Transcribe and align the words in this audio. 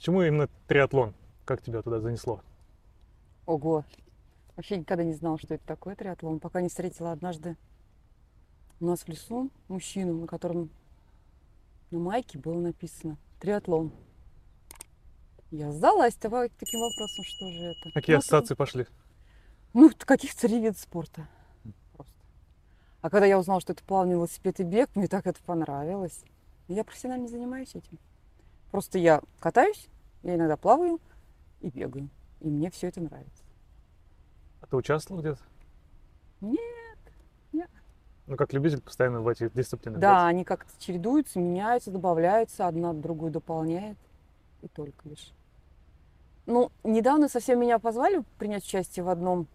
Почему 0.00 0.22
именно 0.22 0.48
триатлон? 0.66 1.12
Как 1.44 1.60
тебя 1.60 1.82
туда 1.82 2.00
занесло? 2.00 2.40
Ого. 3.44 3.84
Вообще 4.56 4.78
никогда 4.78 5.04
не 5.04 5.12
знала, 5.12 5.38
что 5.38 5.52
это 5.52 5.66
такое 5.66 5.94
триатлон, 5.94 6.40
пока 6.40 6.62
не 6.62 6.70
встретила 6.70 7.12
однажды 7.12 7.58
у 8.80 8.86
нас 8.86 9.02
в 9.02 9.08
лесу 9.08 9.50
мужчину, 9.68 10.22
на 10.22 10.26
котором 10.26 10.70
на 11.90 11.98
майке 11.98 12.38
было 12.38 12.58
написано 12.58 13.18
триатлон. 13.40 13.92
Я 15.50 15.70
сдалась 15.70 16.16
давай 16.16 16.48
таким 16.48 16.80
вопросом, 16.80 17.22
что 17.22 17.50
же 17.50 17.62
это. 17.62 17.92
Какие 17.92 18.16
Ну, 18.16 18.20
ассоциации 18.20 18.54
пошли? 18.54 18.86
Ну, 19.74 19.90
каких 19.98 20.34
три 20.34 20.62
вида 20.62 20.78
спорта. 20.78 21.28
Просто. 21.92 22.14
А 23.02 23.10
когда 23.10 23.26
я 23.26 23.38
узнала, 23.38 23.60
что 23.60 23.74
это 23.74 23.84
плавный 23.84 24.14
велосипед 24.14 24.60
и 24.60 24.62
бег, 24.62 24.96
мне 24.96 25.08
так 25.08 25.26
это 25.26 25.42
понравилось. 25.44 26.24
Я 26.68 26.84
профессионально 26.84 27.28
занимаюсь 27.28 27.74
этим. 27.74 27.98
Просто 28.70 28.98
я 28.98 29.20
катаюсь, 29.40 29.88
я 30.22 30.36
иногда 30.36 30.56
плаваю 30.56 31.00
и 31.60 31.70
бегаю. 31.70 32.08
И 32.40 32.48
мне 32.48 32.70
все 32.70 32.88
это 32.88 33.00
нравится. 33.00 33.42
А 34.60 34.66
ты 34.66 34.76
участвовал 34.76 35.20
где-то? 35.20 35.40
Нет, 36.40 36.98
нет. 37.52 37.70
Ну, 38.26 38.36
как 38.36 38.52
любитель 38.52 38.80
постоянно 38.80 39.20
в 39.20 39.28
этих 39.28 39.52
дисциплинах. 39.52 40.00
Да, 40.00 40.26
они 40.26 40.44
как-то 40.44 40.70
чередуются, 40.78 41.38
меняются, 41.40 41.90
добавляются, 41.90 42.66
одна 42.66 42.92
другую 42.92 43.32
дополняет. 43.32 43.98
И 44.62 44.68
только 44.68 45.08
лишь. 45.08 45.32
Ну, 46.46 46.70
недавно 46.84 47.28
совсем 47.28 47.60
меня 47.60 47.78
позвали 47.78 48.22
принять 48.38 48.64
участие 48.64 49.04
в 49.04 49.08
одном 49.08 49.46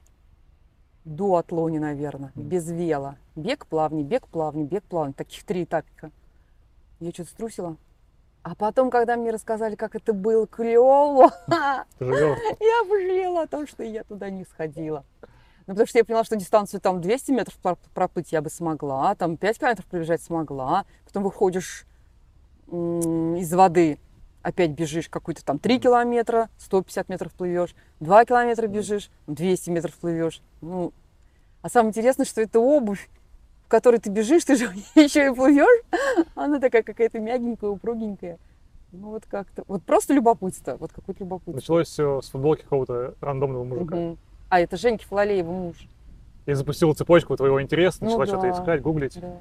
дуатлоне, 1.05 1.79
наверное, 1.79 2.31
Мгм. 2.35 2.47
без 2.49 2.69
вела. 2.69 3.17
Бег, 3.35 3.65
плавни, 3.67 4.03
бег, 4.03 4.27
плавни, 4.27 4.65
бег, 4.65 4.83
плавни. 4.83 5.13
Таких 5.13 5.43
три 5.43 5.63
этапика. 5.63 6.11
Я 6.99 7.11
что-то 7.11 7.29
струсила. 7.29 7.77
А 8.45 8.53
потом, 8.53 8.91
когда 8.91 9.15
мне 9.15 9.31
рассказали, 9.31 9.75
как 9.75 9.95
это 9.95 10.13
было 10.13 10.45
клево, 10.45 11.31
я 11.49 11.85
пожалела 12.87 13.41
о 13.41 13.47
том, 13.47 13.65
что 13.65 13.81
я 13.81 14.03
туда 14.03 14.29
не 14.29 14.45
сходила. 14.45 15.03
Ну, 15.65 15.73
потому 15.73 15.87
что 15.87 15.97
я 15.97 16.05
поняла, 16.05 16.23
что 16.23 16.35
дистанцию 16.35 16.79
там 16.79 17.01
200 17.01 17.31
метров 17.31 17.55
пр- 17.55 17.79
проплыть 17.95 18.31
я 18.31 18.43
бы 18.43 18.51
смогла, 18.51 19.15
там 19.15 19.37
5 19.37 19.57
километров 19.57 19.87
пробежать 19.87 20.21
смогла. 20.21 20.85
Потом 21.05 21.23
выходишь 21.23 21.87
из 22.67 23.51
воды, 23.51 23.97
опять 24.43 24.69
бежишь 24.69 25.09
какой-то 25.09 25.43
там 25.43 25.57
3 25.57 25.79
километра, 25.79 26.49
150 26.59 27.09
метров 27.09 27.33
плывешь, 27.33 27.73
2 27.99 28.25
километра 28.25 28.67
бежишь, 28.67 29.09
200 29.25 29.71
метров 29.71 29.95
плывешь. 29.95 30.39
Ну, 30.61 30.93
а 31.63 31.69
самое 31.69 31.89
интересное, 31.89 32.27
что 32.27 32.41
это 32.41 32.59
обувь, 32.59 33.09
в 33.65 33.67
которой 33.67 33.97
ты 33.99 34.09
бежишь, 34.09 34.45
ты 34.45 34.55
же 34.55 34.65
еще 34.95 35.27
и 35.27 35.33
плывешь. 35.35 35.83
Она 36.35 36.59
такая 36.59 36.83
какая-то 36.83 37.19
мягенькая, 37.19 37.69
упругенькая. 37.71 38.37
Ну 38.91 39.09
вот 39.09 39.25
как-то, 39.25 39.63
вот 39.67 39.83
просто 39.83 40.13
любопытство, 40.13 40.77
вот 40.77 40.93
какое-то 40.93 41.23
любопытство. 41.23 41.53
Началось 41.53 41.87
все 41.87 42.21
с 42.21 42.29
футболки 42.29 42.61
какого-то 42.61 43.15
рандомного 43.19 43.63
мужика. 43.63 43.95
Мгм. 43.95 44.17
А, 44.49 44.59
это 44.61 44.77
Женьки 44.77 45.03
Фалалеева 45.05 45.51
муж. 45.51 45.75
И 46.45 46.53
запустила 46.53 46.93
цепочку 46.93 47.35
твоего 47.35 47.61
интереса, 47.61 47.97
Ну 48.01 48.11
начала 48.11 48.25
что-то 48.27 48.41
да. 48.43 48.51
искать, 48.51 48.81
гуглить. 48.81 49.19
Да. 49.19 49.37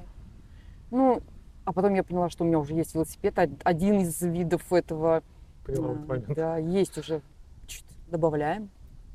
Ну, 0.91 1.21
а 1.63 1.71
потом 1.71 1.93
я 1.93 2.03
поняла, 2.03 2.29
что 2.29 2.43
у 2.43 2.47
меня 2.47 2.57
уже 2.59 2.73
есть 2.73 2.95
велосипед. 2.95 3.37
Од- 3.37 3.61
Один 3.63 3.99
из 3.99 4.19
видов 4.21 4.73
этого. 4.73 5.21
Поняла 5.65 5.91
а, 5.91 5.93
момент. 5.93 6.33
Да, 6.35 6.57
есть 6.57 6.97
уже. 6.97 7.21
Чуть 7.67 7.85
добавляем, 8.07 8.69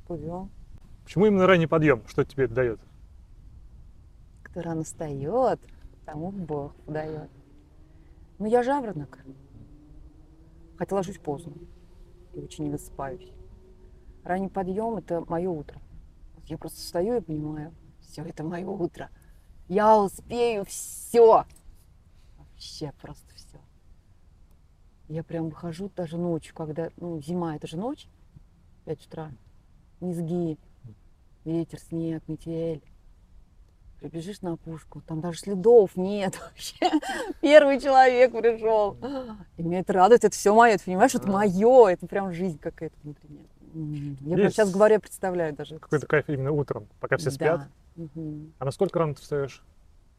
плывем. 0.06 0.50
Почему 1.04 1.26
именно 1.26 1.46
ранний 1.46 1.66
подъем? 1.66 2.02
Что 2.06 2.24
тебе 2.24 2.44
это 2.44 2.54
дает? 2.54 2.80
Кто 4.50 4.62
рано 4.62 4.82
встает, 4.82 5.60
тому 6.04 6.32
Бог 6.32 6.74
дает. 6.86 7.30
Ну, 8.38 8.46
я 8.46 8.62
жаворонок. 8.62 9.18
Хотя 10.76 10.96
ложусь 10.96 11.18
поздно. 11.18 11.52
И 12.34 12.40
очень 12.40 12.70
высыпаюсь. 12.70 13.32
Ранний 14.24 14.48
подъем– 14.48 14.96
это 14.96 15.20
мое 15.28 15.48
утро. 15.48 15.80
Я 16.46 16.58
просто 16.58 16.78
встаю 16.78 17.18
и 17.18 17.20
понимаю, 17.20 17.72
все, 18.00 18.22
это 18.22 18.42
мое 18.42 18.66
утро. 18.66 19.08
Я 19.68 20.02
успею 20.02 20.64
все. 20.64 21.44
Вообще 22.36 22.92
просто 23.00 23.32
все. 23.36 23.58
Я 25.08 25.22
прям 25.22 25.48
выхожу 25.48 25.90
даже 25.94 26.18
ночью, 26.18 26.54
когда, 26.54 26.90
ну, 26.96 27.20
зима, 27.20 27.56
это 27.56 27.66
же 27.66 27.76
ночь, 27.76 28.08
5 28.84 29.06
утра, 29.06 29.32
низги, 30.00 30.58
ветер, 31.44 31.78
снег, 31.78 32.26
метель. 32.26 32.82
Прибежишь 34.00 34.40
на 34.40 34.52
опушку, 34.54 35.02
там 35.02 35.20
даже 35.20 35.40
следов 35.40 35.94
нет 35.94 36.40
вообще. 36.40 36.90
Первый 37.42 37.78
человек 37.78 38.32
пришел. 38.32 38.96
И 39.58 39.62
меня 39.62 39.80
это 39.80 39.92
радует, 39.92 40.24
это 40.24 40.34
все 40.34 40.54
мое, 40.54 40.78
ты 40.78 40.84
понимаешь, 40.86 41.14
это 41.14 41.28
мое, 41.28 41.88
это 41.88 42.06
прям 42.06 42.32
жизнь 42.32 42.58
какая-то 42.58 42.96
внутренняя. 43.02 43.44
Я 44.20 44.36
прям 44.36 44.50
сейчас 44.50 44.70
говорю, 44.72 44.94
я 44.94 45.00
представляю 45.00 45.54
даже. 45.54 45.78
Какой-то 45.78 46.06
кайф 46.06 46.28
именно 46.28 46.50
утром, 46.50 46.88
пока 46.98 47.18
все 47.18 47.30
спят. 47.30 47.68
А 48.58 48.64
на 48.64 48.70
сколько 48.70 48.98
рано 48.98 49.14
ты 49.14 49.20
встаешь? 49.20 49.62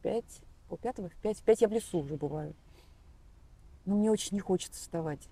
Пять, 0.02 0.40
полпятого, 0.68 1.08
в 1.08 1.14
пять, 1.16 1.38
в 1.38 1.42
пять 1.42 1.60
я 1.60 1.68
в 1.68 1.72
лесу 1.72 1.98
уже 1.98 2.14
бываю. 2.14 2.54
Но 3.84 3.96
мне 3.96 4.10
очень 4.10 4.34
не 4.34 4.40
хочется 4.40 4.80
вставать. 4.80 5.28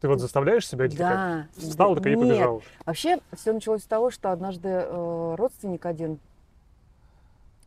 Ты 0.00 0.08
вот 0.08 0.20
заставляешь 0.20 0.66
себя 0.66 0.86
или? 0.86 0.96
Да. 0.96 1.46
Встал 1.56 1.94
такая 1.94 2.14
и 2.14 2.16
побежал? 2.16 2.62
Вообще, 2.84 3.18
все 3.32 3.52
началось 3.52 3.82
с 3.82 3.86
того, 3.86 4.10
что 4.10 4.32
однажды 4.32 4.68
э, 4.68 5.34
родственник 5.36 5.86
один, 5.86 6.18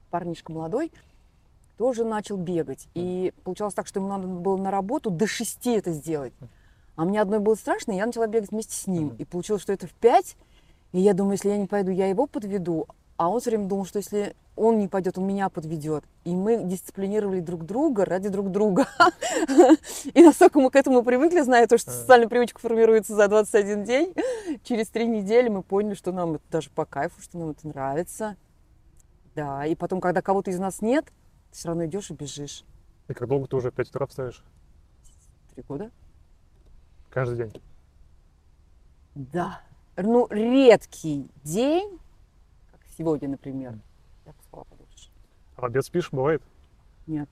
парнишка 0.10 0.52
молодой, 0.52 0.92
тоже 1.78 2.04
начал 2.04 2.36
бегать. 2.38 2.88
И 2.94 3.34
получалось 3.44 3.74
так, 3.74 3.88
что 3.88 4.00
ему 4.00 4.10
надо 4.10 4.28
было 4.28 4.58
на 4.58 4.72
работу 4.72 5.10
до 5.10 5.28
шести 5.28 5.72
это 5.72 5.92
сделать. 5.92 6.34
А 6.96 7.06
мне 7.06 7.22
одной 7.22 7.40
было 7.40 7.56
страшно, 7.56 7.94
и 7.94 7.96
я 7.96 8.06
начала 8.06 8.28
бегать 8.28 8.52
вместе 8.52 8.76
с 8.76 8.86
ним. 8.86 9.16
И 9.18 9.24
получилось, 9.24 9.62
что 9.62 9.72
это 9.72 9.88
в 9.88 9.94
пять. 9.94 10.36
И 10.92 11.00
я 11.00 11.14
думаю, 11.14 11.34
если 11.34 11.50
я 11.50 11.58
не 11.58 11.68
пойду, 11.68 11.92
я 11.92 12.08
его 12.08 12.28
подведу. 12.28 12.88
А 13.16 13.30
он 13.30 13.40
все 13.40 13.52
время 13.52 13.68
думал, 13.68 13.86
что 13.86 14.00
если 14.00 14.36
он 14.60 14.78
не 14.78 14.90
пойдет, 14.90 15.18
он 15.18 15.26
меня 15.26 15.48
подведет. 15.48 16.04
И 16.26 16.36
мы 16.36 16.62
дисциплинировали 16.64 17.40
друг 17.40 17.66
друга 17.66 18.04
ради 18.04 18.28
друг 18.28 18.52
друга. 18.52 18.88
И 20.14 20.22
настолько 20.22 20.60
мы 20.60 20.70
к 20.70 20.76
этому 20.76 21.02
привыкли, 21.04 21.40
зная 21.42 21.66
то, 21.68 21.78
что 21.78 21.92
социальная 21.92 22.28
привычка 22.28 22.60
формируется 22.60 23.16
за 23.16 23.30
21 23.30 23.84
день, 23.86 24.14
через 24.64 24.90
три 24.90 25.08
недели 25.08 25.48
мы 25.48 25.64
поняли, 25.64 25.94
что 25.94 26.12
нам 26.12 26.36
это 26.36 26.44
даже 26.52 26.70
по 26.70 26.86
кайфу, 26.86 27.22
что 27.22 27.38
нам 27.38 27.52
это 27.52 27.68
нравится. 27.68 28.36
Да, 29.40 29.66
и 29.66 29.74
потом, 29.74 30.02
когда 30.02 30.22
кого-то 30.22 30.52
из 30.52 30.60
нас 30.60 30.82
нет, 30.82 31.06
ты 31.06 31.58
все 31.58 31.70
равно 31.70 31.86
идешь 31.86 32.12
и 32.12 32.14
бежишь. 32.14 32.66
И 33.08 33.14
как 33.14 33.30
долго 33.30 33.48
ты 33.48 33.56
уже 33.56 33.72
в 33.72 33.74
5 33.74 33.90
утра 33.90 34.06
встаешь? 34.06 34.44
Три 35.54 35.64
года? 35.64 35.92
Каждый 37.10 37.38
день. 37.38 37.54
Да. 39.16 39.62
Ну, 39.96 40.28
редкий 40.30 41.30
день, 41.46 42.00
как 42.70 42.82
сегодня, 42.98 43.30
например, 43.30 43.80
я 44.26 44.34
поспала 44.34 44.66
подольше. 44.66 45.10
А 45.56 45.62
в 45.62 45.64
обед 45.64 45.86
спишь, 45.86 46.12
бывает? 46.12 46.44
Нет. 47.08 47.30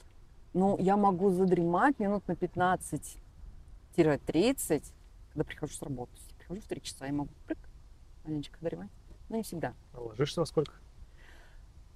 Ну, 0.53 0.77
я 0.79 0.95
могу 0.95 1.29
задремать 1.31 1.99
минут 1.99 2.25
на 2.29 2.31
15-30, 2.31 3.17
когда 3.97 5.43
прихожу 5.43 5.73
с 5.73 5.81
работы. 5.81 6.13
Если 6.15 6.35
прихожу 6.35 6.61
в 6.61 6.67
3 6.67 6.81
часа, 6.81 7.05
я 7.05 7.11
могу 7.11 7.31
прыг, 7.45 7.59
маленечко 8.23 8.57
дремать. 8.61 8.91
Но 9.27 9.35
не 9.35 9.43
всегда. 9.43 9.73
А 9.91 9.99
ложишься 9.99 10.39
во 10.39 10.45
сколько? 10.45 10.71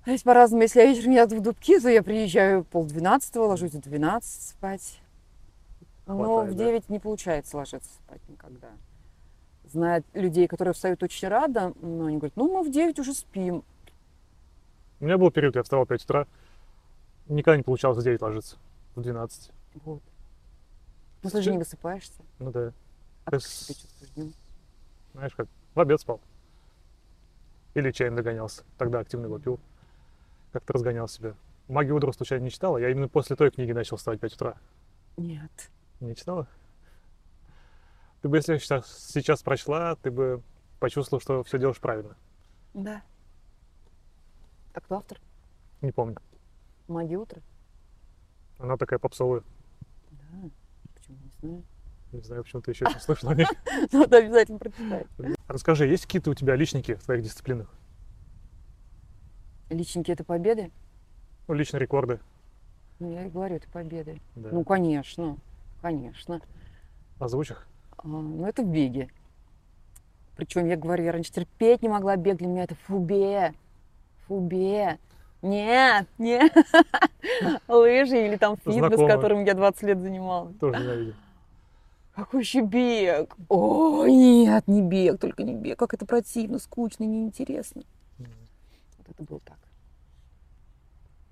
А 0.03 0.09
Здесь 0.09 0.23
по-разному. 0.23 0.63
Если 0.63 0.79
я 0.79 0.87
вечером 0.87 1.11
еду 1.11 1.37
в 1.37 1.41
Дубки, 1.41 1.79
то 1.79 1.89
я 1.89 2.01
приезжаю 2.01 2.63
полдвенадцатого, 2.63 3.45
ложусь 3.45 3.71
в 3.73 3.79
12 3.81 4.49
спать. 4.49 4.99
Но 6.07 6.15
Хватает, 6.17 6.53
в 6.53 6.57
да? 6.57 6.65
9 6.65 6.89
не 6.89 6.99
получается 6.99 7.57
ложиться 7.57 7.89
спать 7.93 8.21
никогда. 8.27 8.69
Зная 9.65 10.03
людей, 10.13 10.47
которые 10.47 10.73
встают 10.73 11.01
очень 11.03 11.27
рано, 11.27 11.73
ну, 11.81 12.05
они 12.07 12.17
говорят, 12.17 12.35
ну, 12.35 12.51
мы 12.51 12.67
в 12.67 12.71
9 12.71 12.97
уже 12.99 13.13
спим. 13.13 13.63
У 14.99 15.05
меня 15.05 15.17
был 15.17 15.31
период, 15.31 15.55
я 15.55 15.63
вставал 15.63 15.85
в 15.85 15.89
5 15.89 16.03
утра. 16.03 16.27
Никогда 17.27 17.57
не 17.57 17.63
получалось 17.63 17.99
в 17.99 18.03
9 18.03 18.21
ложиться. 18.21 18.57
В 18.95 19.01
12. 19.01 19.51
Вот. 19.85 20.01
Ну, 21.23 21.29
ты 21.29 21.41
же 21.41 21.51
не 21.51 21.59
высыпаешься. 21.59 22.21
Ну 22.39 22.51
да. 22.51 22.73
А 23.25 23.31
То 23.31 23.37
как 23.37 23.41
есть- 23.41 23.65
себя 23.65 23.75
чувствуешь 23.75 24.11
днем? 24.15 24.33
Знаешь 25.13 25.33
как? 25.35 25.47
В 25.75 25.79
обед 25.79 26.01
спал. 26.01 26.19
Или 27.75 27.91
чаем 27.91 28.15
догонялся. 28.15 28.63
Тогда 28.77 28.99
активно 28.99 29.25
его 29.27 29.37
пил. 29.39 29.59
Как-то 30.51 30.73
разгонял 30.73 31.07
себя. 31.07 31.35
Магию 31.67 31.95
утра 31.95 32.11
случайно 32.11 32.43
не 32.43 32.51
читала. 32.51 32.77
Я 32.77 32.89
именно 32.89 33.07
после 33.07 33.35
той 33.35 33.51
книги 33.51 33.71
начал 33.71 33.97
вставать 33.97 34.19
в 34.19 34.21
5 34.21 34.33
утра. 34.35 34.57
Нет. 35.17 35.71
Не 35.99 36.15
читала? 36.15 36.47
Ты 38.21 38.27
бы, 38.29 38.37
если 38.37 38.57
сейчас, 38.57 39.07
сейчас 39.09 39.41
прочла, 39.41 39.95
ты 39.95 40.11
бы 40.11 40.41
почувствовал, 40.79 41.21
что 41.21 41.43
все 41.43 41.57
делаешь 41.57 41.79
правильно. 41.79 42.15
Да. 42.73 43.01
А 44.73 44.81
кто 44.81 44.97
автор? 44.97 45.19
Не 45.81 45.91
помню. 45.91 46.17
Магия 46.87 47.17
утра? 47.17 47.41
Она 48.59 48.77
такая 48.77 48.99
попсовая. 48.99 49.43
Да. 50.11 50.49
Почему 50.93 51.17
не 51.17 51.29
знаю? 51.39 51.63
Не 52.11 52.21
знаю, 52.21 52.43
почему 52.43 52.61
ты 52.61 52.71
еще 52.71 52.85
не 52.85 52.99
слышала 52.99 53.31
о 53.31 53.35
ней. 53.35 53.47
Надо 53.91 54.17
обязательно 54.17 54.59
прочитать. 54.59 55.07
Расскажи, 55.47 55.87
есть 55.87 56.05
какие-то 56.05 56.31
у 56.31 56.33
тебя 56.33 56.55
личники 56.55 56.95
в 56.95 57.03
твоих 57.03 57.23
дисциплинах? 57.23 57.73
Личники 59.71 60.11
это 60.11 60.25
победы? 60.25 60.69
Ну, 61.47 61.53
личные 61.53 61.79
рекорды. 61.79 62.19
Ну, 62.99 63.11
я 63.11 63.25
и 63.25 63.29
говорю, 63.29 63.55
это 63.55 63.69
победы. 63.69 64.19
Да. 64.35 64.49
Ну, 64.51 64.65
конечно, 64.65 65.37
конечно. 65.81 66.41
Озвучь 67.19 67.51
их. 67.51 67.67
А, 67.97 68.05
ну, 68.05 68.45
это 68.45 68.63
в 68.63 68.67
беге. 68.67 69.09
Причем, 70.35 70.65
я 70.67 70.75
говорю, 70.75 71.05
я 71.05 71.13
раньше 71.13 71.31
терпеть 71.31 71.81
не 71.81 71.89
могла 71.89 72.17
бег, 72.17 72.37
для 72.37 72.47
меня 72.47 72.63
это 72.63 72.75
фубе, 72.75 73.53
фубе. 74.27 74.99
Нет, 75.41 76.05
нет. 76.17 76.51
Лыжи 77.67 78.27
или 78.27 78.35
там 78.35 78.57
фитнес, 78.57 78.75
Знакомо. 78.75 79.07
которым 79.07 79.45
я 79.45 79.53
20 79.53 79.83
лет 79.83 80.01
занималась. 80.01 80.55
Тоже 80.57 80.79
ненавидел. 80.79 81.13
Какой 82.13 82.41
еще 82.41 82.61
бег? 82.61 83.35
О, 83.47 84.05
нет, 84.05 84.67
не 84.67 84.81
бег, 84.81 85.19
только 85.19 85.43
не 85.43 85.55
бег. 85.55 85.79
Как 85.79 85.93
это 85.93 86.05
противно, 86.05 86.59
скучно, 86.59 87.05
неинтересно. 87.05 87.83
Вот 88.17 89.09
это 89.09 89.23
было 89.23 89.39
так. 89.39 89.57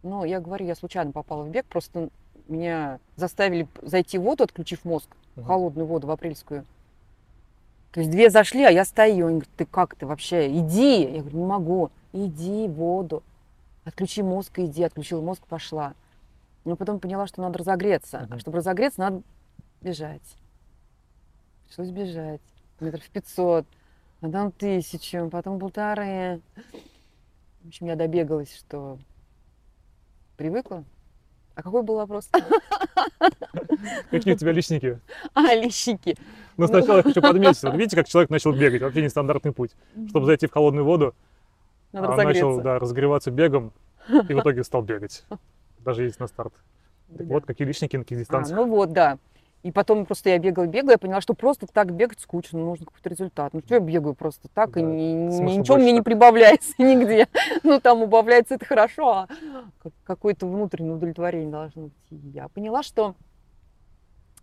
Ну, 0.04 0.24
я 0.24 0.40
говорю, 0.40 0.66
я 0.66 0.76
случайно 0.76 1.12
попала 1.12 1.44
в 1.44 1.50
бег, 1.50 1.66
просто 1.66 2.10
меня 2.48 3.00
заставили 3.16 3.68
зайти 3.82 4.18
в 4.18 4.22
воду, 4.24 4.44
отключив 4.44 4.86
мозг, 4.86 5.10
Мгм. 5.36 5.46
холодную 5.46 5.86
воду, 5.86 6.08
в 6.08 6.12
апрельскую. 6.12 6.66
То 7.92 8.02
есть 8.02 8.12
две 8.12 8.30
зашли, 8.30 8.64
а 8.64 8.70
я 8.70 8.86
стою. 8.86 9.28
Они 9.28 9.36
говорят, 9.40 9.50
ты 9.58 9.66
как 9.66 9.96
ты 9.96 10.06
вообще? 10.06 10.48
Иди. 10.60 11.02
Я 11.04 11.22
говорю, 11.22 11.38
не 11.40 11.46
могу. 11.46 11.92
Иди 12.14 12.68
в 12.68 12.74
воду. 12.74 13.24
Отключи 13.84 14.22
мозг 14.22 14.60
и 14.60 14.66
иди. 14.66 14.84
Отключила 14.84 15.22
мозг, 15.22 15.46
пошла. 15.48 15.94
Но 16.66 16.76
потом 16.76 17.00
поняла, 17.00 17.26
что 17.26 17.42
надо 17.42 17.58
разогреться. 17.60 18.20
А 18.20 18.24
Мгм. 18.26 18.40
чтобы 18.40 18.58
разогреться, 18.58 19.00
надо 19.00 19.22
бежать. 19.82 20.22
Пришлось 21.66 21.90
бежать. 21.90 22.42
Метров 22.80 23.10
500, 23.10 23.66
потом 24.22 24.52
тысячу, 24.52 25.28
потом 25.30 25.60
полторы. 25.60 26.42
В 27.64 27.68
общем, 27.68 27.88
я 27.88 27.96
добегалась, 27.96 28.56
что 28.56 28.98
привыкла. 30.40 30.86
А 31.56 31.62
какой 31.62 31.84
был 31.84 31.96
вопрос? 31.98 32.30
Какие 34.10 34.34
у 34.34 34.38
тебя 34.38 34.54
личники? 34.54 35.00
А, 35.34 35.54
лещики. 35.54 36.16
Но 36.56 36.68
сначала 36.68 36.98
я 36.98 37.04
хочу 37.04 37.22
подметить. 37.22 37.62
Вот 37.62 37.74
видите, 37.76 37.98
как 37.98 38.08
человек 38.08 38.30
начал 38.30 38.54
бегать? 38.58 38.82
Вообще 38.82 39.04
нестандартный 39.04 39.52
путь. 39.52 39.72
Чтобы 40.08 40.26
зайти 40.26 40.48
в 40.48 40.52
холодную 40.52 40.86
воду, 40.86 41.14
Надо 41.92 42.08
а 42.08 42.12
он 42.12 42.18
начал 42.24 42.62
да, 42.62 42.80
разогреваться 42.80 43.32
бегом 43.32 43.74
и 44.08 44.34
в 44.34 44.40
итоге 44.40 44.64
стал 44.64 44.82
бегать. 44.82 45.26
Даже 45.80 46.04
есть 46.04 46.22
на 46.22 46.28
старт. 46.28 46.54
Так 47.10 47.28
Да. 47.28 47.34
Вот 47.34 47.46
какие 47.46 47.68
личники 47.68 47.98
на 47.98 48.04
каких 48.04 48.20
А, 48.20 48.22
дистанциях. 48.22 48.58
ну 48.58 48.68
вот, 48.68 48.94
да. 48.94 49.18
И 49.62 49.72
потом 49.74 50.06
просто 50.06 50.30
я 50.30 50.40
бегала, 50.40 50.68
бегала, 50.68 50.92
я 50.92 50.98
поняла, 50.98 51.20
что 51.20 51.34
просто 51.34 51.68
так 51.68 51.94
бегать 51.94 52.22
скучно, 52.22 52.60
нужно 52.60 52.86
какой-то 52.86 53.10
результат. 53.10 53.54
Ну 53.54 53.60
что 53.60 53.76
я 53.76 53.82
бегаю 53.82 54.16
просто 54.16 54.48
так, 54.54 54.78
и 54.78 54.82
Да, 54.82 54.86
ни- 54.88 55.30
смысла 55.32 55.60
ничего 55.60 55.76
мне 55.76 55.84
больше 55.86 55.92
не 55.92 55.98
так. 56.00 56.06
прибавляется 56.06 56.74
нигде. 56.78 57.28
Ну 57.64 57.80
там 57.82 58.02
убавляется 58.02 58.56
это 58.56 58.66
хорошо, 58.66 59.10
а 59.10 59.28
как- 59.84 59.94
какое-то 60.06 60.48
внутреннее 60.48 60.94
удовлетворение 60.94 61.52
должно 61.52 61.84
быть. 61.84 61.94
И 62.10 62.16
Я 62.16 62.48
поняла, 62.48 62.84
что 62.84 63.16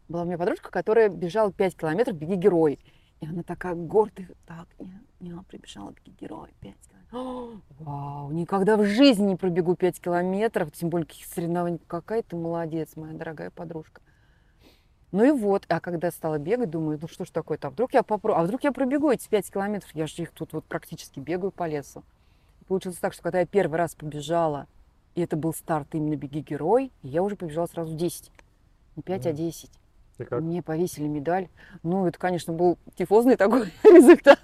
была 0.08 0.22
у 0.22 0.24
меня 0.26 0.36
подружка, 0.38 0.70
которая 0.70 1.08
бежала 1.08 1.50
5 1.50 1.76
километров, 1.76 2.14
беги 2.16 2.34
герой. 2.34 2.78
И 3.20 3.26
она 3.26 3.42
такая 3.42 3.74
гордая, 3.74 4.28
так, 4.46 4.66
я, 4.78 5.00
я 5.20 5.42
прибежала, 5.48 5.92
беги 5.92 6.14
герой, 6.20 6.50
5 6.60 6.74
километров. 6.74 6.96
О, 7.12 7.50
Вау, 7.84 8.30
никогда 8.32 8.76
в 8.76 8.84
жизни 8.84 9.24
не 9.28 9.36
пробегу 9.36 9.74
5 9.76 9.98
километров, 10.00 10.70
тем 10.72 10.90
более 10.90 11.06
каких 11.06 11.24
соревнований. 11.26 11.80
Какая 11.86 12.22
ты 12.22 12.36
молодец, 12.36 12.90
моя 12.96 13.14
дорогая 13.14 13.50
подружка. 13.50 14.02
Ну 15.12 15.24
и 15.24 15.30
вот, 15.30 15.64
а 15.68 15.80
когда 15.80 16.10
стала 16.10 16.38
бегать, 16.38 16.70
думаю, 16.70 16.98
ну 17.00 17.08
что 17.08 17.24
ж 17.24 17.30
такое-то, 17.30 17.68
а 17.68 17.70
вдруг 17.70 17.94
я 17.94 18.02
попробую, 18.02 18.40
а 18.40 18.44
вдруг 18.44 18.64
я 18.64 18.72
пробегу 18.72 19.10
эти 19.10 19.28
5 19.28 19.52
километров, 19.52 19.90
я 19.94 20.06
же 20.06 20.22
их 20.22 20.32
тут 20.32 20.52
вот 20.52 20.64
практически 20.64 21.20
бегаю 21.20 21.52
по 21.52 21.66
лесу. 21.66 22.02
И 22.60 22.64
получилось 22.64 22.98
так, 22.98 23.12
что 23.12 23.22
когда 23.22 23.40
я 23.40 23.46
первый 23.46 23.76
раз 23.76 23.94
побежала, 23.94 24.66
и 25.14 25.22
это 25.22 25.36
был 25.36 25.54
старт 25.54 25.88
именно 25.94 26.16
«Беги, 26.16 26.40
герой», 26.40 26.92
я 27.02 27.22
уже 27.22 27.36
побежала 27.36 27.66
сразу 27.66 27.94
10. 27.94 28.30
Не 28.96 29.02
5, 29.02 29.26
а 29.26 29.28
Мгм. 29.30 29.36
10. 29.36 29.70
И 30.18 30.24
как? 30.24 30.40
Мне 30.42 30.62
повесили 30.62 31.06
медаль. 31.06 31.48
Ну, 31.82 32.06
это, 32.06 32.18
конечно, 32.18 32.52
был 32.52 32.78
тифозный 32.96 33.36
такой 33.36 33.66
результат. 33.84 34.40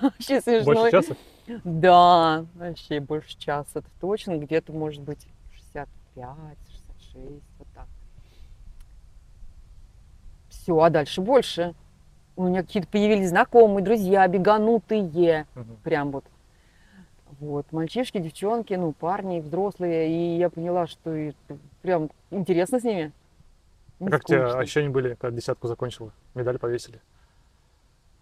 Вообще 0.00 0.40
смешной. 0.40 0.64
Больше 0.64 0.90
часа? 0.90 1.16
Да, 1.64 2.46
вообще 2.54 3.00
больше 3.00 3.36
часа. 3.38 3.80
Это 3.80 3.88
точно 4.00 4.38
где-то, 4.38 4.72
может 4.72 5.02
быть, 5.02 5.26
65, 5.54 6.58
66, 6.98 7.42
вот 7.58 7.68
так. 7.74 7.86
Все, 10.66 10.76
а 10.80 10.90
дальше 10.90 11.20
больше. 11.20 11.74
У 12.34 12.42
меня 12.42 12.62
какие-то 12.62 12.88
появились 12.88 13.28
знакомые, 13.28 13.84
друзья, 13.84 14.26
беганутые. 14.26 15.46
Мгм. 15.54 15.76
Прям 15.84 16.10
вот. 16.10 16.24
Вот, 17.38 17.70
мальчишки, 17.70 18.18
девчонки, 18.18 18.74
ну, 18.74 18.90
парни, 18.92 19.38
взрослые. 19.38 20.08
И 20.10 20.38
я 20.38 20.50
поняла, 20.50 20.88
что 20.88 21.14
и 21.14 21.34
прям 21.82 22.10
интересно 22.32 22.80
с 22.80 22.82
ними. 22.82 23.12
А 24.00 24.04
Не 24.04 24.10
как 24.10 24.24
у 24.24 24.26
тебя 24.26 24.40
скучно. 24.48 24.60
ощущения 24.60 24.88
были, 24.90 25.14
когда 25.14 25.36
десятку 25.36 25.68
закончила? 25.68 26.10
Медаль 26.34 26.58
повесили. 26.58 27.00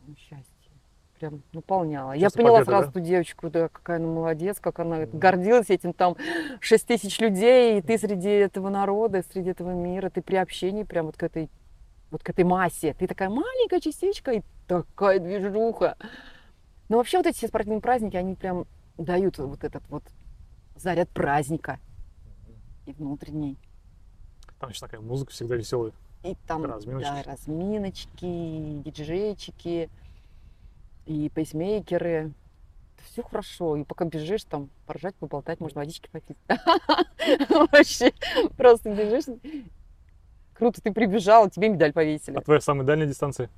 Ну, 0.07 0.15
счастье. 0.19 0.45
Прям 1.19 1.43
наполняла. 1.55 2.13
Я 2.13 2.27
Чувство 2.27 2.41
поняла 2.43 2.59
победы, 2.59 2.71
сразу 2.73 2.87
да? 2.89 2.93
ту 2.93 3.01
девочку, 3.01 3.49
да, 3.49 3.69
какая 3.69 3.97
она 3.97 4.07
молодец, 4.09 4.61
как 4.61 4.81
она 4.81 4.97
Мгм. 4.97 5.19
гордилась 5.19 5.71
этим. 5.71 5.95
Там 5.95 6.17
6 6.61 6.87
тысяч 6.87 7.19
людей, 7.21 7.79
и 7.79 7.81
ты 7.81 7.97
среди 7.97 8.29
этого 8.29 8.69
народа, 8.69 9.25
среди 9.33 9.49
этого 9.49 9.71
мира, 9.71 10.11
ты 10.11 10.21
при 10.21 10.37
общении 10.37 10.83
прям 10.83 11.07
вот 11.07 11.17
к 11.17 11.23
этой, 11.23 11.49
вот 12.15 12.23
к 12.23 12.31
этой 12.31 12.45
массе. 12.45 12.95
Ты 12.95 13.09
такая 13.09 13.29
маленькая 13.29 13.81
частичка 13.81 14.31
и 14.31 14.43
такая 14.69 15.19
движуха. 15.19 15.97
Но 16.89 16.99
вообще 16.99 17.17
вот 17.17 17.27
эти 17.27 17.37
все 17.37 17.49
спортивные 17.49 17.81
праздники, 17.81 18.17
они 18.17 18.37
прям 18.37 18.67
дают 18.97 19.39
вот 19.39 19.65
этот 19.65 19.83
вот 19.89 20.05
заряд 20.77 21.09
праздника 21.09 21.81
и 22.87 22.93
внутренний. 22.93 23.59
Там 24.61 24.71
еще 24.71 24.79
такая 24.81 25.01
музыка 25.01 25.33
всегда 25.33 25.57
веселая. 25.57 25.93
И 26.23 26.37
там, 26.47 26.65
Разминочки. 26.65 27.11
да, 27.11 27.23
разминочки, 27.25 28.83
диджейчики, 28.85 29.91
и 31.07 31.29
пейсмейкеры. 31.31 32.33
Все 33.11 33.25
хорошо. 33.25 33.77
И 33.77 33.83
пока 33.83 34.05
бежишь, 34.05 34.45
там 34.45 34.71
поржать, 34.87 35.17
поболтать, 35.17 35.59
можно 35.59 35.81
водички 35.81 36.09
попить. 36.11 36.37
Вообще, 37.51 38.13
просто 38.57 38.95
бежишь. 38.95 39.25
Круто, 40.55 40.81
ты 40.81 40.93
прибежала, 40.93 41.51
тебе 41.51 41.69
медаль 41.69 41.93
повесили. 41.93 42.37
А 42.37 42.41
твоя 42.41 42.61
самая 42.61 42.87
дальняя 42.87 43.09
дистанция? 43.09 43.51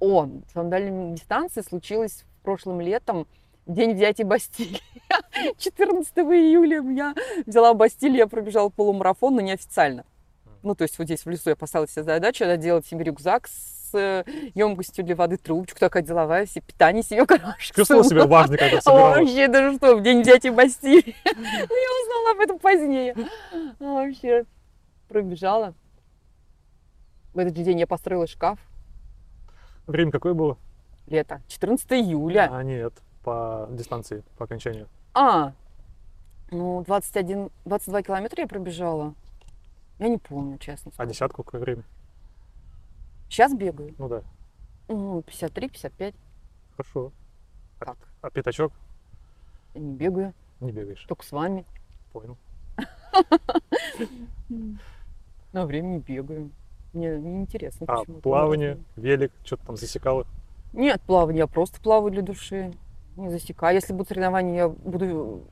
О, 0.00 0.28
самая 0.52 0.70
дальняя 0.70 1.14
дистанция 1.14 1.62
случилась 1.62 2.24
прошлым 2.42 2.80
летом, 2.80 3.26
день 3.66 3.94
взятия 3.94 4.24
Бастилии. 4.24 4.80
14 5.58 6.16
июля 6.18 6.82
я 6.92 7.14
взяла 7.46 7.74
Бастилию, 7.74 8.18
я 8.18 8.26
пробежала 8.26 8.68
полумарафон, 8.68 9.36
но 9.36 9.40
неофициально. 9.40 10.04
Ну, 10.62 10.74
то 10.74 10.82
есть 10.82 10.98
вот 10.98 11.04
здесь 11.04 11.24
в 11.24 11.30
лесу 11.30 11.50
я 11.50 11.56
поставила 11.56 11.88
себе 11.88 12.02
задачу 12.02 12.44
надо 12.44 12.56
делать 12.56 12.86
себе 12.86 13.04
рюкзак 13.04 13.48
с 13.48 14.24
емкостью 14.54 15.04
для 15.04 15.14
воды, 15.14 15.36
трубочку 15.36 15.78
такая 15.78 16.02
деловая, 16.02 16.44
все 16.46 16.60
питание 16.60 17.02
себе, 17.02 17.24
короче. 17.26 17.72
Чувствовала 17.72 18.04
себя 18.04 18.26
важной, 18.26 18.58
когда 18.58 18.78
О, 18.78 18.80
собирала? 18.80 19.14
Вообще, 19.14 19.48
даже 19.48 19.76
что, 19.76 19.96
в 19.96 20.02
день 20.02 20.22
взятия 20.22 20.52
Бастилии. 20.52 21.14
Я 21.24 21.32
узнала 21.34 22.30
об 22.32 22.40
этом 22.40 22.58
позднее. 22.58 23.14
Вообще, 23.78 24.44
пробежала. 25.08 25.74
В 27.36 27.38
этот 27.38 27.54
же 27.54 27.64
день 27.64 27.78
я 27.78 27.86
построила 27.86 28.26
шкаф. 28.26 28.58
Время 29.86 30.10
какое 30.10 30.32
было? 30.32 30.56
Лето. 31.06 31.42
14 31.48 31.92
июля. 31.92 32.48
А, 32.50 32.62
нет, 32.62 32.94
по 33.22 33.68
дистанции, 33.70 34.24
по 34.38 34.46
окончанию. 34.46 34.88
А, 35.12 35.52
ну, 36.50 36.82
21, 36.86 37.50
22 37.66 38.02
километра 38.02 38.40
я 38.40 38.48
пробежала. 38.48 39.12
Я 39.98 40.08
не 40.08 40.16
помню, 40.16 40.56
честно. 40.56 40.88
А 40.92 40.94
сколько. 40.94 41.12
десятку 41.12 41.42
какое 41.42 41.60
время? 41.60 41.82
Сейчас 43.28 43.52
бегаю. 43.52 43.94
Ну 43.98 44.08
да, 44.08 44.22
Ну, 44.88 45.20
53, 45.20 45.68
55. 45.68 46.14
хорошо. 46.74 47.12
А- 47.80 47.84
Так. 47.84 47.98
А 48.22 48.30
пятачок? 48.30 48.72
Я 49.74 49.80
не 49.82 49.92
бегаю, 49.94 50.32
Не 50.60 50.72
бегаешь, 50.72 51.04
только 51.06 51.22
с 51.22 51.32
вами. 51.32 51.66
понял. 52.14 52.38
На 55.52 55.66
время 55.66 55.86
не 55.88 55.98
бегаю. 55.98 56.50
Мне 56.96 57.18
неинтересно. 57.18 57.84
А 57.88 58.04
плавание, 58.22 58.78
велик, 58.96 59.30
что-то 59.44 59.66
там 59.66 59.76
засекало? 59.76 60.26
Нет, 60.72 61.02
плавание. 61.02 61.40
Я 61.40 61.46
просто 61.46 61.78
плаваю 61.78 62.10
для 62.10 62.22
души. 62.22 62.72
Не 63.16 63.28
засекаю. 63.28 63.74
Если 63.74 63.92
будут 63.92 64.08
соревнования, 64.08 64.54
я 64.56 64.68
буду 64.70 65.42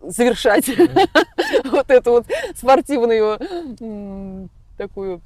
завершать 0.00 0.68
вот 1.64 1.90
эту 1.90 2.10
вот 2.12 2.26
спортивную 2.54 3.36
м, 3.80 4.48
такую, 4.78 5.20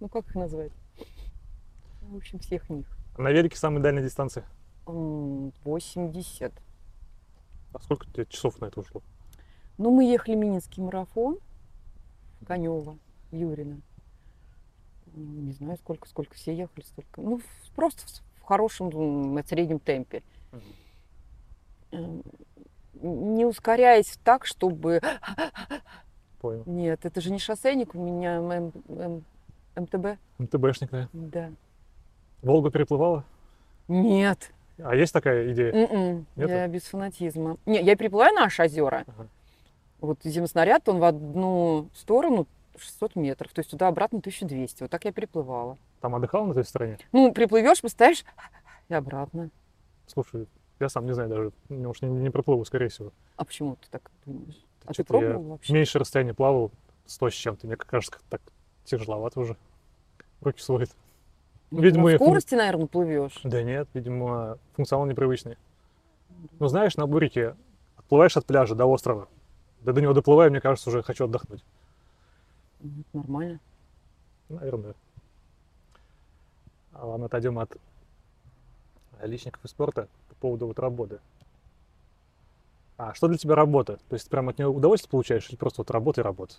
ну 0.00 0.08
как 0.08 0.26
их 0.26 0.34
назвать? 0.34 0.72
В 2.02 2.16
общем, 2.16 2.40
всех 2.40 2.68
них. 2.68 2.86
А 3.16 3.22
на 3.22 3.30
велике 3.30 3.56
самая 3.56 3.82
дальняя 3.82 4.04
дистанция? 4.04 4.44
М, 4.86 5.52
80. 5.64 6.52
А 7.72 7.78
сколько 7.80 8.06
тебе 8.06 8.26
часов 8.26 8.60
на 8.60 8.66
это 8.66 8.80
ушло? 8.80 9.00
Ну, 9.78 9.90
мы 9.90 10.04
ехали 10.04 10.34
Мининский 10.34 10.82
марафон, 10.82 11.38
Конева, 12.46 12.98
Юрина. 13.36 13.80
М, 15.14 15.46
Не 15.46 15.52
знаю, 15.52 15.76
сколько, 15.78 16.08
сколько 16.08 16.34
все 16.34 16.54
ехали, 16.54 16.84
столько. 16.84 17.20
Ну, 17.20 17.38
в- 17.38 17.70
просто 17.74 18.02
в- 18.06 18.42
в 18.42 18.44
хорошем, 18.44 18.88
м, 18.90 19.44
среднем 19.46 19.78
темпе. 19.78 20.22
Эм, 21.90 22.22
Не 23.04 23.44
ускоряясь 23.46 24.16
так, 24.22 24.46
чтобы... 24.46 25.00
Понял. 26.40 26.62
Нет, 26.66 27.04
это 27.04 27.20
же 27.20 27.32
не 27.32 27.38
шоссейник 27.40 27.96
у 27.96 27.98
меня, 27.98 28.36
М- 28.36 28.72
М- 28.88 29.24
МТБ? 29.74 30.18
МТБшник, 30.38 30.90
да. 30.90 31.08
Да. 31.12 31.50
Волгу 32.42 32.70
переплывала? 32.70 33.24
Нет. 33.88 34.52
А 34.78 34.94
есть 34.94 35.12
такая 35.12 35.52
идея? 35.52 35.72
М-м, 35.72 36.26
Нету? 36.36 36.52
Я 36.52 36.68
без 36.68 36.82
фанатизма. 36.84 37.56
Не, 37.66 37.80
я 37.82 37.96
переплываю 37.96 38.34
наши 38.34 38.62
озера. 38.62 39.04
Ага. 39.08 39.26
Вот 40.00 40.18
земснаряд, 40.22 40.88
он 40.88 40.98
в 41.00 41.04
одну 41.04 41.88
сторону 41.94 42.46
600 42.82 43.16
метров, 43.16 43.52
то 43.52 43.60
есть 43.60 43.70
туда-обратно 43.70 44.18
1200. 44.18 44.82
Вот 44.82 44.90
так 44.90 45.04
я 45.04 45.12
переплывала. 45.12 45.78
Там 46.00 46.14
отдыхал 46.14 46.46
на 46.46 46.54
той 46.54 46.64
стороне? 46.64 46.98
Ну, 47.12 47.32
приплывешь, 47.32 47.80
поставишь 47.80 48.24
и 48.88 48.94
обратно. 48.94 49.50
Слушай, 50.06 50.46
я 50.80 50.88
сам 50.88 51.06
не 51.06 51.14
знаю 51.14 51.28
даже, 51.28 51.52
может, 51.68 52.02
не, 52.02 52.08
не 52.08 52.30
проплыву, 52.30 52.64
скорее 52.64 52.88
всего. 52.88 53.12
А 53.36 53.44
почему 53.44 53.76
ты 53.76 53.88
так 53.90 54.10
думаешь? 54.26 54.60
А 54.84 54.92
ты 54.92 55.04
пробовал 55.04 55.42
вообще? 55.42 55.72
Меньше 55.72 55.98
расстояния 55.98 56.34
плавал, 56.34 56.72
100 57.06 57.30
с 57.30 57.34
чем-то. 57.34 57.66
Мне 57.66 57.76
кажется, 57.76 58.18
так 58.28 58.40
тяжеловато 58.84 59.40
уже. 59.40 59.56
Руки 60.40 60.60
сводит. 60.60 60.90
Ну, 61.70 61.80
видимо, 61.80 62.04
на 62.04 62.10
я 62.10 62.16
фун- 62.18 62.26
скорости, 62.26 62.54
наверное, 62.54 62.86
плывешь. 62.86 63.40
Да 63.44 63.62
нет, 63.62 63.88
видимо, 63.94 64.58
функционал 64.74 65.06
непривычный. 65.06 65.56
Ну, 66.58 66.66
знаешь, 66.66 66.96
на 66.96 67.06
бурике 67.06 67.54
отплываешь 67.96 68.36
от 68.36 68.44
пляжа 68.44 68.74
до 68.74 68.86
острова. 68.86 69.28
Да 69.80 69.92
до 69.92 70.00
него 70.02 70.12
доплываю, 70.12 70.50
мне 70.50 70.60
кажется, 70.60 70.90
уже 70.90 71.02
хочу 71.02 71.24
отдохнуть. 71.24 71.64
Ну, 72.82 72.90
это 73.00 73.16
Нормально. 73.16 73.60
Наверное. 74.48 74.94
А 76.92 77.06
ладно, 77.06 77.26
отойдем 77.26 77.58
от 77.58 77.76
личников 79.22 79.64
и 79.64 79.68
спорта 79.68 80.08
по 80.28 80.34
поводу 80.36 80.66
вот 80.66 80.78
работы. 80.78 81.20
А 82.96 83.14
что 83.14 83.28
для 83.28 83.38
тебя 83.38 83.54
работа? 83.54 83.98
То 84.08 84.14
есть 84.14 84.26
ты 84.26 84.30
прям 84.30 84.48
от 84.48 84.58
нее 84.58 84.68
удовольствие 84.68 85.10
получаешь 85.10 85.48
или 85.48 85.56
просто 85.56 85.80
вот 85.80 85.90
работа 85.90 86.20
и 86.20 86.24
работа? 86.24 86.54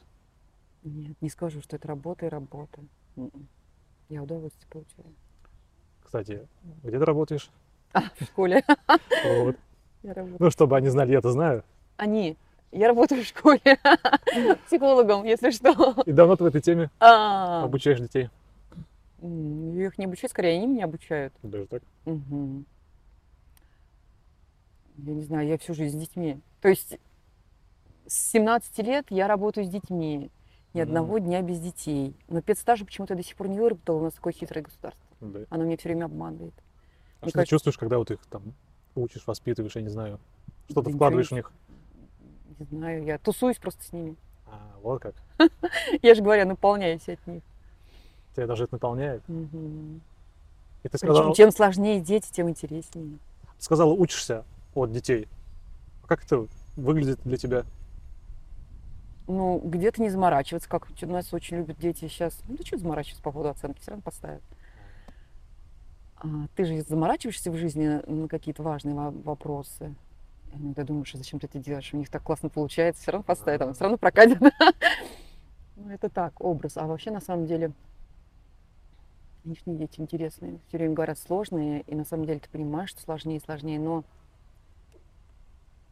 Нет, 0.84 1.16
не 1.22 1.30
скажу, 1.30 1.62
что 1.62 1.76
это 1.76 1.88
работа 1.88 2.26
и 2.26 2.30
работа. 2.30 2.82
М-м. 3.16 3.48
Я 4.10 4.24
удовольствие 4.24 4.68
получаю. 4.70 5.14
Кстати, 6.04 6.48
где 6.84 7.00
ты 7.00 7.06
работаешь? 7.06 7.50
А, 7.94 8.02
в 8.20 8.24
школе 8.24 8.64
Вот. 9.24 9.56
я. 10.04 10.28
Ну, 10.40 10.50
чтобы 10.50 10.76
они 10.78 10.90
знали, 10.90 11.12
я-то 11.12 11.32
знаю. 11.32 11.64
Они. 11.98 12.38
Я 12.74 12.88
работаю 12.88 13.24
в 13.24 13.28
школе 13.28 13.62
психологом, 14.66 15.26
если 15.26 15.52
что. 15.52 16.02
И 16.08 16.12
давно 16.12 16.36
ты 16.36 16.44
в 16.44 16.48
этой 16.48 16.60
теме 16.60 16.90
А, 17.00 17.64
обучаешь 17.64 18.00
детей? 18.00 18.30
Я 19.22 19.86
их 19.86 19.98
не 20.00 20.06
обучаю, 20.06 20.30
скорее 20.30 20.58
они 20.58 20.66
меня 20.68 20.86
обучают. 20.86 21.34
Даже 21.44 21.68
так? 21.68 21.84
Мгм. 22.06 22.66
Я 24.98 25.14
не 25.14 25.22
знаю, 25.22 25.48
я 25.48 25.58
всю 25.60 25.76
жизнь 25.76 25.98
с 25.98 26.02
детьми. 26.02 26.40
То 26.62 26.68
есть 26.68 26.98
с 28.08 28.32
17 28.32 28.80
лет 28.80 29.06
я 29.10 29.28
работаю 29.28 29.66
с 29.66 29.70
детьми. 29.70 30.32
Ни 30.74 30.82
одного 30.82 31.20
дня 31.20 31.44
без 31.44 31.60
детей. 31.60 32.16
Но 32.28 32.42
педстажа 32.42 32.86
почему-то 32.86 33.14
до 33.14 33.24
сих 33.24 33.36
пор 33.36 33.50
не 33.50 33.60
выработала. 33.60 34.00
У 34.00 34.04
нас 34.04 34.14
такое 34.14 34.34
хитрое 34.34 34.64
государство. 34.64 35.06
Да. 35.22 35.42
Оно 35.52 35.66
меня 35.66 35.78
все 35.78 35.90
время 35.90 36.06
обманывает. 36.06 36.56
А 37.22 37.26
Мне 37.26 37.30
что 37.30 37.40
ты 37.42 37.46
чувствуешь, 37.46 37.78
когда 37.78 38.00
вот 38.00 38.10
их 38.10 38.20
там 38.32 38.42
учишь, 38.96 39.28
воспитываешь, 39.28 39.76
я 39.76 39.84
не 39.84 39.90
знаю, 39.90 40.20
что 40.66 40.76
Да 40.76 40.82
ты 40.82 40.88
ничего 40.88 40.98
вкладываешь 40.98 41.30
в 41.30 41.34
них? 41.34 41.52
Не 42.60 42.66
знаю, 42.78 43.04
я 43.04 43.18
тусуюсь 43.18 43.58
просто 43.58 43.84
с 43.84 43.92
ними. 43.94 44.16
А, 44.48 44.60
вот 44.82 45.02
как. 45.02 45.16
Я 46.02 46.16
же 46.16 46.22
говорю, 46.22 46.46
наполняюсь 46.48 47.08
от 47.10 47.26
них. 47.28 47.42
Тебя 48.36 48.48
даже 48.48 48.66
это 48.66 48.76
наполняет. 48.76 49.28
Мгм. 49.28 50.02
И 50.84 50.90
ты 50.90 50.98
Причем 50.98 50.98
сказала, 50.98 51.36
чем 51.36 51.52
сложнее 51.52 52.02
дети, 52.02 52.30
тем 52.32 52.50
интереснее. 52.50 53.18
сказала, 53.60 53.92
учишься 53.94 54.44
от 54.76 54.92
детей. 54.92 55.28
А 56.04 56.08
Как 56.08 56.24
это 56.26 56.48
выглядит 56.76 57.20
для 57.24 57.38
тебя? 57.38 57.64
Ну, 59.28 59.60
где-то 59.64 60.02
не 60.02 60.10
заморачиваться, 60.10 60.68
как 60.68 60.88
у 61.02 61.06
нас 61.06 61.34
очень 61.34 61.58
любят 61.58 61.78
дети 61.80 62.08
сейчас. 62.10 62.38
Ну, 62.48 62.58
да 62.58 62.66
что 62.66 62.78
заморачиваться 62.78 63.24
по 63.24 63.32
поводу 63.32 63.50
оценки, 63.50 63.80
все 63.80 63.92
равно 63.92 64.02
поставят. 64.04 64.42
А 66.18 66.28
ты 66.56 66.66
же 66.66 66.82
заморачиваешься 66.82 67.50
в 67.52 67.56
жизни 67.58 68.02
на 68.10 68.28
какие-то 68.28 68.64
важные 68.64 68.96
во- 68.96 69.12
вопросы. 69.12 69.94
Иногда 70.54 70.84
думаешь, 70.84 71.14
а 71.16 71.18
зачем 71.18 71.40
ты 71.40 71.48
это 71.48 71.60
делаешь? 71.60 71.94
У 71.94 71.98
них 71.98 72.10
так 72.10 72.24
классно 72.24 72.50
получается, 72.50 73.02
все 73.02 73.12
равно 73.12 73.24
поставят, 73.24 73.62
а 73.62 73.74
все 73.74 73.84
равно 73.84 73.98
прокатит. 73.98 74.40
Ну, 75.76 75.90
это 75.90 76.10
так, 76.10 76.40
образ. 76.40 76.78
А 76.78 76.86
вообще, 76.86 77.10
на 77.10 77.20
самом 77.20 77.48
деле, 77.48 77.72
конечно, 79.44 79.74
дети 79.74 80.00
интересные. 80.00 80.60
Все 80.68 80.78
время 80.78 80.94
говорят 80.94 81.18
сложные, 81.18 81.82
и 81.82 81.96
на 81.96 82.06
самом 82.06 82.26
деле 82.26 82.40
ты 82.40 82.50
понимаешь, 82.50 82.90
что 82.90 83.02
сложнее 83.02 83.38
и 83.38 83.44
сложнее, 83.44 83.80
но 83.80 84.04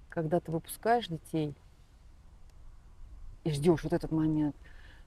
когда 0.09 0.39
ты 0.39 0.51
выпускаешь 0.51 1.07
детей 1.07 1.55
и 3.43 3.51
ждешь 3.51 3.83
вот 3.83 3.93
этот 3.93 4.11
момент, 4.11 4.55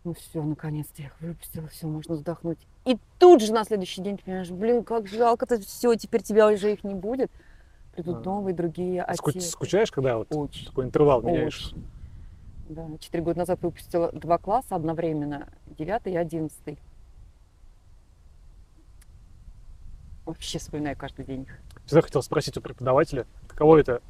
ну 0.02 0.12
все, 0.12 0.42
наконец-то 0.42 1.00
я 1.00 1.08
их 1.08 1.20
выпустила, 1.20 1.68
все, 1.68 1.86
можно 1.86 2.14
вздохнуть. 2.14 2.58
И 2.84 2.98
тут 3.18 3.40
же 3.40 3.52
на 3.52 3.64
следующий 3.64 4.02
день 4.02 4.18
ты 4.18 4.24
понимаешь, 4.24 4.50
блин, 4.50 4.82
как 4.82 5.06
жалко-то 5.06 5.60
все, 5.60 5.94
теперь 5.94 6.22
тебя 6.22 6.48
уже 6.48 6.72
их 6.72 6.84
не 6.84 6.94
будет. 6.94 7.30
Придут 7.94 8.18
А. 8.18 8.20
новые, 8.24 8.54
другие 8.54 9.02
отеты. 9.02 9.40
скучаешь, 9.40 9.92
когда 9.92 10.18
вот 10.18 10.28
Очень. 10.34 10.66
такой 10.66 10.84
интервал 10.84 11.22
меняешь? 11.22 11.66
Очень. 11.68 11.84
Да, 12.68 12.86
четыре 12.98 13.22
года 13.22 13.40
назад 13.40 13.60
выпустила 13.62 14.10
два 14.12 14.38
класса 14.38 14.74
одновременно, 14.74 15.48
девятый 15.78 16.14
и 16.14 16.16
одиннадцатый. 16.16 16.78
Вообще 20.24 20.58
вспоминаю 20.58 20.96
каждый 20.96 21.24
день 21.26 21.42
их. 21.42 21.58
Всегда 21.84 22.00
хотел 22.00 22.22
спросить 22.22 22.56
у 22.56 22.60
преподавателя, 22.62 23.26
каково 23.46 23.78
это 23.78 24.00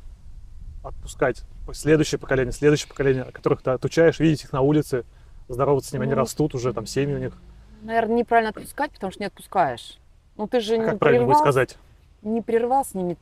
отпускать 0.84 1.42
следующее 1.72 2.18
поколение, 2.18 2.52
следующее 2.52 2.88
поколение, 2.88 3.24
которых 3.24 3.62
ты 3.62 3.70
отучаешь, 3.70 4.20
видеть 4.20 4.44
их 4.44 4.52
на 4.52 4.60
улице, 4.60 5.04
здороваться 5.48 5.90
с 5.90 5.92
ними, 5.92 6.04
они 6.04 6.12
Ну, 6.14 6.20
растут 6.20 6.54
уже, 6.54 6.72
там 6.72 6.86
семьи 6.86 7.14
у 7.14 7.18
них. 7.18 7.36
Наверное, 7.82 8.16
неправильно 8.18 8.50
отпускать, 8.50 8.92
потому 8.92 9.10
что 9.10 9.20
не 9.20 9.26
отпускаешь. 9.26 9.98
Ну 10.36 10.46
ты 10.46 10.60
же 10.60 10.74
А 10.74 10.78
не 10.78 10.84
как 10.84 10.98
правильно 11.00 11.24
будет 11.26 11.34
прервал 11.34 11.44
сказать? 11.44 11.76
Не 12.24 12.42
прервал 12.42 12.84
с 12.84 12.94
ними 12.94 13.16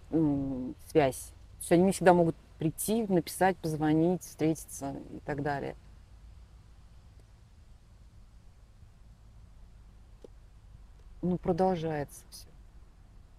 связь. 0.88 1.32
То 1.58 1.58
есть 1.60 1.72
они 1.72 1.92
всегда 1.92 2.14
могут 2.14 2.36
прийти, 2.58 3.06
написать, 3.06 3.56
позвонить, 3.56 4.22
встретиться 4.22 4.96
и 5.12 5.18
так 5.20 5.42
далее. 5.42 5.76
Ну, 11.20 11.38
продолжается 11.38 12.24
все. 12.30 12.48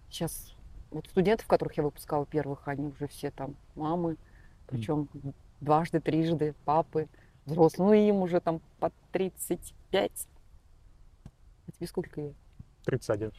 Сейчас 0.08 0.54
вот 0.90 1.06
студентов, 1.08 1.46
которых 1.46 1.76
я 1.76 1.82
выпускала 1.82 2.24
первых, 2.24 2.68
они 2.68 2.88
уже 2.88 3.08
все 3.08 3.30
там 3.30 3.56
мамы, 3.74 4.16
причем 4.66 5.08
дважды, 5.60 6.00
трижды, 6.00 6.54
папы, 6.64 7.08
взрослые. 7.44 7.88
Ну, 7.88 8.08
им 8.08 8.22
уже 8.22 8.40
там 8.40 8.60
по 8.78 8.90
35. 9.12 10.28
А 11.66 11.72
тебе 11.72 11.86
сколько 11.86 12.20
лет? 12.20 12.34
31. 12.84 13.32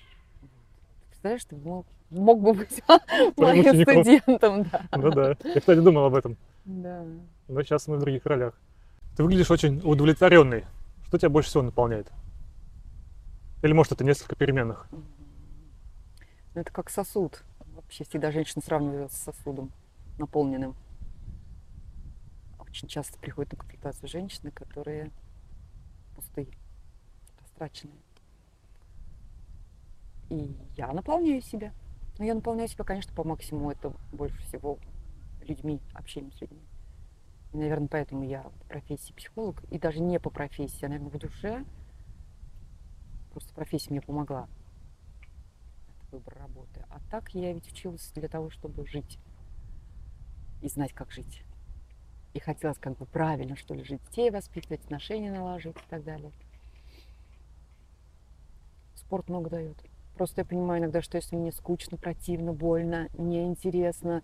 Представляешь, 1.25 1.45
ты 1.45 1.55
мог, 1.55 1.87
мог 2.11 2.39
бы 2.39 2.53
быть 2.53 2.83
моим 3.37 3.81
студентом, 3.81 4.63
да. 4.71 4.87
Ну 4.95 5.09
да. 5.09 5.35
Я, 5.43 5.59
кстати, 5.59 5.79
думал 5.79 6.05
об 6.05 6.13
этом. 6.13 6.37
Да. 6.65 7.03
Но 7.47 7.63
сейчас 7.63 7.87
мы 7.87 7.97
в 7.97 7.99
других 7.99 8.23
ролях. 8.27 8.53
Ты 9.17 9.23
выглядишь 9.23 9.49
очень 9.49 9.81
удовлетворенный. 9.83 10.65
Что 11.07 11.17
тебя 11.17 11.29
больше 11.29 11.49
всего 11.49 11.63
наполняет? 11.63 12.11
Или 13.63 13.73
может 13.73 13.91
это 13.91 14.03
несколько 14.03 14.35
переменных? 14.35 14.87
Ну, 14.91 15.01
это 16.61 16.71
как 16.71 16.91
сосуд. 16.91 17.41
Вообще 17.73 18.03
всегда 18.03 18.31
женщина 18.31 18.61
сравнивают 18.63 19.11
с 19.11 19.17
сосудом 19.17 19.71
наполненным. 20.19 20.75
Очень 22.59 22.87
часто 22.87 23.17
приходят 23.17 23.53
на 23.53 23.57
консультацию 23.57 24.09
женщины, 24.09 24.51
которые 24.51 25.09
пустые, 26.15 26.49
растраченные. 27.41 28.04
И 30.29 30.55
я 30.75 30.91
наполняю 30.91 31.41
себя. 31.41 31.73
Но 32.17 32.25
я 32.25 32.33
наполняю 32.33 32.69
себя, 32.69 32.83
конечно, 32.83 33.13
по 33.13 33.23
максимуму. 33.23 33.71
Это 33.71 33.93
больше 34.11 34.37
всего 34.43 34.79
людьми, 35.41 35.81
общением 35.93 36.31
с 36.31 36.41
людьми. 36.41 36.61
И, 37.53 37.57
наверное, 37.57 37.87
поэтому 37.87 38.23
я 38.23 38.43
по 38.43 38.65
профессии 38.67 39.13
психолог. 39.13 39.63
И 39.71 39.79
даже 39.79 39.99
не 39.99 40.19
по 40.19 40.29
профессии, 40.29 40.85
а, 40.85 40.89
наверное, 40.89 41.11
в 41.11 41.17
душе. 41.17 41.65
Просто 43.31 43.53
профессия 43.53 43.91
мне 43.91 44.01
помогла. 44.01 44.47
Это 45.87 46.07
выбор 46.11 46.37
работы. 46.37 46.85
А 46.89 46.99
так 47.11 47.33
я 47.33 47.53
ведь 47.53 47.71
училась 47.71 48.11
для 48.13 48.27
того, 48.27 48.49
чтобы 48.49 48.87
жить. 48.87 49.19
И 50.61 50.69
знать, 50.69 50.93
как 50.93 51.11
жить. 51.11 51.43
И 52.33 52.39
хотелось 52.39 52.77
как 52.77 52.97
бы 52.97 53.05
правильно, 53.05 53.55
что 53.55 53.73
ли, 53.73 53.83
жить, 53.83 54.01
детей 54.09 54.29
воспитывать, 54.31 54.83
отношения 54.83 55.31
налаживать 55.31 55.77
и 55.77 55.89
так 55.89 56.03
далее. 56.03 56.31
Спорт 58.95 59.29
много 59.29 59.49
дает. 59.49 59.77
Просто 60.15 60.41
я 60.41 60.45
понимаю 60.45 60.81
иногда, 60.81 61.01
что 61.01 61.17
если 61.17 61.35
мне 61.35 61.51
скучно, 61.51 61.97
противно, 61.97 62.53
больно, 62.53 63.09
неинтересно, 63.17 64.23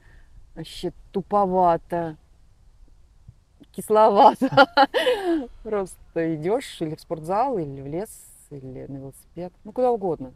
вообще 0.56 0.94
туповато, 1.12 2.18
кисловато, 3.72 4.50
просто 5.64 6.36
идешь 6.36 6.82
или 6.82 6.96
в 6.96 7.02
спортзал, 7.02 7.58
или 7.58 7.82
в 7.82 7.88
лес, 7.88 8.10
или 8.50 8.86
на 8.88 8.98
велосипед, 8.98 9.54
ну 9.64 9.72
куда 9.72 9.92
угодно. 9.92 10.34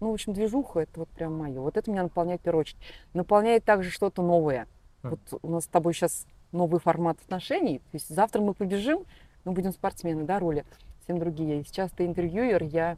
Ну, 0.00 0.10
в 0.10 0.12
общем, 0.12 0.32
движуха 0.32 0.80
это 0.80 1.00
вот 1.00 1.08
прям 1.08 1.36
мое. 1.36 1.60
Вот 1.60 1.76
это 1.76 1.90
меня 1.90 2.04
наполняет 2.04 2.40
в 2.40 2.44
первую 2.44 2.60
очередь. 2.60 2.78
Наполняет 3.14 3.64
также 3.64 3.90
что-то 3.90 4.22
новое. 4.22 4.68
Вот 5.02 5.18
у 5.42 5.48
нас 5.50 5.64
с 5.64 5.68
тобой 5.68 5.92
сейчас 5.92 6.24
новый 6.52 6.80
формат 6.80 7.18
отношений. 7.20 7.78
То 7.78 7.94
есть 7.94 8.08
завтра 8.08 8.40
мы 8.40 8.54
побежим, 8.54 9.04
мы 9.44 9.52
будем 9.52 9.72
спортсмены, 9.72 10.24
да, 10.24 10.38
роли. 10.38 10.64
совсем 11.00 11.18
другие. 11.18 11.64
Сейчас 11.64 11.90
ты 11.90 12.06
интервьюер, 12.06 12.62
я 12.62 12.96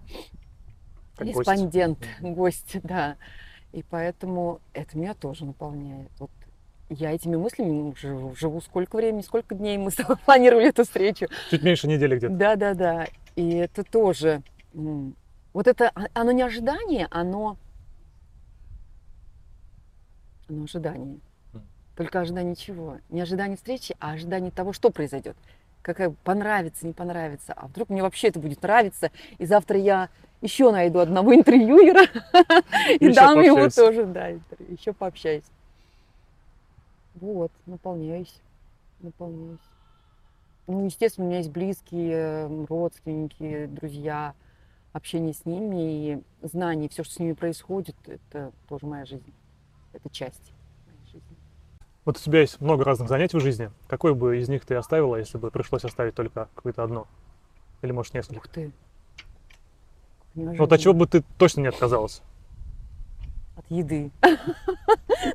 Как 1.21 1.35
гость. 1.35 1.49
респондент, 1.51 1.99
гость, 2.21 2.77
да. 2.83 3.17
И 3.73 3.83
поэтому 3.83 4.61
это 4.73 4.99
меня 4.99 5.15
тоже 5.15 5.45
наполняет. 5.45 6.11
Вот 6.19 6.31
я 6.89 7.13
этими 7.13 7.37
мыслями 7.37 7.95
живу, 7.97 8.35
живу 8.35 8.61
сколько 8.61 8.97
времени, 8.97 9.23
сколько 9.23 9.55
дней 9.55 9.79
мы 9.79 9.91
с 9.91 9.97
тобой 9.97 10.17
планировали 10.25 10.69
эту 10.69 10.85
встречу. 10.85 11.29
Чуть 11.51 11.63
меньше 11.63 11.87
недели 11.87 12.17
где-то. 12.17 12.35
Да, 12.35 12.57
да, 12.57 12.75
да. 12.75 13.07
И 13.37 13.51
это 13.51 13.85
тоже. 13.85 14.43
Вот 15.53 15.67
это, 15.67 15.91
а- 15.95 16.09
оно 16.15 16.33
не 16.33 16.43
ожидание, 16.43 17.07
оно... 17.11 17.57
Оно 20.49 20.65
ожидание. 20.65 21.19
Мгм. 21.53 21.63
Только 21.97 22.21
ожидание 22.21 22.57
чего? 22.57 22.99
Не 23.09 23.21
ожидание 23.21 23.57
встречи, 23.57 23.95
а 24.01 24.13
ожидание 24.13 24.51
того, 24.51 24.73
что 24.73 24.91
произойдет. 24.91 25.37
Какая 25.83 26.11
понравится, 26.25 26.87
не 26.87 26.93
понравится. 26.93 27.55
А 27.55 27.67
вдруг 27.67 27.89
мне 27.89 28.03
вообще 28.03 28.29
это 28.29 28.39
будет 28.39 28.63
нравиться, 28.63 29.11
и 29.39 29.47
завтра 29.47 29.79
я 29.79 30.11
еще 30.41 30.71
найду 30.73 30.99
одного 30.99 31.35
интервьюера 31.35 32.03
и 33.01 33.13
дам 33.13 33.41
ему 33.41 33.69
тоже, 33.71 34.05
да, 34.05 34.29
еще 34.69 34.93
пообщаюсь. 34.93 35.45
Вот, 37.15 37.53
наполняюсь, 37.67 38.41
наполняюсь. 39.01 39.59
Ну, 40.67 40.85
естественно, 40.85 41.27
у 41.27 41.29
меня 41.29 41.39
есть 41.39 41.51
близкие, 41.51 42.47
родственники, 42.67 43.67
друзья, 43.67 44.35
общение 44.93 45.35
с 45.35 45.45
ними 45.45 46.13
и 46.15 46.23
знание, 46.43 46.89
все, 46.89 47.03
что 47.05 47.15
с 47.15 47.19
ними 47.19 47.33
происходит, 47.33 47.97
это 48.07 48.53
тоже 48.69 48.87
моя 48.87 49.05
жизнь. 49.05 49.33
Это 49.93 50.09
часть. 50.11 50.53
Вот 52.05 52.17
у 52.17 52.21
тебя 52.21 52.41
есть 52.41 52.61
много 52.61 52.85
разных 52.85 53.09
занятий 53.09 53.37
в 53.37 53.41
жизни. 53.41 53.71
Какой 53.87 54.15
бы 54.15 54.39
из 54.39 54.49
них 54.49 54.65
ты 54.65 54.75
оставила, 54.75 55.17
если 55.17 55.39
бы 55.39 55.51
пришлось 55.51 55.85
оставить 55.85 56.15
только 56.15 56.49
какое-то 56.55 56.83
одно? 56.83 57.07
Или, 57.83 57.93
может, 57.93 58.15
несколько? 58.15 58.39
Ух 58.39 58.49
ты. 58.49 58.73
Ну, 60.35 60.55
вот 60.57 60.73
от 60.73 60.81
чего 60.81 60.95
бы 60.95 61.07
ты 61.07 61.23
точно 61.39 61.63
не 61.63 61.69
отказалась? 61.69 62.23
От 63.57 63.71
еды. 63.71 64.11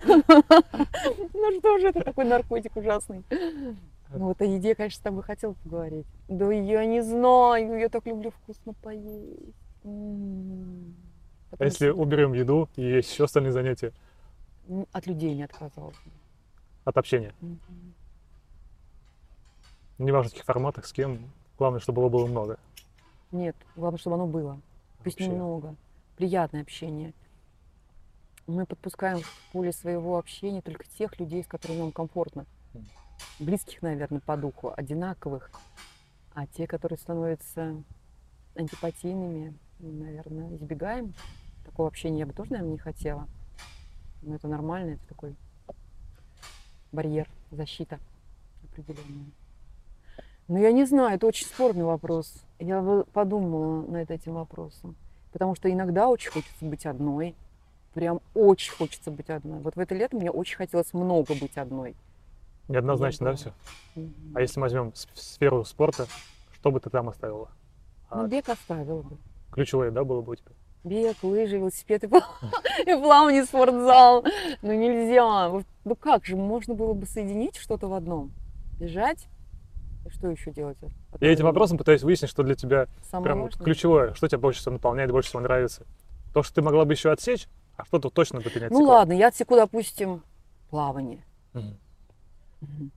Ну 0.08 1.60
что 1.60 1.78
же 1.80 1.90
это 1.90 2.02
такой 2.02 2.26
наркотик 2.26 2.76
ужасный? 2.76 3.24
Ну 3.30 4.28
вот 4.28 4.42
о 4.42 4.46
еде, 4.46 4.76
конечно, 4.76 4.98
с 5.00 5.02
тобой 5.02 5.24
хотела 5.24 5.54
поговорить. 5.54 6.08
Да 6.28 6.52
я 6.52 6.86
не 6.86 7.02
знаю, 7.02 7.78
я 7.78 7.90
так 7.90 8.06
люблю 8.06 8.32
вкусно 8.32 8.74
поесть. 8.74 9.56
М. 9.84 10.96
А 11.58 11.64
если 11.64 11.90
уберем 11.90 12.34
еду 12.34 12.70
и 12.76 12.82
есть 12.82 13.12
еще 13.12 13.26
остальные 13.26 13.52
занятия 13.52 13.94
От 14.92 15.06
людей 15.06 15.36
не 15.36 15.44
отказалась. 15.44 15.96
От 16.86 16.98
общения? 16.98 17.34
Мгм. 17.42 17.60
Неважно, 19.98 20.30
в 20.30 20.32
каких 20.34 20.46
форматах, 20.46 20.86
с 20.86 20.94
кем. 20.94 21.32
Главное, 21.58 21.80
чтобы 21.80 22.02
его 22.02 22.10
было 22.10 22.28
много. 22.28 22.60
Нет, 23.32 23.56
главное, 23.76 23.98
чтобы 23.98 24.16
оно 24.16 24.28
было. 24.28 24.60
Пусть 25.04 25.20
Вообще. 25.20 25.32
немного. 25.32 25.76
Приятное 26.16 26.62
общение. 26.62 27.14
Мы 28.48 28.66
подпускаем 28.66 29.22
в 29.22 29.52
поле 29.52 29.72
своего 29.72 30.18
общения 30.18 30.62
только 30.62 30.86
тех 30.98 31.20
людей, 31.20 31.44
с 31.44 31.48
которыми 31.48 31.80
нам 31.80 31.92
комфортно. 31.92 32.46
Близких, 33.40 33.82
наверное, 33.82 34.20
по 34.20 34.38
духу, 34.38 34.72
одинаковых. 34.76 35.50
А 36.34 36.46
те, 36.46 36.68
которые 36.68 36.98
становятся 36.98 37.82
антипатийными, 38.56 39.58
наверное, 39.80 40.56
избегаем. 40.56 41.14
Такого 41.66 41.88
общения 41.88 42.20
я 42.20 42.26
бы 42.26 42.34
тоже, 42.34 42.52
наверное, 42.52 42.74
не 42.74 42.78
хотела. 42.78 43.28
Но 44.22 44.36
это 44.36 44.48
нормально, 44.48 44.96
это 44.96 45.08
такой 45.08 45.36
барьер, 46.96 47.28
защита 47.52 48.00
определенная. 48.64 49.32
Ну, 50.48 50.58
я 50.58 50.72
не 50.72 50.86
знаю, 50.86 51.16
это 51.16 51.28
очень 51.28 51.46
спорный 51.46 51.84
вопрос. 51.86 52.44
Я 52.60 53.04
подумала 53.14 53.82
над 53.88 54.12
этим 54.12 54.34
вопросом. 54.36 54.96
Потому 55.34 55.56
что 55.56 55.72
иногда 55.72 56.08
очень 56.08 56.32
хочется 56.32 56.66
быть 56.66 56.86
одной. 56.86 57.36
Прям 57.94 58.22
очень 58.34 58.72
хочется 58.74 59.12
быть 59.12 59.30
одной. 59.30 59.60
Вот 59.60 59.76
в 59.76 59.80
это 59.80 59.96
лето 59.96 60.16
мне 60.16 60.32
очень 60.32 60.56
хотелось 60.58 60.94
много 60.94 61.34
быть 61.36 61.58
одной. 61.58 61.96
Неоднозначно, 62.68 63.32
да, 63.32 63.36
все? 63.36 63.54
А 64.34 64.42
если 64.42 64.60
мы 64.60 64.64
возьмем 64.66 64.94
сферу 64.96 65.66
спорта, 65.66 66.08
что 66.54 66.72
бы 66.72 66.80
ты 66.80 66.90
там 66.90 67.10
оставила? 67.10 67.50
Ну, 68.12 68.24
А 68.24 68.28
бег 68.28 68.48
оставила 68.50 69.02
бы. 69.02 69.18
ключевое, 69.52 69.92
да, 69.92 70.04
было 70.04 70.22
бы 70.22 70.34
у 70.34 70.36
тебя? 70.36 70.52
Бег, 70.86 71.18
лыжи, 71.24 71.58
велосипед 71.58 72.04
и, 72.04 72.08
и 72.86 72.94
плавание, 72.94 73.44
спортзал. 73.44 74.24
Ну 74.62 74.74
нельзя. 74.74 75.52
Ну 75.84 75.96
как 75.96 76.26
же, 76.26 76.36
можно 76.36 76.76
было 76.76 76.94
бы 76.94 77.08
соединить 77.08 77.56
что-то 77.58 77.88
в 77.88 77.94
одном? 77.94 78.32
Бежать? 78.80 79.28
И 80.06 80.10
что 80.12 80.30
еще 80.30 80.52
делать? 80.52 80.78
Я 81.20 81.32
этим 81.32 81.46
вопросом 81.46 81.80
пытаюсь 81.80 82.04
выяснить, 82.04 82.30
что 82.30 82.44
для 82.44 82.54
тебя 82.54 82.88
Самое 83.10 83.24
прям 83.26 83.42
важное? 83.46 83.66
ключевое, 83.66 84.14
что 84.14 84.28
тебя 84.28 84.38
больше 84.38 84.60
всего 84.60 84.74
наполняет, 84.74 85.10
больше 85.12 85.30
всего 85.30 85.42
нравится. 85.42 85.88
То, 86.36 86.44
что 86.44 86.54
ты 86.54 86.62
могла 86.62 86.86
бы 86.86 86.94
еще 86.94 87.12
отсечь, 87.12 87.48
а 87.78 87.86
что-то 87.86 88.12
точно 88.12 88.42
бы 88.42 88.50
ты 88.52 88.60
не 88.60 88.68
Ну 88.68 88.76
отсекла. 88.78 88.94
ладно, 88.98 89.14
я 89.14 89.30
отсеку, 89.30 89.56
допустим, 89.56 90.22
плавание. 90.70 91.26
Мгм. 91.54 91.78
Мгм. 92.62 92.92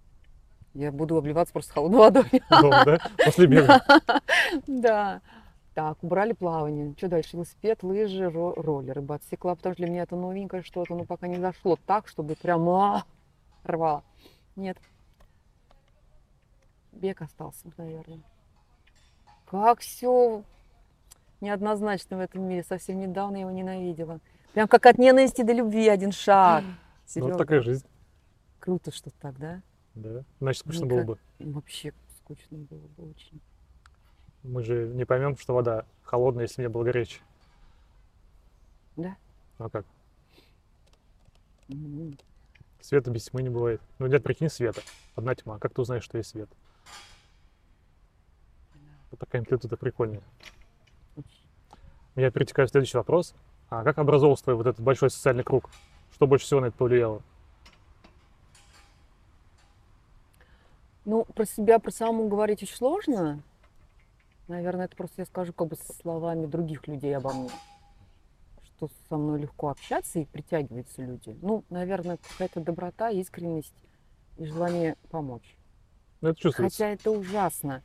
Я 0.75 0.93
буду 0.93 1.17
обливаться 1.17 1.55
просто 1.55 1.73
холодной 1.73 1.99
водой. 2.01 2.31
Дома, 2.51 2.85
да? 2.85 2.99
После 3.25 3.47
бега. 3.47 3.83
Да. 4.67 5.23
Так, 5.79 6.03
убрали 6.03 6.33
плавание. 6.33 6.93
Что 6.97 7.07
дальше? 7.07 7.37
Велосипед, 7.37 7.85
лыжи, 7.85 8.25
ро- 8.25 8.61
роллеры 8.61 9.01
бы 9.01 9.15
отсекла, 9.15 9.55
потому 9.55 9.75
что 9.75 9.85
для 9.85 9.93
меня 9.93 10.03
это 10.03 10.17
новенькое 10.17 10.65
что-то, 10.65 10.97
но 10.97 11.05
пока 11.05 11.29
не 11.29 11.37
зашло 11.37 11.79
так, 11.87 12.09
чтобы 12.09 12.35
прям 12.35 12.69
а, 12.69 13.05
рвало. 13.63 14.03
Нет. 14.57 14.77
Бег 16.91 17.23
остался, 17.23 17.71
наверное. 17.77 18.19
Как 19.47 19.79
все 19.79 20.43
неоднозначно 21.41 22.17
в 22.17 22.21
этом 22.23 22.43
мире. 22.43 22.65
Совсем 22.65 22.99
недавно 22.99 23.37
я 23.37 23.43
его 23.43 23.53
ненавидела. 23.53 24.19
Прям 24.55 24.67
как 24.67 24.85
от 24.85 24.99
ненависти 24.99 25.43
до 25.43 25.53
любви 25.53 25.87
один 25.89 26.11
шаг. 26.11 26.65
Ну, 26.75 26.75
Серьезно. 27.07 27.35
вот 27.35 27.39
такая 27.39 27.63
жизнь. 27.63 27.87
Круто, 28.59 28.91
что 28.91 29.11
так, 29.11 29.39
да? 29.39 29.63
Да. 29.95 30.25
Значит, 30.41 30.61
скучно 30.63 30.85
Никак. 30.87 31.07
было 31.07 31.15
бы. 31.15 31.19
Вообще 31.39 31.95
скучно 32.19 32.59
было 32.59 32.87
бы 32.97 33.11
очень. 33.11 33.41
Мы 34.49 34.65
же 34.65 34.89
не 34.89 35.05
поймем, 35.05 35.37
что 35.37 35.55
вода 35.55 35.85
холодная, 36.03 36.45
если 36.45 36.63
не 36.63 36.69
было 36.69 36.83
горячей. 36.83 37.21
Да. 38.97 39.15
Ну 39.59 39.67
а 39.67 39.71
как? 39.71 39.85
Света 42.81 43.11
без 43.11 43.25
тьмы 43.25 43.43
не 43.43 43.51
бывает. 43.51 43.83
Ну, 43.99 44.07
нет, 44.07 44.23
прикинь, 44.23 44.49
света. 44.49 44.81
Одна 45.15 45.35
тьма. 45.35 45.59
Как 45.59 45.75
ты 45.75 45.83
узнаешь, 45.83 46.03
что 46.03 46.17
есть 46.17 46.31
свет? 46.31 46.49
Вот 49.11 49.21
такая 49.21 49.43
амплитуда 49.43 49.77
прикольная. 49.77 50.23
Я 52.17 52.31
перетекаю 52.31 52.67
в 52.67 52.71
следующий 52.71 52.97
вопрос. 52.97 53.35
А 53.69 53.85
как 53.85 53.99
образовался 53.99 54.45
твой 54.45 54.57
вот 54.57 54.67
этот 54.67 54.81
большой 54.81 55.11
социальный 55.11 55.45
круг? 55.45 55.69
Что 56.15 56.27
больше 56.27 56.47
всего 56.47 56.61
на 56.61 56.67
это 56.67 56.77
повлияло? 56.77 57.23
Ну, 61.05 61.25
про 61.25 61.45
себя, 61.45 61.79
про 61.79 61.91
саму 61.91 62.29
говорить 62.29 62.63
очень 62.63 62.77
сложно. 62.77 63.43
Наверное, 64.49 64.87
это 64.87 64.97
просто 64.97 65.21
я 65.23 65.27
скажу 65.27 65.53
как 65.53 65.69
бы 65.69 65.77
словами 65.77 66.47
других 66.47 66.89
людей 66.89 67.15
обо 67.15 67.33
мне. 67.35 67.51
Что 68.63 68.89
со 69.09 69.17
мной 69.19 69.41
легко 69.41 69.69
общаться 69.69 70.19
и 70.21 70.25
притягиваются 70.25 71.03
люди. 71.03 71.37
Ну, 71.43 71.65
наверное, 71.69 72.17
какая-то 72.17 72.61
доброта, 72.61 73.11
искренность 73.11 73.75
и 74.39 74.47
желание 74.47 74.97
помочь. 75.11 75.57
Ну, 76.23 76.31
это 76.31 76.41
чувствуется. 76.41 76.79
Хотя 76.79 76.93
это 76.93 77.11
ужасно. 77.11 77.83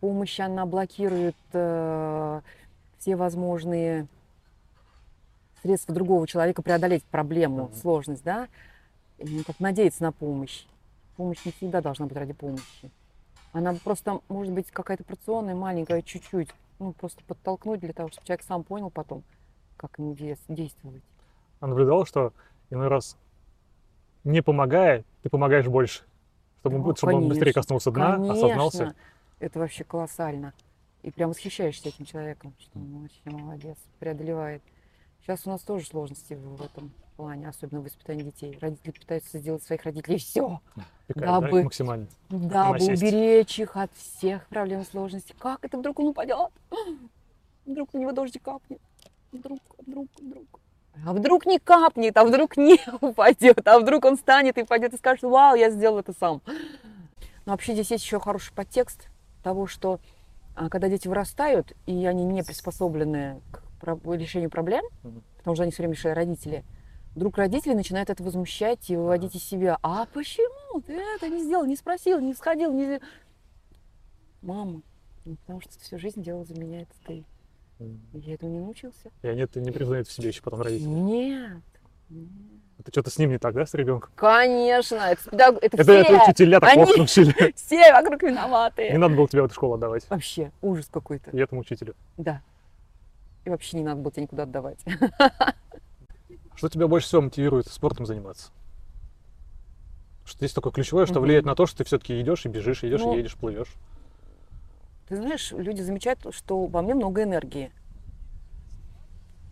Помощь, 0.00 0.38
она 0.38 0.66
блокирует 0.66 1.36
э, 1.52 2.42
все 2.98 3.16
возможные 3.16 4.06
средства 5.62 5.94
другого 5.94 6.26
человека 6.26 6.60
преодолеть 6.60 7.04
проблему, 7.04 7.64
Мгм. 7.64 7.74
сложность, 7.74 8.24
да? 8.24 8.48
И 9.18 9.42
как 9.44 9.60
надеяться 9.60 10.02
на 10.02 10.12
помощь. 10.12 10.66
Помощь 11.16 11.44
не 11.44 11.52
всегда 11.52 11.80
должна 11.80 12.06
быть 12.06 12.16
ради 12.16 12.32
помощи. 12.32 12.90
Она 13.52 13.74
просто 13.84 14.20
может 14.28 14.52
быть 14.52 14.70
какая-то 14.70 15.04
порционная, 15.04 15.54
маленькая, 15.54 16.02
чуть-чуть. 16.02 16.48
Ну, 16.78 16.92
просто 16.92 17.22
подтолкнуть 17.24 17.80
для 17.80 17.92
того, 17.92 18.08
чтобы 18.08 18.26
человек 18.26 18.44
сам 18.44 18.64
понял 18.64 18.90
потом, 18.90 19.22
как 19.76 19.98
ему 19.98 20.14
действовать. 20.14 21.02
А 21.60 21.66
наблюдал, 21.66 22.06
что 22.06 22.32
иной 22.70 22.88
раз, 22.88 23.16
не 24.24 24.42
помогая, 24.42 25.04
ты 25.22 25.28
помогаешь 25.28 25.66
больше. 25.68 26.02
Чтобы, 26.60 26.76
он 26.76 26.82
Ну, 26.82 26.96
чтобы 26.96 27.14
он 27.14 27.28
быстрее 27.28 27.52
коснулся 27.52 27.90
дна, 27.90 28.14
осознался. 28.14 28.78
Конечно, 28.78 28.96
это 29.38 29.58
вообще 29.58 29.84
колоссально. 29.84 30.54
И 31.02 31.10
прям 31.10 31.30
восхищаешься 31.30 31.88
этим 31.88 32.04
человеком, 32.04 32.54
что 32.58 32.78
он 32.78 33.02
вообще 33.02 33.20
молодец, 33.26 33.76
преодолевает. 33.98 34.62
Сейчас 35.22 35.46
у 35.46 35.50
нас 35.50 35.60
тоже 35.62 35.86
сложности 35.86 36.34
в 36.34 36.60
этом 36.62 36.90
плане, 37.16 37.48
особенно 37.48 37.80
в 37.80 37.84
воспитании 37.84 38.24
детей. 38.24 38.58
Родители 38.60 38.90
пытаются 38.90 39.38
сделать 39.38 39.62
своих 39.62 39.84
родителей 39.84 40.18
все, 40.18 40.60
Пикает, 41.06 41.26
Да 41.26 41.40
да, 41.40 41.62
максимально. 41.62 42.06
дабы 42.28 42.72
насесть. 42.78 43.02
уберечь 43.02 43.58
их 43.60 43.76
от 43.76 43.92
всех 43.94 44.46
проблем 44.48 44.80
и 44.80 44.84
сложностей. 44.84 45.34
Как 45.38 45.64
это 45.64 45.78
вдруг 45.78 45.98
он 46.00 46.08
упадет? 46.08 46.50
Вдруг 47.66 47.92
на 47.94 47.98
него 47.98 48.10
дождик 48.10 48.42
капнет? 48.42 48.80
Вдруг, 49.30 49.60
вдруг, 49.86 50.08
вдруг. 50.20 50.60
А 51.06 51.12
вдруг 51.12 51.46
не 51.46 51.60
капнет, 51.60 52.16
а 52.16 52.24
вдруг 52.24 52.56
не 52.56 52.80
упадет, 53.00 53.66
а 53.68 53.78
вдруг 53.78 54.04
он 54.04 54.16
станет 54.16 54.58
и 54.58 54.64
пойдет 54.64 54.92
и 54.94 54.96
скажет, 54.96 55.22
вау, 55.22 55.54
я 55.54 55.70
сделал 55.70 55.98
это 56.00 56.12
сам. 56.18 56.42
Но 57.46 57.52
вообще 57.52 57.74
здесь 57.74 57.92
есть 57.92 58.04
еще 58.04 58.18
хороший 58.18 58.52
подтекст 58.52 59.08
того, 59.44 59.68
что 59.68 60.00
А 60.56 60.68
когда 60.68 60.88
дети 60.88 61.06
вырастают, 61.06 61.72
и 61.86 62.04
они 62.06 62.24
не 62.24 62.42
приспособлены 62.42 63.40
к 63.52 63.61
про- 63.82 64.14
решению 64.16 64.48
проблем, 64.50 64.84
Мгм. 65.02 65.22
потому 65.38 65.56
что 65.56 65.62
они 65.64 65.72
все 65.72 65.82
время 65.82 65.94
решают 65.94 66.16
родители, 66.16 66.64
вдруг 67.14 67.36
родители 67.36 67.74
начинают 67.74 68.08
это 68.10 68.22
возмущать 68.22 68.88
и 68.88 68.96
выводить 68.96 69.34
из 69.34 69.42
себя. 69.44 69.78
А 69.82 70.06
почему 70.14 70.80
ты 70.80 70.94
это 71.16 71.28
не 71.28 71.42
сделал, 71.42 71.64
не 71.66 71.76
спросил, 71.76 72.20
не 72.20 72.32
сходил, 72.34 72.72
не... 72.72 73.00
Мама, 74.40 74.82
ну, 75.24 75.36
потому 75.36 75.60
что 75.60 75.78
всю 75.78 75.98
жизнь 75.98 76.22
делал 76.22 76.44
за 76.46 76.54
меня 76.54 76.82
это 76.82 76.92
ты. 77.06 77.24
Я 78.12 78.34
этому 78.34 78.52
не 78.52 78.60
научился. 78.60 79.10
И 79.22 79.28
они 79.28 79.42
это 79.42 79.60
не 79.60 79.70
признают 79.72 80.06
в 80.08 80.12
себе 80.12 80.28
еще 80.28 80.40
потом 80.42 80.62
родители. 80.62 80.88
Нет. 80.88 81.62
Нет. 82.08 82.28
Это 82.78 82.90
что-то 82.90 83.10
с 83.10 83.18
ним 83.18 83.30
не 83.30 83.38
так, 83.38 83.54
да, 83.54 83.64
с 83.66 83.74
ребенком? 83.74 84.10
Конечно, 84.16 84.96
это, 84.96 85.22
педаг- 85.30 85.58
это 85.62 85.76
Это, 85.76 85.82
все, 85.84 85.92
это 86.00 86.24
учителя 86.24 86.60
так 86.60 86.70
они- 86.70 86.84
научили. 86.96 87.52
все 87.56 87.92
вокруг 87.92 88.22
Не 88.22 88.28
виноваты. 88.30 88.98
надо 88.98 89.14
было 89.14 89.28
тебя 89.28 89.42
в 89.42 89.44
эту 89.46 89.54
школу 89.54 89.74
отдавать. 89.74 90.08
Вообще, 90.10 90.50
ужас 90.62 90.88
какой-то. 90.90 91.30
И 91.30 91.38
этому 91.38 91.60
учителю. 91.60 91.94
Да. 92.16 92.42
И 93.44 93.50
вообще 93.50 93.76
не 93.76 93.84
надо 93.84 94.00
было 94.00 94.12
тебя 94.12 94.22
никуда 94.22 94.42
отдавать. 94.44 94.84
Что 96.54 96.68
тебя 96.68 96.86
больше 96.86 97.08
всего 97.08 97.22
мотивирует 97.22 97.66
спортом 97.66 98.06
заниматься? 98.06 98.50
Что 100.24 100.38
здесь 100.38 100.52
такое 100.52 100.72
ключевое, 100.72 101.06
что 101.06 101.20
влияет 101.20 101.44
на 101.44 101.54
то, 101.54 101.66
что 101.66 101.78
ты 101.78 101.84
все-таки 101.84 102.20
идешь 102.20 102.46
и 102.46 102.48
бежишь, 102.48 102.84
идешь 102.84 103.00
Ну, 103.00 103.14
и 103.14 103.16
едешь, 103.18 103.36
плывешь. 103.36 103.74
Ты 105.08 105.16
знаешь, 105.16 105.50
люди 105.52 105.82
замечают, 105.82 106.24
что 106.30 106.66
во 106.66 106.82
мне 106.82 106.94
много 106.94 107.24
энергии. 107.24 107.72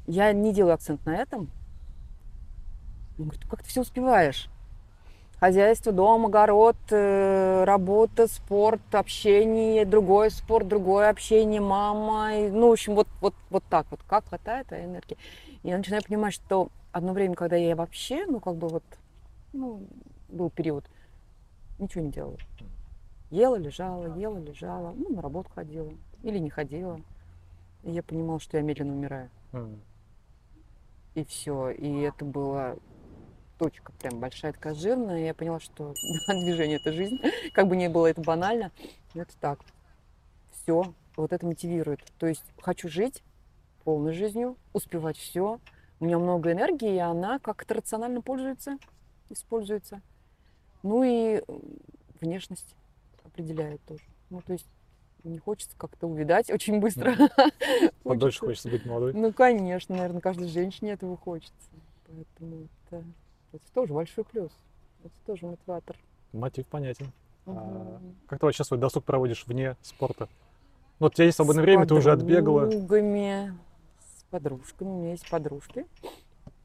Я 0.07 0.33
не 0.33 0.55
делаю 0.55 0.75
акцент 0.75 1.05
на 1.05 1.17
этом. 1.17 1.51
Он 3.19 3.25
говорит, 3.25 3.45
как 3.49 3.63
ты 3.63 3.69
все 3.69 3.81
успеваешь? 3.81 4.49
Хозяйство, 5.41 5.91
дом, 5.91 6.27
огород, 6.27 6.77
э, 6.91 7.65
работа, 7.65 8.27
спорт, 8.29 8.83
общение, 8.93 9.87
другой 9.87 10.31
спорт, 10.31 10.69
другое 10.69 11.09
общение, 11.09 11.63
мама. 11.63 12.37
и, 12.37 12.51
ну, 12.51 12.69
в 12.69 12.73
общем, 12.73 12.95
вот, 12.95 13.09
вот, 13.23 13.35
вот 13.49 13.65
так 13.71 13.87
вот. 13.91 14.01
Как 14.07 14.27
хватает 14.27 14.67
этой 14.67 14.85
энергии? 14.85 15.17
И 15.63 15.69
я 15.69 15.79
начинаю 15.79 16.03
понимать, 16.05 16.35
что 16.35 16.69
одно 16.93 17.15
время, 17.15 17.37
когда 17.37 17.57
я 17.57 17.75
вообще, 17.75 18.27
ну, 18.27 18.39
как 18.39 18.57
бы 18.57 18.69
вот, 18.69 18.83
ну, 19.55 19.87
был 20.29 20.51
период, 20.51 20.85
ничего 21.79 22.05
не 22.05 22.11
делала. 22.11 22.37
Ела, 23.31 23.57
лежала, 23.57 24.15
ела, 24.19 24.37
лежала, 24.37 24.93
ну, 24.95 25.09
на 25.09 25.23
работу 25.23 25.49
ходила 25.55 25.91
или 26.23 26.37
не 26.39 26.51
ходила. 26.51 27.01
И 27.83 27.93
я 27.93 28.03
понимала, 28.03 28.41
что 28.41 28.59
я 28.59 28.63
медленно 28.63 28.93
умираю. 28.93 29.31
И 31.15 31.25
все. 31.25 31.71
И 31.71 32.01
это 32.01 32.27
была 32.27 32.77
точка 33.61 33.93
прям 33.93 34.19
большая, 34.19 34.55
такая 34.55 34.75
жирная. 34.75 35.27
Я 35.27 35.35
поняла, 35.35 35.61
что 35.61 35.93
движение– 36.29 36.79
это 36.83 36.93
жизнь. 36.93 37.19
Как 37.53 37.69
бы 37.69 37.77
ни 37.77 37.89
было 37.89 38.07
это 38.07 38.23
банально, 38.23 38.73
но 39.15 39.23
это 39.23 39.37
так. 39.39 39.61
Все. 40.51 40.95
Вот 41.17 41.33
это 41.35 41.45
мотивирует. 41.45 42.01
То 42.19 42.27
есть 42.27 42.45
хочу 42.59 42.89
жить 42.89 43.23
полной 43.85 44.15
жизнью, 44.15 44.57
успевать 44.73 45.19
все. 45.19 45.61
У 46.01 46.07
меня 46.07 46.19
много 46.19 46.53
энергии, 46.53 46.95
и 46.95 46.99
она 46.99 47.39
как-то 47.39 47.75
рационально 47.75 48.23
пользуется, 48.23 48.79
используется. 49.29 50.01
Ну 50.83 51.03
и 51.05 51.43
внешность 52.23 52.75
определяет 53.23 53.83
тоже. 53.85 54.05
Ну, 54.31 54.41
то 54.41 54.55
есть 54.55 54.67
не 55.23 55.39
хочется 55.39 55.77
как-то 55.77 56.07
увидать 56.07 56.51
очень 56.51 56.81
быстро. 56.81 57.15
Подольше 58.05 58.41
хочется 58.41 58.71
быть 58.71 58.87
молодой. 58.87 59.13
Ну, 59.13 59.35
конечно, 59.35 59.95
наверное, 59.97 60.23
каждой 60.23 60.49
женщине 60.49 60.93
этого 60.93 61.19
хочется. 61.19 61.53
Поэтому 62.07 62.69
это, 62.87 63.05
это 63.53 63.65
тоже 63.75 63.93
большой 63.95 64.25
плюс. 64.25 64.53
Это 65.05 65.15
тоже 65.27 65.47
мотиватор. 65.47 65.97
Мотив 66.33 66.67
понятен. 66.67 67.13
А, 67.47 67.51
Мгм. 67.51 68.17
Как 68.27 68.39
ты 68.41 68.47
вообще 68.47 68.65
свой 68.65 68.79
досуг 68.79 69.05
проводишь 69.05 69.47
вне 69.47 69.77
спорта? 69.83 70.29
Ну, 70.99 71.07
у 71.07 71.11
тебя 71.11 71.25
есть 71.25 71.37
свободное 71.37 71.63
С 71.63 71.67
время, 71.67 71.87
ты 71.87 71.95
уже 71.95 72.13
отбегала. 72.13 72.67
подругами, 72.67 73.59
с 74.01 74.25
подружками. 74.25 74.89
У 74.89 74.99
меня 74.99 75.11
есть 75.13 75.29
подружки. 75.31 75.87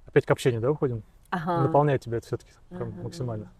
Опять 0.05 0.25
к 0.25 0.31
общению, 0.31 0.61
да, 0.61 0.69
уходим? 0.71 1.03
Ага. 1.29 1.61
Наполняет 1.63 2.01
тебя 2.01 2.17
это 2.17 2.27
все-таки 2.27 2.51
Ага, 2.71 2.85
максимально. 3.01 3.51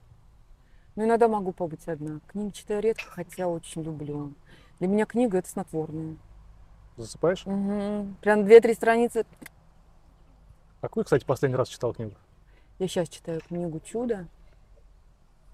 Ну, 0.96 1.06
иногда 1.06 1.28
могу 1.28 1.52
побыть 1.52 1.88
одна. 1.88 2.20
Книги 2.28 2.52
читаю 2.52 2.82
редко, 2.82 3.04
хотя 3.10 3.48
очень 3.48 3.82
люблю. 3.84 4.34
Для 4.80 4.88
меня 4.88 5.06
книга– 5.06 5.38
это 5.40 5.50
снотворное. 5.50 6.18
Засыпаешь? 6.98 7.46
Мгм. 7.46 8.16
Прям 8.22 8.46
две-три 8.46 8.74
страницы. 8.74 9.26
Какую, 10.82 11.04
кстати, 11.06 11.26
последний 11.26 11.58
раз 11.58 11.68
читал 11.70 11.94
книгу? 11.94 12.14
Я 12.78 12.88
сейчас 12.88 13.08
читаю 13.08 13.40
книгу 13.40 13.80
«Чудо», 13.80 14.28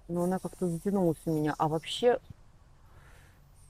но 0.08 0.24
она 0.24 0.40
как-то 0.40 0.68
затянулась 0.68 1.20
у 1.26 1.32
меня. 1.32 1.54
А 1.58 1.68
вообще, 1.68 2.20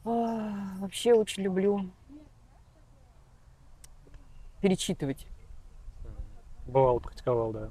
а, 0.06 0.78
вообще 0.80 1.14
очень 1.14 1.44
люблю 1.44 1.90
перечитывать. 4.62 5.28
Бывал, 6.66 7.00
практиковал, 7.00 7.52
да. 7.52 7.70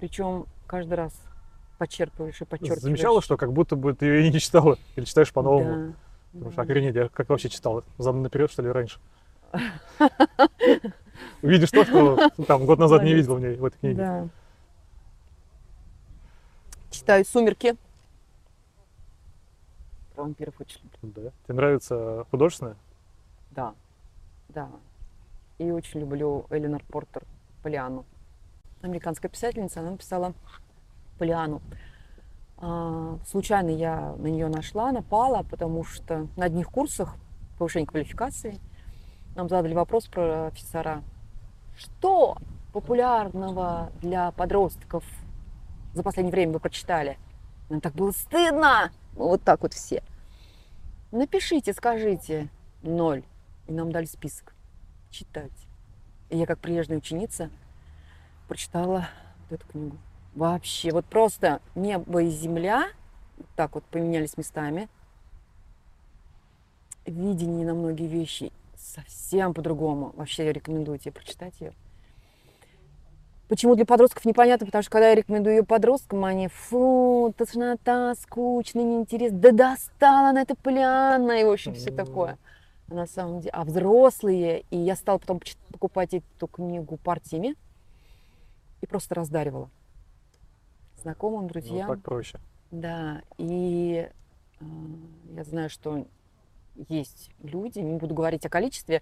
Причем 0.00 0.46
каждый 0.66 0.94
раз 0.94 1.12
подчерпываешь 1.76 2.40
и 2.40 2.44
подчеркиваешь. 2.44 2.82
Замечала, 2.82 3.20
что 3.20 3.36
как 3.36 3.52
будто 3.52 3.76
бы 3.76 3.92
ты 3.92 4.06
ее 4.06 4.28
и 4.28 4.32
не 4.32 4.40
читала, 4.40 4.78
или 4.96 5.04
читаешь 5.04 5.32
по-новому. 5.32 5.88
Да. 5.88 5.94
Потому 6.32 6.52
что 6.52 6.62
охренеть, 6.62 6.94
я 6.94 7.08
как 7.08 7.28
вообще 7.28 7.48
читал? 7.48 7.84
Задом 7.98 8.22
наперед, 8.22 8.50
что 8.50 8.62
ли, 8.62 8.70
раньше? 8.70 8.98
Видишь 11.42 11.70
то, 11.70 11.84
что 11.84 12.30
там 12.46 12.64
год 12.66 12.78
назад 12.78 13.02
не 13.02 13.14
видел 13.14 13.34
в 13.34 13.40
ней, 13.40 13.56
в 13.56 13.64
этой 13.64 13.78
книге. 13.78 13.96
Да. 13.96 14.28
Читаю 16.90 17.24
«Сумерки». 17.24 17.76
Про 20.14 20.24
вампиров 20.24 20.54
очень 20.58 20.80
люблю. 21.02 21.24
Да. 21.24 21.30
Тебе 21.44 21.54
нравится 21.54 22.26
художественное? 22.30 22.76
Да, 23.50 23.74
да. 24.48 24.70
И 25.58 25.70
очень 25.70 26.00
люблю 26.00 26.46
Эленор 26.50 26.82
Портер 26.84 27.24
Полиану. 27.62 28.04
Американская 28.80 29.30
писательница, 29.30 29.80
она 29.80 29.92
написала 29.92 30.32
Полиану. 31.18 31.60
А, 32.56 33.18
случайно 33.26 33.70
я 33.70 34.14
на 34.16 34.26
нее 34.28 34.48
нашла, 34.48 34.90
напала, 34.90 35.42
потому 35.42 35.84
что 35.84 36.26
на 36.36 36.46
одних 36.46 36.68
курсах 36.70 37.16
повышения 37.58 37.86
квалификации 37.86 38.58
нам 39.36 39.48
задали 39.48 39.74
вопрос 39.74 40.06
про 40.06 40.50
профессора. 40.50 41.02
Что 41.76 42.38
популярного 42.72 43.92
для 44.00 44.32
подростков 44.32 45.04
за 45.98 46.04
последнее 46.04 46.30
время 46.30 46.52
вы 46.52 46.60
прочитали? 46.60 47.18
Нам 47.68 47.80
так 47.80 47.92
было 47.92 48.12
стыдно. 48.12 48.92
Вот 49.14 49.42
так 49.42 49.62
вот 49.62 49.74
все. 49.74 50.00
Напишите, 51.10 51.72
скажите. 51.72 52.48
Ноль. 52.82 53.24
И 53.66 53.72
нам 53.72 53.90
дали 53.90 54.04
список 54.04 54.54
читать. 55.10 55.50
И 56.30 56.38
я, 56.38 56.46
как 56.46 56.60
прилежная 56.60 56.98
ученица, 56.98 57.50
прочитала 58.46 59.08
вот 59.40 59.60
эту 59.60 59.66
книгу. 59.66 59.96
Вообще, 60.36 60.92
вот 60.92 61.04
просто 61.04 61.60
небо 61.74 62.22
и 62.22 62.30
земля 62.30 62.90
так 63.56 63.74
вот 63.74 63.82
поменялись 63.84 64.36
местами. 64.36 64.88
Видение 67.06 67.66
на 67.66 67.74
многие 67.74 68.06
вещи 68.06 68.52
совсем 68.76 69.52
по-другому. 69.52 70.12
Вообще, 70.14 70.44
я 70.44 70.52
рекомендую 70.52 70.98
тебе 70.98 71.10
прочитать 71.10 71.60
ее. 71.60 71.72
Почему 73.48 73.74
для 73.74 73.86
подростков 73.86 74.24
непонятно, 74.26 74.66
потому 74.66 74.82
что 74.82 74.90
когда 74.90 75.08
я 75.08 75.14
рекомендую 75.14 75.56
ее 75.56 75.64
подросткам, 75.64 76.24
они 76.24 76.48
фу, 76.48 77.32
тошнота, 77.36 78.14
скучно, 78.16 78.80
неинтересно, 78.80 79.38
да 79.38 79.52
достала 79.52 80.32
на 80.32 80.42
это 80.42 80.54
пляна, 80.54 81.40
и 81.40 81.44
в 81.44 81.50
общем 81.50 81.74
все 81.74 81.90
такое. 81.90 82.38
А 82.90 82.94
на 82.94 83.06
самом 83.06 83.40
деле, 83.40 83.50
а 83.52 83.64
взрослые, 83.64 84.64
и 84.70 84.76
я 84.76 84.96
стала 84.96 85.18
потом 85.18 85.40
покупать 85.72 86.14
эту 86.14 86.46
книгу 86.46 86.98
партиями 86.98 87.54
и 88.82 88.86
просто 88.86 89.14
раздаривала 89.14 89.70
знакомым, 91.02 91.42
Ну, 91.42 91.48
друзьям. 91.48 91.88
так 91.88 92.02
проще. 92.02 92.38
Да, 92.70 93.22
и 93.38 94.10
э, 94.60 94.64
я 95.34 95.44
знаю, 95.44 95.70
что 95.70 96.04
есть 96.88 97.30
люди, 97.42 97.78
не 97.78 97.96
буду 97.96 98.14
говорить 98.14 98.44
о 98.44 98.50
количестве, 98.50 99.00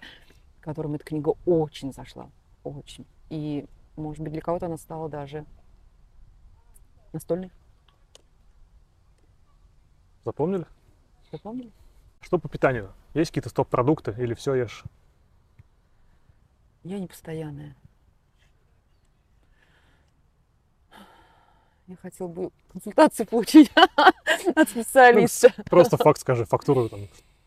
которым 0.61 0.95
эта 0.95 1.05
книга 1.05 1.35
очень 1.47 1.93
зашла, 1.93 2.29
очень. 2.63 3.07
И, 3.29 3.67
может 3.97 4.23
быть, 4.23 4.33
для 4.33 4.43
кого-то 4.43 4.67
она 4.67 4.77
стала 4.77 5.09
даже 5.09 5.45
настольной. 7.13 7.51
Запомнили? 10.25 10.67
Запомнили? 11.33 11.71
Что 12.21 12.39
по 12.39 12.49
питанию? 12.49 12.93
Есть 13.15 13.31
какие-то 13.31 13.49
стоп-продукты 13.49 14.15
или 14.19 14.35
все 14.35 14.55
ешь? 14.55 14.85
Я 16.83 16.99
не 16.99 17.07
постоянная. 17.07 17.77
Я 21.87 21.97
хотела 21.97 22.27
бы 22.27 22.51
консультацию 22.73 23.27
получить 23.27 23.71
от 24.57 24.69
специалиста. 24.69 25.53
Просто 25.71 25.97
факт 25.97 26.21
скажи, 26.21 26.45
фактуру 26.45 26.89
там. 26.89 27.01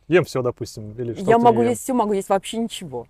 Ем 0.07 0.23
все, 0.23 0.41
допустим, 0.41 0.93
или 0.93 1.13
что 1.13 1.29
Я 1.29 1.37
могу 1.37 1.61
есть 1.61 1.81
все, 1.81 1.93
могу 1.93 2.13
есть 2.13 2.29
вообще 2.29 2.57
ничего. 2.57 3.07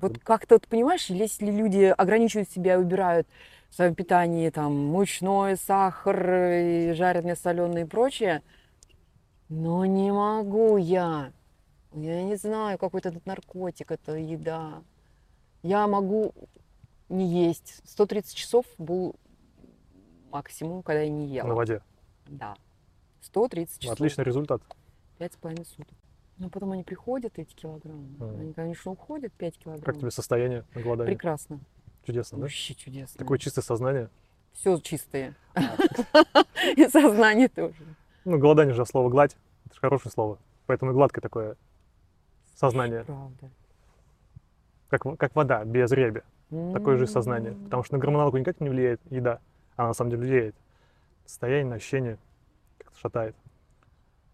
Вот 0.00 0.18
как-то, 0.18 0.56
вот, 0.56 0.66
понимаешь, 0.66 1.06
если 1.06 1.50
люди 1.50 1.84
ограничивают 1.96 2.50
себя 2.50 2.74
и 2.74 2.78
убирают 2.78 3.28
в 3.68 3.74
своем 3.74 3.94
питании 3.94 4.48
там 4.50 4.74
мучное, 4.74 5.56
сахар, 5.56 6.18
и 6.26 6.92
жареное, 6.92 7.36
соленое 7.36 7.84
и 7.84 7.88
прочее, 7.88 8.42
но 9.48 9.84
не 9.84 10.12
могу 10.12 10.76
я. 10.76 11.32
Я 11.92 12.22
не 12.22 12.36
знаю, 12.36 12.78
какой-то 12.78 13.08
этот 13.10 13.26
наркотик, 13.26 13.90
это 13.90 14.14
еда. 14.14 14.82
Я 15.62 15.86
могу 15.86 16.32
не 17.08 17.46
есть. 17.46 17.82
130 17.84 18.34
часов 18.34 18.64
был 18.78 19.16
максимум, 20.30 20.82
когда 20.82 21.02
я 21.02 21.10
не 21.10 21.26
ела. 21.26 21.48
На 21.48 21.54
воде. 21.54 21.82
Да. 22.26 22.54
130 23.22 23.80
часов. 23.80 23.94
Отличный 23.94 24.24
результат. 24.24 24.62
Пять 25.18 25.34
с 25.34 25.36
половиной 25.36 25.66
суток. 25.66 25.96
Но 26.40 26.48
потом 26.48 26.72
они 26.72 26.82
приходят, 26.82 27.38
эти 27.38 27.54
килограммы. 27.54 28.08
Мгм. 28.18 28.40
Они, 28.40 28.52
конечно, 28.54 28.90
уходят 28.90 29.30
5 29.34 29.58
килограмм. 29.58 29.84
Как 29.84 29.98
тебе 29.98 30.10
состояние 30.10 30.64
на 30.74 30.80
голодании? 30.80 31.12
Прекрасно. 31.12 31.60
Чудесно, 32.02 32.38
да? 32.38 32.42
Вообще 32.44 32.74
чудесно. 32.74 33.18
Такое 33.18 33.38
чистое 33.38 33.62
сознание. 33.62 34.08
Все 34.54 34.78
чистое. 34.78 35.34
И 36.76 36.88
сознание 36.88 37.48
тоже. 37.48 37.84
Ну, 38.24 38.38
голодание 38.38 38.74
же 38.74 38.86
слово 38.86 39.10
гладь. 39.10 39.36
Это 39.66 39.74
же 39.74 39.80
хорошее 39.80 40.12
слово. 40.12 40.38
Поэтому 40.64 40.92
и 40.92 40.94
гладкое 40.94 41.20
такое 41.20 41.56
сознание. 42.54 43.04
Правда. 43.04 43.50
Как, 44.88 45.02
как 45.18 45.36
вода, 45.36 45.62
без 45.64 45.92
реби. 45.92 46.22
Такое 46.72 46.96
же 46.96 47.06
сознание. 47.06 47.52
Потому 47.64 47.84
что 47.84 47.94
на 47.94 48.00
гормоналку 48.00 48.38
никак 48.38 48.60
не 48.60 48.70
влияет 48.70 49.00
еда. 49.10 49.40
А 49.76 49.88
на 49.88 49.92
самом 49.94 50.10
деле 50.10 50.22
влияет. 50.22 50.56
Состояние, 51.26 51.74
ощущение 51.74 52.18
как-то 52.78 52.98
шатает. 52.98 53.36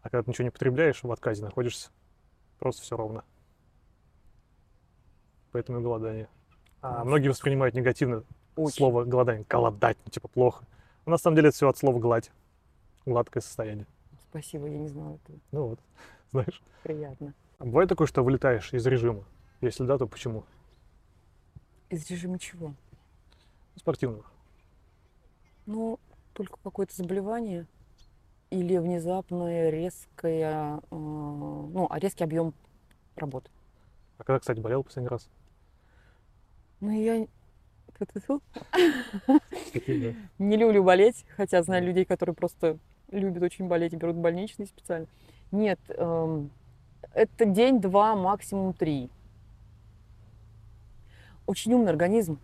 А 0.07 0.09
когда 0.09 0.23
ты 0.23 0.31
ничего 0.31 0.45
не 0.45 0.51
потребляешь, 0.51 1.03
в 1.03 1.11
отказе 1.11 1.43
находишься, 1.43 1.91
просто 2.61 2.81
все 2.83 2.97
ровно. 2.97 3.25
Поэтому 5.51 5.81
и 5.81 5.83
голодание. 5.83 6.29
А 6.81 7.05
многие 7.05 7.27
воспринимают 7.27 7.75
негативно 7.75 8.23
Очень. 8.55 8.77
слово 8.77 9.03
голодание. 9.03 9.45
Голодать, 9.49 9.99
ну, 10.05 10.13
типа 10.13 10.29
плохо. 10.29 10.65
Но 11.07 11.11
на 11.11 11.19
самом 11.19 11.35
деле 11.35 11.49
это 11.49 11.57
все 11.57 11.69
от 11.69 11.77
слова 11.77 11.99
гладь. 11.99 12.31
Гладкое 13.05 13.41
состояние. 13.41 13.89
Спасибо, 14.31 14.69
я 14.69 14.79
не 14.79 14.87
знала 14.87 15.17
этого. 15.17 15.39
Ну 15.51 15.67
вот, 15.71 15.81
знаешь. 16.31 16.63
Приятно. 16.85 17.35
А 17.59 17.65
бывает 17.65 17.89
такое, 17.89 18.07
что 18.07 18.23
вылетаешь 18.23 18.73
из 18.73 18.87
режима? 18.87 19.25
Если 19.61 19.83
да, 19.83 19.99
то 19.99 20.07
почему? 20.07 20.45
Из 21.91 22.09
режима 22.09 22.39
чего? 22.39 22.75
Спортивного. 23.75 24.25
Ну, 25.67 25.99
только 26.33 26.59
какое-то 26.63 26.95
заболевание 26.95 27.67
или 28.51 28.79
внезапное 28.79 29.71
резкое, 29.71 30.81
э, 30.91 30.91
ну, 30.91 31.87
а 31.91 31.99
резкий 31.99 32.25
объем 32.25 32.55
работы. 33.17 33.51
А 34.19 34.25
когда, 34.25 34.39
кстати, 34.39 34.61
болел 34.61 34.83
последний 34.83 35.09
раз? 35.09 35.29
Ну, 36.81 36.91
я 36.91 37.27
не 40.39 40.57
люблю 40.57 40.85
болеть, 40.85 41.25
хотя 41.37 41.63
знаю 41.63 41.85
людей, 41.85 42.05
которые 42.05 42.35
просто 42.35 42.79
любят 43.11 43.43
очень 43.43 43.69
болеть 43.69 43.93
и 43.93 43.97
берут 43.97 44.17
больничный 44.17 44.67
специально. 44.67 45.07
Нет, 45.51 45.81
эм, 45.89 46.51
это 47.15 47.47
день, 47.47 47.81
два, 47.81 48.15
максимум 48.15 48.75
три. 48.75 49.11
Очень 51.47 51.75
умный 51.75 51.91
организм. 51.91 52.39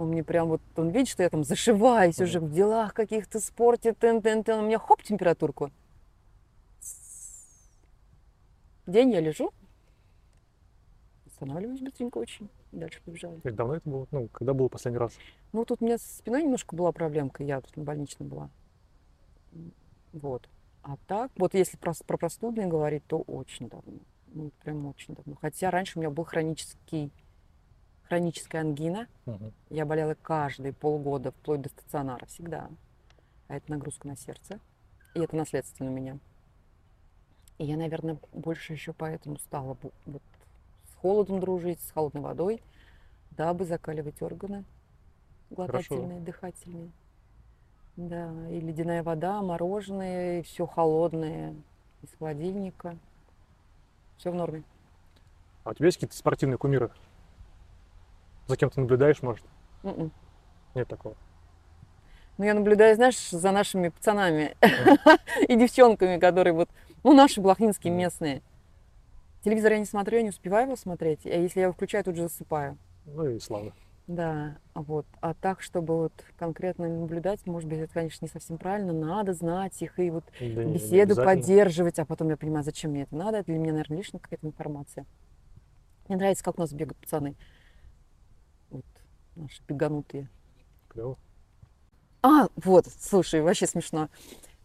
Он 0.00 0.08
мне 0.08 0.24
прям 0.24 0.48
вот, 0.48 0.62
он 0.76 0.88
видит, 0.88 1.08
что 1.08 1.22
я 1.22 1.28
там 1.28 1.44
зашиваюсь 1.44 2.16
Мгм. 2.16 2.24
уже 2.24 2.40
в 2.40 2.50
делах 2.50 2.94
каких-то, 2.94 3.38
спорте, 3.38 3.94
тен 3.94 4.22
тен 4.22 4.42
тен 4.42 4.60
у 4.60 4.66
меня 4.66 4.78
хоп, 4.78 5.02
температурку. 5.02 5.70
День 8.86 9.12
я 9.12 9.20
лежу, 9.20 9.52
останавливаюсь 11.26 11.82
быстренько 11.82 12.16
очень, 12.16 12.48
дальше 12.72 13.02
побежала. 13.04 13.38
Как 13.40 13.54
давно 13.54 13.74
это 13.74 13.90
было? 13.90 14.06
Ну, 14.10 14.28
когда 14.28 14.54
был 14.54 14.70
последний 14.70 14.98
раз? 14.98 15.12
Ну, 15.52 15.66
тут 15.66 15.82
у 15.82 15.84
меня 15.84 15.98
с 15.98 16.02
спиной 16.02 16.44
немножко 16.44 16.74
была 16.74 16.92
проблемка, 16.92 17.44
я 17.44 17.60
тут 17.60 17.76
на 17.76 17.84
больничной 17.84 18.26
была. 18.26 18.48
Вот. 20.14 20.48
А 20.82 20.96
так, 21.08 21.30
вот 21.36 21.52
если 21.52 21.76
про, 21.76 21.92
про 22.06 22.16
простудные 22.16 22.68
говорить, 22.68 23.04
то 23.06 23.18
очень 23.18 23.68
давно. 23.68 23.98
Ну, 24.28 24.50
прям 24.64 24.86
очень 24.86 25.14
давно. 25.14 25.36
Хотя 25.42 25.70
раньше 25.70 25.98
у 25.98 26.00
меня 26.00 26.08
был 26.10 26.24
хронический, 26.24 27.10
хроническая 28.10 28.62
ангина. 28.62 29.06
Мгм. 29.24 29.52
Я 29.70 29.86
болела 29.86 30.16
каждые 30.20 30.72
полгода, 30.72 31.30
вплоть 31.30 31.62
до 31.62 31.68
стационара, 31.68 32.26
всегда. 32.26 32.68
А 33.46 33.56
это 33.56 33.70
нагрузка 33.70 34.08
на 34.08 34.16
сердце. 34.16 34.58
И 35.14 35.20
это 35.20 35.36
наследственно 35.36 35.90
у 35.90 35.94
меня. 35.94 36.18
И 37.58 37.66
я, 37.66 37.76
наверное, 37.76 38.18
больше 38.32 38.72
еще 38.72 38.92
поэтому 38.92 39.38
стала 39.38 39.76
вот 40.06 40.22
с 40.90 40.94
холодом 40.96 41.38
дружить, 41.38 41.80
с 41.80 41.92
холодной 41.92 42.20
водой, 42.20 42.62
дабы 43.30 43.64
закаливать 43.64 44.20
органы 44.22 44.64
глотательные, 45.50 46.20
дыхательные. 46.20 46.90
Да, 47.96 48.32
и 48.48 48.60
ледяная 48.60 49.04
вода, 49.04 49.40
мороженое, 49.40 50.40
и 50.40 50.42
все 50.42 50.66
холодное 50.66 51.54
из 52.02 52.08
холодильника. 52.18 52.96
Все 54.16 54.32
в 54.32 54.34
норме. 54.34 54.64
А 55.62 55.70
у 55.70 55.74
тебя 55.74 55.86
есть 55.86 55.98
какие-то 55.98 56.16
спортивные 56.16 56.58
кумиры? 56.58 56.90
За 58.50 58.56
кем 58.56 58.68
ты 58.68 58.80
наблюдаешь, 58.80 59.22
может? 59.22 59.44
Мгм. 59.84 60.10
Нет 60.74 60.88
такого. 60.88 61.14
Ну, 62.36 62.44
я 62.44 62.52
наблюдаю, 62.52 62.96
знаешь, 62.96 63.30
за 63.30 63.52
нашими 63.52 63.90
пацанами 63.90 64.56
и 65.48 65.54
девчонками, 65.54 66.18
которые 66.18 66.52
вот, 66.52 66.68
ну, 67.04 67.14
наши 67.14 67.40
блохнинские 67.40 67.92
местные. 67.92 68.42
Телевизор 69.44 69.70
я 69.74 69.78
не 69.78 69.84
смотрю, 69.84 70.16
я 70.16 70.24
не 70.24 70.30
успеваю 70.30 70.66
его 70.66 70.74
смотреть. 70.74 71.26
А 71.26 71.28
если 71.28 71.60
я 71.60 71.66
его 71.66 71.72
включаю, 71.72 72.02
тут 72.02 72.16
же 72.16 72.22
засыпаю. 72.22 72.76
Ну 73.04 73.28
и 73.28 73.38
славно. 73.38 73.72
Да, 74.08 74.56
вот. 74.74 75.06
А 75.20 75.34
так, 75.34 75.62
чтобы 75.62 75.96
вот 75.96 76.12
конкретно 76.36 76.88
наблюдать, 76.88 77.46
может 77.46 77.68
быть, 77.68 77.78
это, 77.78 77.94
конечно, 77.94 78.24
не 78.24 78.30
совсем 78.30 78.58
правильно. 78.58 78.92
Надо 78.92 79.32
знать 79.32 79.80
их 79.80 79.96
и 80.00 80.10
вот 80.10 80.24
Да 80.40 80.64
не 80.64 80.72
беседу 80.72 81.14
поддерживать, 81.14 82.00
а 82.00 82.04
потом 82.04 82.30
я 82.30 82.36
понимаю, 82.36 82.64
зачем 82.64 82.90
мне 82.90 83.02
это 83.02 83.14
надо. 83.14 83.38
Это 83.38 83.46
для 83.46 83.58
меня, 83.58 83.70
наверное, 83.70 83.98
лишняя 83.98 84.20
какая-то 84.20 84.48
информация. 84.48 85.06
Мне 86.08 86.16
нравится, 86.16 86.42
как 86.42 86.58
у 86.58 86.62
нас 86.62 86.72
бегают 86.72 86.98
пацаны. 86.98 87.36
Наши 89.40 89.62
беганутые. 89.66 90.28
Клево. 90.88 91.16
А, 92.22 92.48
вот, 92.56 92.86
слушай, 92.86 93.40
вообще 93.40 93.66
смешно. 93.66 94.10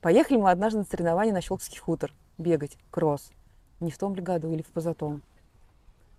Поехали 0.01 0.37
мы 0.37 0.51
однажды 0.51 0.79
на 0.79 0.85
соревнования 0.85 1.33
на 1.33 1.39
Щелкский 1.39 1.79
хутор 1.79 2.11
бегать, 2.37 2.77
кросс. 2.91 3.31
Не 3.79 3.89
в 3.89 3.97
том 3.97 4.15
ли 4.15 4.21
году 4.21 4.51
или 4.51 4.61
в 4.61 4.67
позатом. 4.67 5.21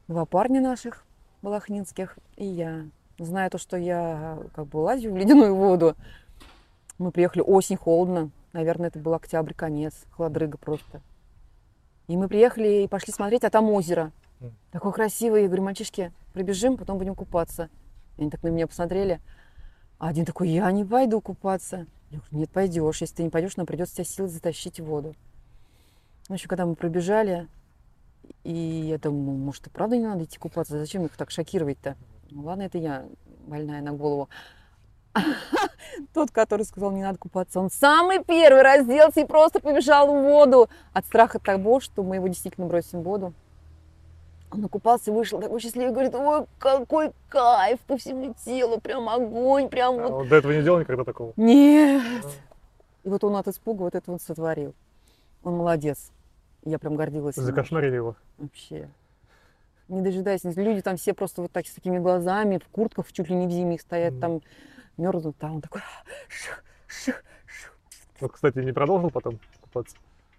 Два 0.08 0.24
парня 0.24 0.62
наших, 0.62 1.04
балахнинских, 1.42 2.18
и 2.36 2.46
я. 2.46 2.86
Зная 3.18 3.50
то, 3.50 3.58
что 3.58 3.76
я 3.76 4.38
как 4.54 4.66
бы 4.68 4.78
лазю 4.78 5.12
в 5.12 5.16
ледяную 5.16 5.54
воду, 5.54 5.94
мы 6.98 7.10
приехали, 7.10 7.42
осень, 7.42 7.76
холодно. 7.76 8.30
Наверное, 8.54 8.88
это 8.88 8.98
был 8.98 9.12
октябрь, 9.12 9.52
конец, 9.52 10.04
холодрыга 10.12 10.56
просто. 10.56 11.02
И 12.08 12.16
мы 12.16 12.28
приехали 12.28 12.84
и 12.84 12.88
пошли 12.88 13.12
смотреть, 13.12 13.44
а 13.44 13.50
там 13.50 13.68
озеро. 13.68 14.12
Такое 14.70 14.92
красивое. 14.92 15.42
Я 15.42 15.46
говорю, 15.46 15.64
мальчишки, 15.64 16.12
пробежим, 16.32 16.78
потом 16.78 16.96
будем 16.96 17.14
купаться. 17.14 17.68
Они 18.18 18.30
так 18.30 18.42
на 18.42 18.48
меня 18.48 18.66
посмотрели. 18.66 19.20
А 19.98 20.08
один 20.08 20.24
такой, 20.24 20.48
я 20.48 20.70
не 20.72 20.84
пойду 20.84 21.20
купаться. 21.20 21.86
Я 22.10 22.18
говорю, 22.18 22.38
нет, 22.38 22.50
пойдешь. 22.50 23.00
Если 23.00 23.16
ты 23.16 23.22
не 23.22 23.30
пойдешь, 23.30 23.56
нам 23.56 23.66
придется 23.66 23.96
тебя 23.96 24.04
силой 24.04 24.30
затащить 24.30 24.80
в 24.80 24.84
воду. 24.84 25.14
В 26.28 26.32
общем, 26.32 26.48
когда 26.48 26.66
мы 26.66 26.74
пробежали, 26.74 27.48
и 28.44 28.52
я 28.52 28.98
думаю, 28.98 29.38
может, 29.38 29.66
и 29.66 29.70
правда 29.70 29.96
не 29.96 30.06
надо 30.06 30.24
идти 30.24 30.38
купаться? 30.38 30.78
Зачем 30.78 31.04
их 31.04 31.16
так 31.16 31.30
шокировать-то? 31.30 31.96
Ну 32.30 32.42
ладно, 32.42 32.62
это 32.62 32.78
я 32.78 33.06
больная 33.46 33.80
на 33.80 33.92
голову. 33.92 34.28
Тот, 36.12 36.30
который 36.30 36.64
сказал, 36.64 36.90
не 36.92 37.02
надо 37.02 37.18
купаться, 37.18 37.60
он 37.60 37.70
самый 37.70 38.22
первый 38.22 38.62
разделся 38.62 39.20
и 39.20 39.24
просто 39.24 39.60
побежал 39.60 40.08
в 40.08 40.22
воду 40.22 40.68
от 40.92 41.06
страха 41.06 41.38
того, 41.38 41.80
что 41.80 42.02
мы 42.02 42.16
его 42.16 42.28
действительно 42.28 42.66
бросим 42.66 43.00
в 43.00 43.04
воду. 43.04 43.34
Он 44.56 44.62
накупался, 44.62 45.12
вышел 45.12 45.38
такой 45.38 45.60
счастливый, 45.60 45.92
говорит, 45.92 46.14
ой, 46.14 46.46
какой 46.58 47.12
кайф 47.28 47.78
по 47.80 47.98
всему 47.98 48.34
телу, 48.42 48.80
прям 48.80 49.06
огонь, 49.06 49.68
прям 49.68 49.98
А 49.98 50.02
вот 50.04 50.12
вот 50.12 50.28
до 50.28 50.36
этого 50.36 50.52
не 50.52 50.62
делал 50.62 50.80
никогда 50.80 51.04
такого? 51.04 51.34
нет. 51.36 52.02
А, 52.24 52.28
И 53.04 53.08
вот 53.10 53.22
он 53.22 53.36
от 53.36 53.46
испуга 53.48 53.82
вот 53.82 53.94
это 53.94 54.10
вот 54.10 54.22
сотворил. 54.22 54.74
Он 55.42 55.56
молодец. 55.56 56.10
Я 56.64 56.78
прям 56.78 56.96
гордилась. 56.96 57.34
Закошмарили 57.36 57.96
его. 57.96 58.16
Вообще. 58.38 58.88
Не 59.88 60.00
дожидаясь. 60.00 60.42
Люди 60.44 60.80
там 60.80 60.96
все 60.96 61.12
просто 61.12 61.42
вот 61.42 61.52
так 61.52 61.66
с 61.66 61.74
такими 61.74 61.98
глазами, 61.98 62.56
в 62.58 62.66
куртках, 62.68 63.12
чуть 63.12 63.28
ли 63.28 63.34
не 63.36 63.46
в 63.46 63.50
зиме 63.50 63.74
их 63.74 63.82
стоят, 63.82 64.14
Мгм. 64.14 64.20
там 64.20 64.40
мерзнут, 64.96 65.36
там 65.36 65.56
он 65.56 65.60
такой 65.60 65.82
шух, 66.28 66.62
шух, 66.88 67.14
шух. 67.46 67.72
Вот, 68.20 68.32
кстати, 68.32 68.58
не 68.60 68.72
продолжил 68.72 69.10
потом 69.10 69.38
купаться? 69.60 69.96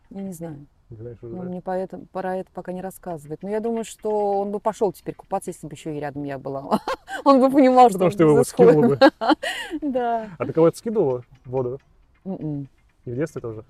Я 0.10 0.22
не 0.24 0.34
знаю. 0.34 0.66
Знаешь, 0.90 1.22
уже, 1.22 1.36
Он 1.36 1.48
мне 1.48 1.62
по 1.62 1.72
это, 1.72 2.00
про 2.14 2.38
это 2.38 2.50
пока 2.54 2.72
не 2.72 2.82
рассказывает. 2.82 3.44
Но 3.44 3.50
я 3.50 3.60
думаю, 3.60 3.84
что 3.84 4.40
он 4.40 4.52
бы 4.52 4.60
пошел 4.62 4.94
теперь 4.94 5.16
купаться, 5.16 5.50
если 5.52 5.68
бы 5.68 5.74
еще 5.74 5.96
и 5.96 6.00
рядом 6.00 6.24
я 6.24 6.40
была. 6.40 6.80
Он 7.26 7.42
бы 7.42 7.50
понимал, 7.52 7.90
что 7.90 7.98
Потому 8.00 8.12
что 8.12 8.24
его 8.24 8.44
скинуло 8.44 8.88
бы. 8.96 9.00
Да. 9.82 10.30
А 10.38 10.46
ты 10.46 10.54
кого-то 10.54 10.78
скидывала 10.78 11.24
в 11.44 11.50
воду? 11.50 11.80
М-м. 12.24 12.70
И 13.06 13.12
в 13.12 13.16
детстве 13.16 13.42
тоже? 13.42 13.66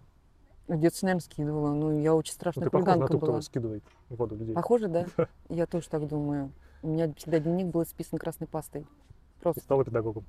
В 0.67 0.77
детстве, 0.80 1.08
наверное, 1.08 1.21
скидывала. 1.23 1.73
Ну, 1.73 1.99
я 2.01 2.13
очень 2.13 2.34
Ну, 2.34 2.36
страшная 2.36 2.63
ты 2.65 2.69
похож 2.69 2.86
на 2.86 2.91
хулиганка 2.93 3.13
ту, 3.13 3.19
была. 3.19 3.34
кто 3.34 3.41
скидывает 3.41 3.84
в 4.10 4.15
воду 4.15 4.36
людей. 4.36 4.53
Похоже, 4.53 4.88
да? 4.88 5.06
Я 5.49 5.65
тоже 5.65 5.89
так 5.89 6.08
думаю. 6.08 6.51
У 6.84 6.89
меня 6.89 7.12
всегда 7.15 7.39
дневник 7.39 7.67
был 7.67 7.82
исписан 7.84 8.19
красной 8.19 8.47
пастой. 8.47 8.82
Ты 8.82 9.41
Просто. 9.41 9.62
стала 9.62 9.84
педагогом. 9.86 10.25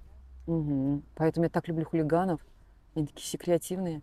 Мгм. 0.47 1.03
Поэтому 1.17 1.45
я 1.45 1.51
так 1.51 1.69
люблю 1.69 1.85
хулиганов. 1.85 2.41
Они 2.95 3.07
такие 3.07 3.25
все 3.25 3.37
креативные. 3.37 4.01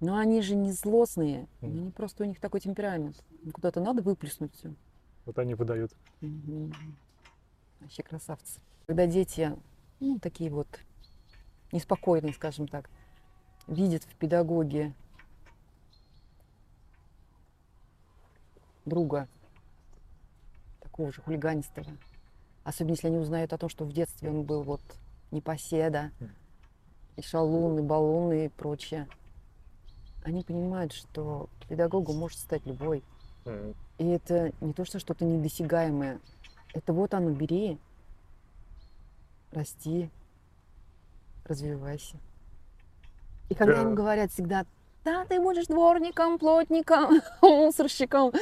Но 0.00 0.16
они 0.16 0.42
же 0.42 0.54
не 0.54 0.72
злостные, 0.72 1.48
Мгм. 1.60 1.78
они 1.80 1.90
просто 1.90 2.22
у 2.24 2.26
них 2.26 2.38
такой 2.40 2.60
темперамент. 2.60 3.22
Им 3.42 3.50
Куда-то 3.52 3.80
надо 3.80 4.02
выплеснуть 4.02 4.54
все. 4.54 4.72
Вот 5.24 5.38
они 5.38 5.54
выдают. 5.54 5.92
Вообще 7.80 8.02
красавцы. 8.02 8.60
Когда 8.86 9.06
дети, 9.06 9.56
ну, 10.00 10.18
такие 10.18 10.50
вот 10.50 10.68
неспокойные, 11.72 12.32
скажем 12.32 12.66
так, 12.68 12.88
видят 13.66 14.04
в 14.04 14.14
педагоге 14.16 14.94
друга 18.86 19.28
такого 20.80 21.12
же 21.12 21.20
хулиганистого, 21.22 21.86
особенно 22.64 22.92
если 22.92 23.08
они 23.08 23.18
узнают 23.18 23.52
о 23.52 23.58
том, 23.58 23.68
что 23.68 23.84
в 23.84 23.92
детстве 23.92 24.30
он 24.30 24.44
был 24.44 24.62
вот 24.62 24.80
непоседа, 25.30 26.10
и 27.16 27.22
шалун, 27.22 27.78
и 27.80 27.82
баллон, 27.82 28.32
и 28.32 28.48
прочее, 28.48 29.08
они 30.28 30.42
понимают, 30.42 30.92
что 30.92 31.48
педагогом 31.68 32.16
может 32.16 32.38
стать 32.38 32.64
любой. 32.66 33.02
И 33.98 34.06
это 34.06 34.52
не 34.60 34.72
то, 34.72 34.84
что 34.84 34.98
что-то 35.00 35.24
недосягаемое. 35.24 36.20
Это 36.74 36.92
вот 36.92 37.14
оно, 37.14 37.30
бери, 37.30 37.78
расти, 39.52 40.10
развивайся. 41.44 42.18
И 43.48 43.54
когда 43.54 43.76
Да. 43.76 43.82
им 43.82 43.94
говорят 43.94 44.30
всегда, 44.30 44.66
да, 45.04 45.24
ты 45.24 45.40
будешь 45.40 45.66
дворником, 45.66 46.38
плотником, 46.38 47.20
мусорщиком 47.42 48.32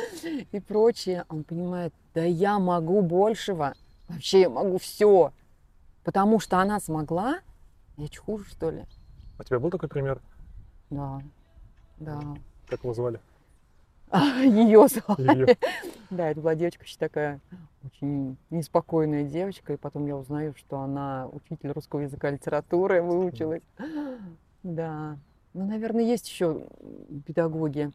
и 0.51 0.59
прочее, 0.61 1.25
он 1.29 1.45
понимает, 1.45 1.95
да 2.15 2.25
я 2.25 2.59
могу 2.59 3.01
большего, 3.03 3.75
вообще 4.09 4.41
я 4.43 4.51
могу 4.51 4.79
все, 4.79 5.33
потому 6.03 6.41
что 6.41 6.59
она 6.59 6.81
смогла, 6.81 7.39
я 7.97 8.09
чё, 8.09 8.23
хуже, 8.25 8.45
что 8.51 8.71
ли? 8.71 8.85
А 9.39 9.43
у 9.43 9.45
тебя 9.45 9.61
был 9.61 9.71
такой 9.71 9.89
пример? 9.89 10.21
Да, 10.91 11.23
да. 11.99 12.21
Как 12.69 12.83
его 12.83 12.95
звали? 12.95 13.21
Ее 14.13 14.87
звали. 14.89 15.35
Её. 15.35 15.47
Да, 16.11 16.31
это 16.31 16.41
была 16.41 16.55
девочка 16.55 16.83
очень 16.83 16.99
такая, 16.99 17.41
очень 17.85 18.37
неспокойная 18.51 19.25
девочка, 19.25 19.73
и 19.73 19.77
потом 19.77 20.07
я 20.07 20.17
узнаю, 20.17 20.55
что 20.57 20.81
она 20.81 21.29
учитель 21.33 21.73
русского 21.73 22.01
языка 22.01 22.29
и 22.29 22.35
литературы 22.35 23.03
выучилась. 23.03 23.63
Да. 24.63 25.17
Ну, 25.55 25.67
наверное, 25.67 26.05
есть 26.05 26.29
еще 26.29 26.63
педагоги, 27.27 27.91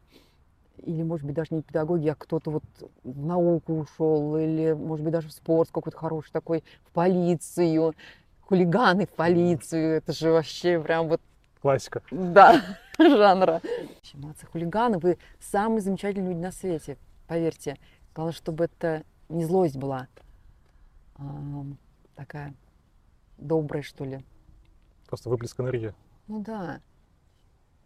или, 0.78 1.02
может 1.02 1.24
быть, 1.24 1.34
даже 1.36 1.54
не 1.54 1.62
педагоги, 1.62 2.08
а 2.08 2.14
кто-то 2.14 2.50
вот 2.50 2.64
в 3.04 3.24
науку 3.24 3.74
ушел, 3.74 4.36
или, 4.36 4.72
может 4.72 5.04
быть, 5.04 5.12
даже 5.12 5.28
в 5.28 5.32
спорт 5.32 5.70
какой-то 5.70 5.96
хороший 5.96 6.32
такой, 6.32 6.64
в 6.84 6.90
полицию, 6.92 7.94
хулиганы 8.42 9.06
в 9.06 9.10
полицию. 9.10 9.96
Это 9.96 10.12
же 10.12 10.30
вообще 10.32 10.80
прям 10.80 11.08
вот 11.08 11.20
Классика. 11.60 12.02
да, 12.10 12.60
жанра. 13.10 13.60
Молодцы, 14.14 14.46
хулиганы, 14.46 14.98
вы 14.98 15.18
самые 15.40 15.80
замечательные 15.80 16.32
люди 16.32 16.42
на 16.42 16.52
свете, 16.52 16.98
поверьте. 17.26 17.78
Главное, 18.14 18.34
чтобы 18.34 18.64
это 18.64 19.04
не 19.28 19.44
злость 19.44 19.76
была, 19.76 20.08
а 21.16 21.64
такая 22.14 22.54
добрая, 23.38 23.82
что 23.82 24.04
ли. 24.04 24.24
Просто 25.06 25.28
выплеск 25.28 25.58
энергии. 25.60 25.94
Ну 26.28 26.40
да. 26.40 26.80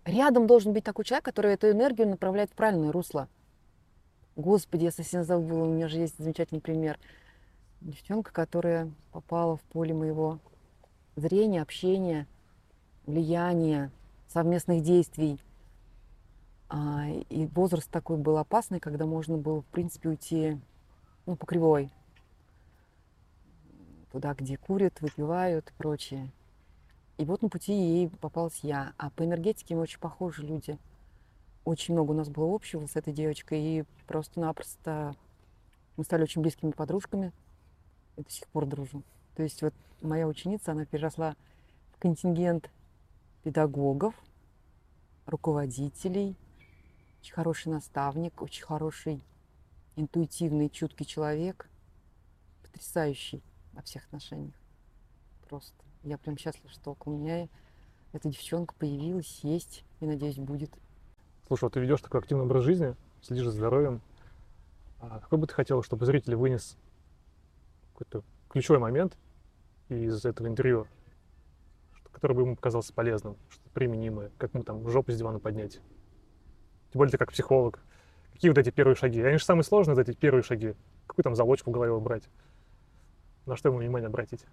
Рядом 0.04 0.46
должен 0.46 0.72
быть 0.72 0.84
такой 0.84 1.04
человек, 1.04 1.24
который 1.24 1.52
эту 1.54 1.70
энергию 1.70 2.08
направляет 2.08 2.50
в 2.50 2.54
правильное 2.54 2.92
русло. 2.92 3.28
Господи, 4.36 4.84
я 4.84 4.90
совсем 4.90 5.24
забыла, 5.24 5.64
у 5.64 5.72
меня 5.72 5.88
же 5.88 5.98
есть 5.98 6.18
замечательный 6.18 6.60
пример. 6.60 6.98
Девчонка, 7.80 8.32
которая 8.32 8.90
попала 9.12 9.56
в 9.56 9.62
поле 9.62 9.94
моего 9.94 10.38
зрения, 11.16 11.62
общения, 11.62 12.26
влияния, 13.06 13.90
совместных 14.28 14.82
действий. 14.82 15.40
А, 16.68 17.08
и 17.08 17.46
возраст 17.46 17.90
такой 17.90 18.16
был 18.16 18.38
опасный, 18.38 18.80
когда 18.80 19.06
можно 19.06 19.36
было, 19.36 19.62
в 19.62 19.66
принципе, 19.66 20.08
уйти 20.08 20.60
ну, 21.26 21.36
по 21.36 21.46
кривой. 21.46 21.90
Туда, 24.12 24.34
где 24.34 24.56
курят, 24.56 25.00
выпивают 25.00 25.70
и 25.70 25.72
прочее. 25.74 26.30
И 27.18 27.24
вот 27.24 27.42
на 27.42 27.48
пути 27.48 27.72
ей 27.72 28.08
попалась 28.08 28.60
я. 28.62 28.92
А 28.98 29.10
по 29.10 29.24
энергетике 29.24 29.74
мы 29.74 29.82
очень 29.82 30.00
похожи 30.00 30.42
люди. 30.42 30.78
Очень 31.64 31.94
много 31.94 32.12
у 32.12 32.14
нас 32.14 32.28
было 32.28 32.54
общего 32.54 32.86
с 32.86 32.96
этой 32.96 33.12
девочкой. 33.12 33.60
И 33.60 33.84
просто-напросто 34.06 35.14
мы 35.96 36.04
стали 36.04 36.22
очень 36.22 36.42
близкими 36.42 36.72
подружками. 36.72 37.32
И 38.16 38.22
до 38.22 38.30
сих 38.30 38.46
пор 38.48 38.66
дружим. 38.66 39.04
То 39.34 39.42
есть 39.42 39.62
вот 39.62 39.74
моя 40.00 40.26
ученица, 40.26 40.72
она 40.72 40.84
переросла 40.84 41.36
в 41.92 41.98
контингент 41.98 42.70
педагогов, 43.46 44.12
руководителей, 45.24 46.36
очень 47.20 47.32
хороший 47.32 47.68
наставник, 47.68 48.42
очень 48.42 48.64
хороший 48.64 49.22
интуитивный, 49.94 50.68
чуткий 50.68 51.06
человек, 51.06 51.70
потрясающий 52.64 53.44
во 53.72 53.82
всех 53.82 54.04
отношениях. 54.06 54.56
Просто. 55.48 55.76
Я 56.02 56.18
прям 56.18 56.36
счастлива, 56.36 56.68
что 56.70 56.90
около 56.90 57.14
меня 57.14 57.48
эта 58.12 58.28
девчонка 58.28 58.74
появилась, 58.74 59.38
есть 59.44 59.84
и, 60.00 60.06
надеюсь, 60.06 60.38
будет. 60.38 60.72
Слушай, 61.46 61.64
вот 61.66 61.74
ты 61.74 61.78
ведешь 61.78 62.00
такой 62.00 62.18
активный 62.18 62.46
образ 62.46 62.64
жизни, 62.64 62.96
следишь 63.22 63.44
за 63.44 63.52
здоровьем. 63.52 64.00
А 64.98 65.20
какой 65.20 65.38
бы 65.38 65.46
ты 65.46 65.54
хотел, 65.54 65.84
чтобы 65.84 66.04
зритель 66.04 66.34
вынес 66.34 66.76
какой-то 67.92 68.24
ключевой 68.48 68.80
момент 68.80 69.16
из 69.88 70.24
этого 70.24 70.48
интервью, 70.48 70.88
который 72.16 72.32
бы 72.32 72.40
ему 72.40 72.56
показался 72.56 72.94
полезным, 72.94 73.36
что-то 73.50 73.68
применимое, 73.74 74.30
как 74.38 74.54
ему 74.54 74.64
там 74.64 74.88
жопу 74.88 75.12
с 75.12 75.18
дивана 75.18 75.38
поднять? 75.38 75.74
Тем 75.74 76.98
более 76.98 77.12
ты 77.12 77.18
как 77.18 77.30
психолог. 77.30 77.78
Какие 78.32 78.48
вот 78.48 78.56
эти 78.56 78.70
первые 78.70 78.96
шаги? 78.96 79.20
Они 79.20 79.36
же 79.36 79.44
самые 79.44 79.64
сложные, 79.64 79.96
вот 79.96 80.08
эти 80.08 80.16
первые 80.16 80.42
шаги. 80.42 80.74
Какую 81.06 81.24
там 81.24 81.34
заводчику 81.34 81.70
в 81.70 81.74
голове 81.74 81.92
убрать? 81.92 82.26
На 83.44 83.54
что 83.54 83.68
ему 83.68 83.80
внимание 83.80 84.06
обратить? 84.06 84.46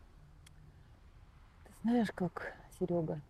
Ты 1.63 1.71
знаешь, 1.83 2.11
как, 2.13 2.53
Серега, 2.77 3.21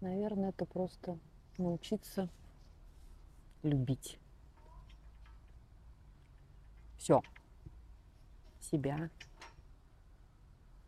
наверное, 0.00 0.50
это 0.50 0.64
просто 0.64 1.18
научиться 1.58 2.28
любить. 3.64 4.16
Все. 6.98 7.20
Себя. 8.60 9.10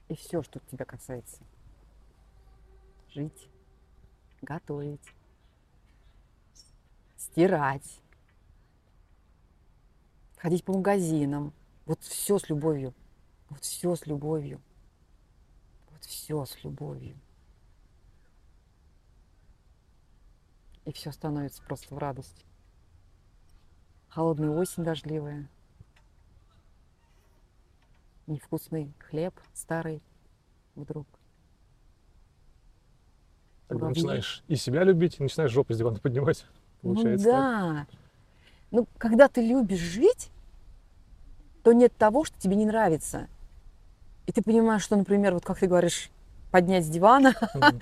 И 0.06 0.14
все, 0.14 0.44
что 0.44 0.60
тебя 0.70 0.84
касается. 0.84 1.42
Жить, 3.14 3.48
готовить, 4.42 5.14
стирать, 7.16 8.00
ходить 10.36 10.64
по 10.64 10.72
магазинам. 10.72 11.52
Вот 11.86 12.02
все 12.02 12.40
с 12.40 12.48
любовью. 12.48 12.92
Вот 13.50 13.62
все 13.62 13.94
с 13.94 14.06
любовью. 14.06 14.60
Вот 15.90 16.02
все 16.04 16.44
с 16.44 16.64
любовью. 16.64 17.16
И 20.84 20.92
все 20.92 21.12
становится 21.12 21.62
просто 21.62 21.94
в 21.94 21.98
радость. 21.98 22.44
Холодная 24.08 24.50
осень 24.50 24.82
дождливая. 24.82 25.48
Невкусный 28.26 28.92
хлеб 28.98 29.38
старый 29.52 30.02
вдруг. 30.74 31.06
Тогда 33.68 33.86
Муравьи. 33.86 34.02
начинаешь 34.02 34.42
и 34.48 34.56
себя 34.56 34.84
любить, 34.84 35.18
и 35.18 35.22
начинаешь 35.22 35.50
жопу 35.50 35.72
с 35.72 35.78
дивана 35.78 35.98
поднимать. 35.98 36.44
Получается 36.82 37.26
ну 37.26 37.32
так? 37.32 37.40
да. 37.40 37.86
Ну, 38.70 38.86
когда 38.98 39.28
ты 39.28 39.46
любишь 39.46 39.78
жить, 39.78 40.30
то 41.62 41.72
нет 41.72 41.92
того, 41.96 42.24
что 42.24 42.38
тебе 42.38 42.56
не 42.56 42.66
нравится. 42.66 43.28
И 44.26 44.32
ты 44.32 44.42
понимаешь, 44.42 44.82
что, 44.82 44.96
например, 44.96 45.34
вот 45.34 45.44
как 45.44 45.58
ты 45.58 45.66
говоришь, 45.66 46.10
поднять 46.50 46.84
с 46.84 46.88
дивана 46.88 47.34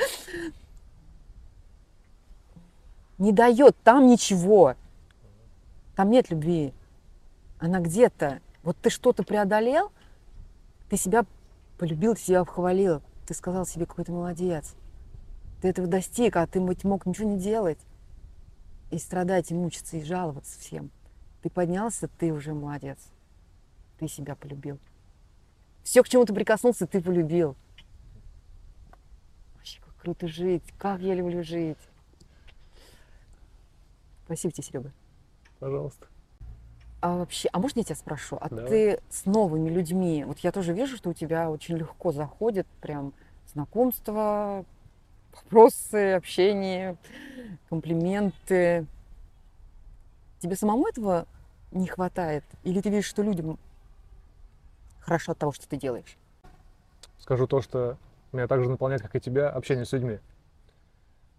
не 3.19 3.33
дает 3.33 3.77
там 3.85 4.07
ничего. 4.07 4.77
Там 5.97 6.11
нет 6.11 6.31
любви. 6.31 6.73
Она 7.59 7.81
где-то. 7.81 8.41
Вот 8.63 8.77
ты 8.77 8.91
что-то 8.91 9.25
преодолел, 9.25 9.93
ты 10.89 10.97
себя 10.97 11.25
полюбил, 11.79 12.15
ты 12.15 12.21
себя 12.21 12.45
похвалил. 12.45 13.03
Ты 13.27 13.35
сказал 13.35 13.67
себе, 13.67 13.87
какой 13.87 14.05
ты 14.05 14.13
молодец. 14.13 14.75
Ты 15.63 15.69
этого 15.69 15.87
достиг, 15.87 16.37
а 16.37 16.47
ты 16.49 16.61
быть 16.61 16.83
мог 16.83 17.07
ничего 17.07 17.29
не 17.29 17.39
делать. 17.39 17.79
И 18.91 18.99
страдать, 18.99 19.53
и 19.53 19.55
мучиться, 19.55 19.97
и 19.97 20.03
жаловаться 20.03 20.59
всем. 20.59 20.91
Ты 21.41 21.51
поднялся, 21.51 22.09
ты 22.09 22.33
уже 22.33 22.53
молодец. 22.53 22.99
Ты 23.99 24.09
себя 24.09 24.35
полюбил. 24.35 24.81
Все, 25.85 26.03
к 26.03 26.09
чему 26.09 26.25
ты 26.25 26.35
прикоснулся, 26.35 26.89
ты 26.89 27.01
полюбил. 27.01 27.55
Вообще, 29.55 29.81
как 29.81 29.95
круто 29.99 30.27
жить. 30.27 30.65
Как 30.79 31.01
я 31.01 31.15
люблю 31.15 31.45
жить. 31.45 31.79
Спасибо 34.25 34.53
тебе, 34.53 34.65
Серега. 34.65 34.93
Пожалуйста. 35.61 36.07
А 37.01 37.19
вообще, 37.19 37.49
а 37.53 37.61
можно 37.61 37.81
я 37.81 37.85
тебя 37.85 37.97
спрошу, 37.97 38.37
а 38.41 38.49
Давай. 38.49 38.69
ты 38.69 39.03
с 39.11 39.27
новыми 39.27 39.69
людьми, 39.69 40.25
вот 40.25 40.39
я 40.41 40.53
тоже 40.53 40.73
вижу, 40.73 40.97
что 40.97 41.11
у 41.11 41.15
тебя 41.15 41.51
очень 41.51 41.77
легко 41.77 42.13
заходит 42.13 42.67
прям 42.81 43.13
знакомство, 43.53 44.65
вопросы, 45.35 46.13
общение, 46.13 46.97
комплименты. 47.69 48.87
Тебе 50.39 50.57
самому 50.57 50.87
этого 50.89 51.27
не 51.71 51.87
хватает? 51.87 52.45
Или 52.65 52.81
ты 52.81 52.91
видишь, 52.91 53.07
что 53.07 53.23
людям 53.23 53.59
хорошо 55.01 55.33
от 55.33 55.39
того, 55.39 55.53
что 55.53 55.69
ты 55.69 55.77
делаешь? 55.77 56.17
Скажу 57.19 57.47
то, 57.47 57.61
что 57.61 57.97
меня 58.33 58.49
также 58.49 58.69
наполняет, 58.69 59.03
как 59.03 59.15
и 59.15 59.21
тебя, 59.21 59.51
общение 59.51 59.85
с 59.85 59.93
людьми. 59.93 60.19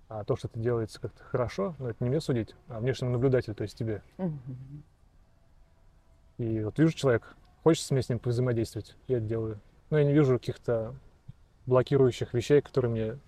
А 0.10 0.24
то, 0.24 0.36
что 0.36 0.48
это 0.48 0.60
делается 0.60 1.02
как-то 1.02 1.24
хорошо, 1.24 1.76
ну, 1.80 1.88
это 1.88 2.04
не 2.04 2.10
мне 2.10 2.22
судить, 2.22 2.56
а 2.68 2.80
внешнему 2.80 3.12
наблюдателю, 3.12 3.56
то 3.56 3.64
есть 3.64 3.78
тебе. 3.78 4.02
И 6.38 6.64
вот 6.64 6.78
вижу 6.78 6.94
человек, 6.94 7.36
хочется 7.64 7.94
мне 7.94 8.04
с 8.04 8.10
ним 8.10 8.20
взаимодействовать, 8.24 8.96
я 9.08 9.18
это 9.18 9.26
делаю. 9.26 9.60
Но 9.90 9.98
я 9.98 10.06
не 10.06 10.14
вижу 10.14 10.38
каких-то 10.38 10.96
блокирующих 11.66 12.34
вещей, 12.34 12.62
которые 12.62 12.92
мне 12.92 13.20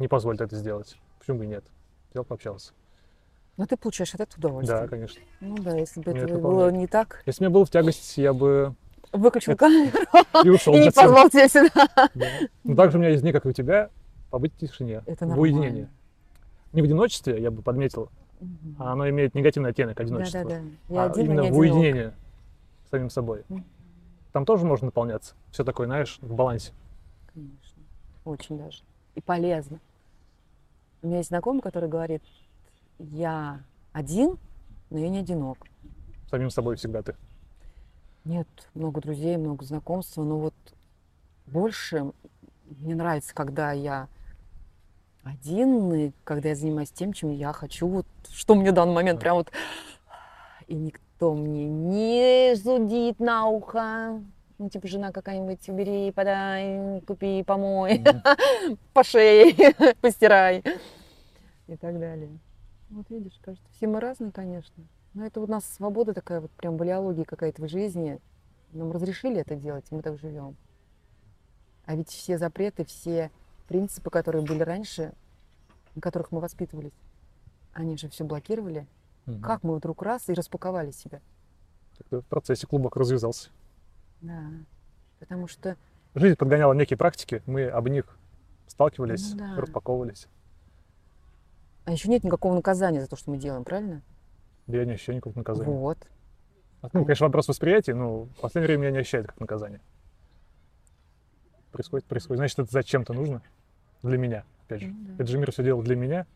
не 0.00 0.08
позволят 0.08 0.40
это 0.40 0.56
сделать. 0.56 0.96
Почему 1.20 1.38
бы 1.38 1.44
и 1.44 1.48
нет? 1.48 1.64
Взял, 2.10 2.24
пообщался. 2.24 2.72
Но 3.56 3.66
ты 3.66 3.76
получаешь 3.76 4.14
от 4.14 4.22
этого 4.22 4.38
удовольствие. 4.38 4.80
Да, 4.80 4.88
конечно. 4.88 5.20
Ну 5.40 5.56
да, 5.58 5.76
если 5.76 6.00
бы 6.00 6.12
Меня 6.12 6.22
это 6.24 6.32
это 6.32 6.42
было 6.42 6.70
не 6.70 6.86
так, 6.86 7.22
Если 7.26 7.44
мне 7.44 7.52
было 7.52 7.64
в 7.66 7.70
тягость, 7.70 8.16
я 8.16 8.32
бы 8.32 8.74
выключил 9.12 9.52
Это- 9.52 9.66
камеру 9.66 9.98
и 10.44 10.48
ушел. 10.48 10.74
и 10.74 10.80
не 10.80 10.90
позвал 10.90 11.28
тебя 11.28 11.48
сюда. 11.48 11.88
Да. 12.14 12.26
Но 12.64 12.74
также 12.74 12.96
у 12.96 13.00
меня 13.00 13.10
есть 13.10 13.22
дни, 13.22 13.32
как 13.32 13.44
и 13.44 13.48
у 13.50 13.52
тебя, 13.52 13.90
побыть 14.30 14.54
в 14.54 14.56
тишине, 14.56 15.02
Это 15.06 15.26
в 15.26 15.38
уединении. 15.38 15.88
Не 16.72 16.80
в 16.80 16.84
одиночестве, 16.84 17.40
я 17.40 17.50
бы 17.50 17.62
подметил, 17.62 18.10
а 18.78 18.92
оно 18.92 19.08
имеет 19.10 19.34
негативный 19.34 19.70
оттенок 19.70 20.00
одиночества. 20.00 20.44
Да-да-да. 20.44 20.94
Я 20.94 21.02
а 21.02 21.06
один, 21.10 21.26
но 21.26 21.32
именно 21.42 21.54
в 21.54 21.58
уединении 21.58 22.12
с 22.86 22.90
самим 22.90 23.10
собой. 23.10 23.44
Там 24.32 24.46
тоже 24.46 24.64
можно 24.64 24.86
наполняться. 24.86 25.34
Все 25.50 25.64
такое, 25.64 25.86
знаешь, 25.86 26.18
в 26.22 26.32
балансе. 26.32 26.72
Конечно. 27.34 27.82
Очень 28.24 28.58
даже. 28.58 28.82
И 29.16 29.20
полезно. 29.20 29.80
У 31.02 31.06
меня 31.06 31.18
есть 31.18 31.30
знакомый, 31.30 31.62
который 31.62 31.88
говорит, 31.88 32.22
я 32.98 33.62
один, 33.92 34.38
но 34.90 34.98
я 34.98 35.08
не 35.08 35.18
одинок. 35.18 35.58
Самим 36.30 36.50
собой 36.50 36.76
всегда 36.76 37.02
ты. 37.02 37.16
Нет, 38.24 38.46
много 38.74 39.00
друзей, 39.00 39.36
много 39.36 39.64
знакомств, 39.64 40.16
но 40.18 40.38
вот 40.38 40.54
больше 41.46 42.12
мне 42.64 42.94
нравится, 42.94 43.34
когда 43.34 43.72
я 43.72 44.08
один, 45.24 45.92
и 45.92 46.12
когда 46.24 46.50
я 46.50 46.54
занимаюсь 46.54 46.90
тем, 46.90 47.12
чем 47.12 47.30
я 47.30 47.52
хочу, 47.52 47.88
вот 47.88 48.06
что 48.28 48.54
мне 48.54 48.70
в 48.70 48.74
данный 48.74 48.94
момент 48.94 49.18
Да. 49.18 49.22
прям 49.22 49.36
вот... 49.36 49.50
И 50.66 50.74
никто 50.74 51.34
мне 51.34 51.68
не 51.68 52.54
зудит 52.54 53.18
на 53.18 53.46
ухо. 53.46 54.22
Ну, 54.60 54.68
типа, 54.68 54.88
жена 54.88 55.10
какая-нибудь, 55.10 55.66
убери, 55.70 56.12
подай, 56.12 57.00
купи, 57.06 57.42
помой, 57.44 58.00
Мгм. 58.00 58.78
по 58.92 59.02
шее, 59.02 59.54
постирай 60.02 60.62
и 61.66 61.76
так 61.76 61.98
далее. 61.98 62.38
Вот 62.90 63.08
видишь, 63.08 63.38
кажется, 63.40 63.66
все 63.72 63.86
мы 63.86 64.00
разные, 64.00 64.32
конечно. 64.32 64.84
Но 65.14 65.24
это 65.24 65.40
вот 65.40 65.48
у 65.48 65.52
нас 65.52 65.64
свобода 65.64 66.12
такая 66.12 66.42
вот 66.42 66.50
прям 66.50 66.76
балиология 66.76 67.24
какая-то 67.24 67.62
в 67.62 67.68
жизни. 67.70 68.20
Нам 68.72 68.92
разрешили 68.92 69.40
это 69.40 69.56
делать, 69.56 69.86
и 69.90 69.94
мы 69.94 70.02
так 70.02 70.18
живем. 70.18 70.54
А 71.86 71.94
ведь 71.94 72.10
все 72.10 72.36
запреты, 72.36 72.84
все 72.84 73.30
принципы, 73.66 74.10
которые 74.10 74.44
были 74.44 74.62
раньше, 74.62 75.14
на 75.94 76.02
которых 76.02 76.32
мы 76.32 76.40
воспитывались, 76.40 76.92
они 77.72 77.96
же 77.96 78.10
все 78.10 78.24
блокировали. 78.24 78.86
Мгм. 79.24 79.40
Как 79.40 79.62
мы 79.62 79.76
вдруг 79.76 80.02
раз 80.02 80.28
и 80.28 80.34
распаковали 80.34 80.90
себя? 80.90 81.22
Так-то 81.96 82.20
В 82.20 82.26
процессе 82.26 82.66
клубок 82.66 82.98
развязался. 82.98 83.48
Да. 84.20 84.50
Потому 85.18 85.46
что 85.48 85.76
Жизнь 86.14 86.36
подгоняла 86.36 86.72
некие 86.72 86.96
практики, 86.96 87.42
мы 87.46 87.68
об 87.68 87.88
них 87.88 88.18
сталкивались, 88.66 89.32
Ну 89.32 89.38
да. 89.38 89.60
распаковывались. 89.60 90.26
а 91.84 91.92
еще 91.92 92.08
нет 92.08 92.24
никакого 92.24 92.54
наказания 92.54 93.00
за 93.00 93.06
то, 93.08 93.16
что 93.16 93.30
мы 93.30 93.36
делаем, 93.38 93.64
правильно? 93.64 94.02
Да 94.66 94.78
я 94.78 94.84
не 94.84 94.92
ощущаю 94.92 95.16
никакого 95.16 95.38
наказания. 95.38 95.70
Вот. 95.70 95.98
Ну, 96.92 97.04
конечно, 97.04 97.26
вопрос 97.26 97.48
восприятия, 97.48 97.94
но 97.94 98.24
в 98.24 98.34
последнее 98.40 98.68
время 98.68 98.86
я 98.86 98.90
не 98.92 98.98
ощущаю 98.98 99.24
это 99.24 99.32
как 99.32 99.40
наказание. 99.40 99.80
Происходит, 101.72 102.06
происходит. 102.06 102.38
Значит, 102.38 102.58
это 102.60 102.72
зачем-то 102.72 103.12
нужно. 103.12 103.42
Для 104.02 104.18
меня, 104.18 104.44
опять 104.66 104.80
же. 104.80 104.88
Ну 104.88 104.96
да. 105.08 105.22
Это 105.22 105.26
же 105.30 105.38
мир 105.38 105.52
все 105.52 105.62
делал 105.62 105.82
для 105.82 105.94
меня. 105.94 106.26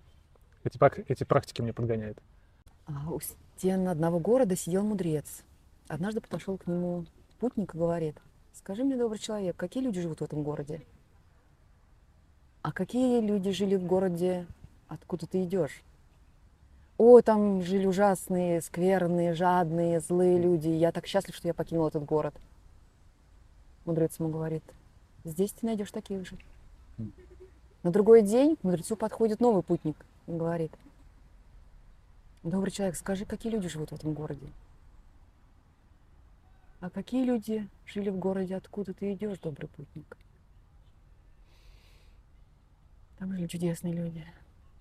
Эти, 0.65 0.79
эти 1.11 1.25
практики 1.25 1.63
мне 1.63 1.73
подгоняют. 1.73 2.23
А 2.87 3.11
у 3.11 3.21
стен 3.21 3.89
одного 3.89 4.19
города 4.21 4.55
сидел 4.57 4.85
мудрец. 4.85 5.43
Однажды 5.89 6.21
подошел 6.21 6.59
к 6.59 6.67
нему 6.67 7.07
путник 7.45 7.75
и 7.75 7.79
говорит, 7.79 8.17
скажи 8.55 8.85
мне, 8.85 8.97
добрый 8.97 9.19
человек, 9.19 9.55
какие 9.55 9.83
люди 9.83 10.01
живут 10.01 10.21
в 10.21 10.25
этом 10.25 10.43
городе? 10.43 10.81
А 12.63 12.73
какие 12.73 13.21
люди 13.21 13.51
жили 13.51 13.77
в 13.77 13.85
городе, 13.85 14.47
откуда 14.89 15.27
ты 15.27 15.45
идешь? 15.45 15.83
О, 16.97 17.21
там 17.21 17.61
жили 17.61 17.85
ужасные, 17.85 18.63
скверные, 18.63 19.35
жадные, 19.35 20.01
злые 20.01 20.39
люди. 20.39 20.69
Я 20.69 20.91
так 20.91 21.07
счастлив, 21.07 21.35
что 21.35 21.47
я 21.47 21.53
покинул 21.53 21.87
этот 21.87 22.07
город. 22.07 22.35
Мудрец 23.85 24.19
ему 24.19 24.31
говорит, 24.31 24.65
здесь 25.25 25.53
ты 25.53 25.67
найдешь 25.67 25.91
таких 25.91 26.27
же. 26.27 26.39
На 27.83 27.91
другой 27.91 28.23
день 28.23 28.57
к 28.57 28.65
мудрецу 28.65 28.97
подходит 28.97 29.41
новый 29.41 29.63
путник 29.63 29.97
и 30.27 30.33
говорит, 30.33 30.73
Добрый 32.43 32.71
человек, 32.71 32.97
скажи, 32.97 33.27
какие 33.27 33.53
люди 33.53 33.69
живут 33.69 33.91
в 33.91 33.95
этом 33.95 34.15
городе? 34.15 34.47
А 36.85 36.91
какие 36.91 37.25
люди 37.25 37.67
жили 37.87 38.11
в 38.11 38.19
городе, 38.19 38.57
откуда 38.57 38.93
ты 38.93 39.15
идешь, 39.15 39.39
добрый 39.39 39.71
путник? 39.71 40.19
Там 43.19 43.33
жили 43.33 43.47
чудесные 43.47 43.95
люди. 43.95 44.23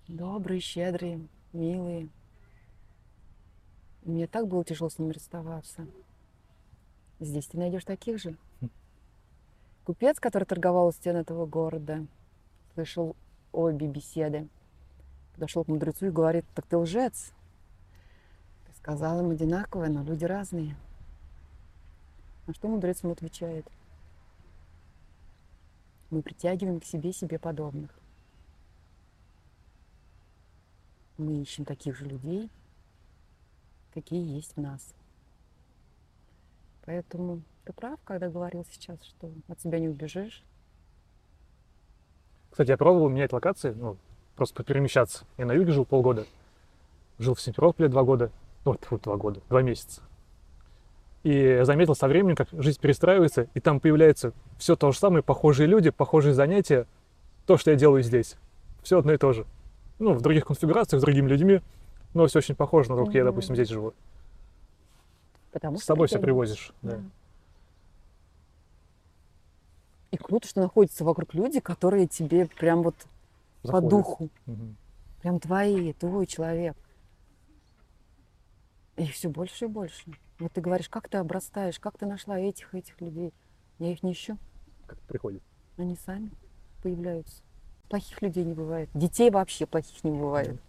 Добрые, 0.06 0.60
щедрые, 0.60 1.26
милые. 1.54 2.10
И 4.02 4.10
Мне 4.10 4.26
так 4.26 4.48
было 4.48 4.66
тяжело 4.66 4.90
с 4.90 4.98
ними 4.98 5.12
расставаться. 5.12 5.86
Здесь 7.20 7.46
ты 7.46 7.56
найдешь 7.56 7.86
таких 7.86 8.18
же. 8.18 8.36
Хм. 8.60 8.68
Купец, 9.84 10.20
который 10.20 10.44
торговал 10.44 10.88
у 10.88 10.92
стен 10.92 11.16
этого 11.16 11.46
города, 11.46 12.06
слышал 12.74 13.16
обе 13.50 13.86
беседы. 13.86 14.46
Подошел 15.32 15.64
к 15.64 15.68
мудрецу 15.68 16.08
и 16.08 16.10
говорит, 16.10 16.44
так 16.54 16.66
ты 16.66 16.76
лжец. 16.76 17.32
Ты 18.66 18.76
сказал 18.76 19.20
им 19.20 19.30
одинаковое, 19.30 19.88
но 19.88 20.02
люди 20.02 20.26
разные. 20.26 20.76
На 22.46 22.54
что 22.54 22.68
мудрец 22.68 23.02
ему 23.02 23.12
отвечает? 23.12 23.66
Мы 26.10 26.22
притягиваем 26.22 26.80
к 26.80 26.84
себе 26.84 27.12
себе 27.12 27.38
подобных. 27.38 27.90
Мы 31.16 31.40
ищем 31.40 31.64
таких 31.64 31.96
же 31.96 32.04
людей, 32.06 32.50
какие 33.92 34.36
есть 34.36 34.56
в 34.56 34.60
нас. 34.60 34.94
Поэтому 36.84 37.40
ты 37.64 37.72
прав, 37.72 37.98
когда 38.04 38.28
говорил 38.28 38.66
сейчас, 38.70 39.02
что 39.02 39.32
от 39.48 39.60
себя 39.60 39.78
не 39.78 39.88
убежишь. 39.88 40.44
Кстати, 42.50 42.70
я 42.70 42.76
пробовал 42.76 43.08
менять 43.08 43.32
локации, 43.32 43.72
ну, 43.72 43.96
просто 44.36 44.62
перемещаться. 44.64 45.24
Я 45.38 45.46
на 45.46 45.52
юге 45.52 45.72
жил 45.72 45.84
полгода. 45.84 46.26
Жил 47.18 47.34
в 47.34 47.40
Симферополе 47.40 47.88
два 47.88 48.02
года. 48.02 48.30
Ну, 48.64 48.74
тьфу, 48.76 48.98
два 48.98 49.16
года, 49.16 49.40
два 49.48 49.62
месяца. 49.62 50.02
И 51.24 51.60
заметил 51.62 51.94
со 51.94 52.06
временем, 52.06 52.36
как 52.36 52.48
жизнь 52.52 52.78
перестраивается, 52.80 53.48
и 53.54 53.60
там 53.60 53.80
появляется 53.80 54.32
все 54.58 54.76
то 54.76 54.92
же 54.92 54.98
самое, 54.98 55.22
похожие 55.22 55.66
люди, 55.66 55.90
похожие 55.90 56.34
занятия, 56.34 56.86
то, 57.46 57.56
что 57.56 57.70
я 57.70 57.76
делаю 57.76 58.02
здесь. 58.02 58.36
Все 58.82 58.98
одно 58.98 59.12
и 59.14 59.16
то 59.16 59.32
же. 59.32 59.46
Ну, 59.98 60.12
в 60.12 60.20
других 60.20 60.44
конфигурациях, 60.44 61.00
с 61.00 61.04
другими 61.04 61.26
людьми, 61.28 61.60
но 62.12 62.26
все 62.26 62.38
очень 62.40 62.54
похоже 62.54 62.90
на 62.90 62.96
то, 62.96 63.06
как 63.06 63.14
я, 63.14 63.24
допустим, 63.24 63.54
здесь 63.54 63.68
живу. 63.70 63.94
Потому 65.50 65.78
С 65.78 65.84
собой 65.84 66.08
все 66.08 66.18
привозишь. 66.18 66.72
Да. 66.82 66.96
Да. 66.96 67.00
И 70.10 70.16
круто, 70.16 70.46
что 70.46 70.60
находятся 70.60 71.04
вокруг 71.04 71.32
люди, 71.34 71.60
которые 71.60 72.06
тебе 72.06 72.46
прям 72.46 72.82
вот 72.82 72.94
по 73.62 73.68
Заходит. 73.68 73.88
духу, 73.90 74.28
Мгм. 74.46 74.76
прям 75.22 75.40
твои, 75.40 75.92
твой 75.94 76.26
человек. 76.26 76.76
И 78.96 79.06
все 79.06 79.28
больше 79.28 79.64
и 79.64 79.68
больше. 79.68 80.04
Вот 80.38 80.52
ты 80.52 80.60
говоришь, 80.60 80.88
как 80.88 81.08
ты 81.08 81.18
обрастаешь, 81.18 81.78
как 81.80 81.98
ты 81.98 82.06
нашла 82.06 82.38
этих, 82.38 82.74
этих 82.74 83.00
людей. 83.00 83.32
Я 83.78 83.92
их 83.92 84.02
не 84.02 84.12
ищу, 84.12 84.38
Как 84.86 84.98
приходит. 85.00 85.42
они 85.76 85.96
сами 85.96 86.30
появляются. 86.82 87.42
Плохих 87.88 88.22
людей 88.22 88.44
не 88.44 88.54
бывает. 88.54 88.88
Детей 88.94 89.30
вообще 89.30 89.66
плохих 89.66 90.02
не 90.04 90.10
бывает. 90.12 90.60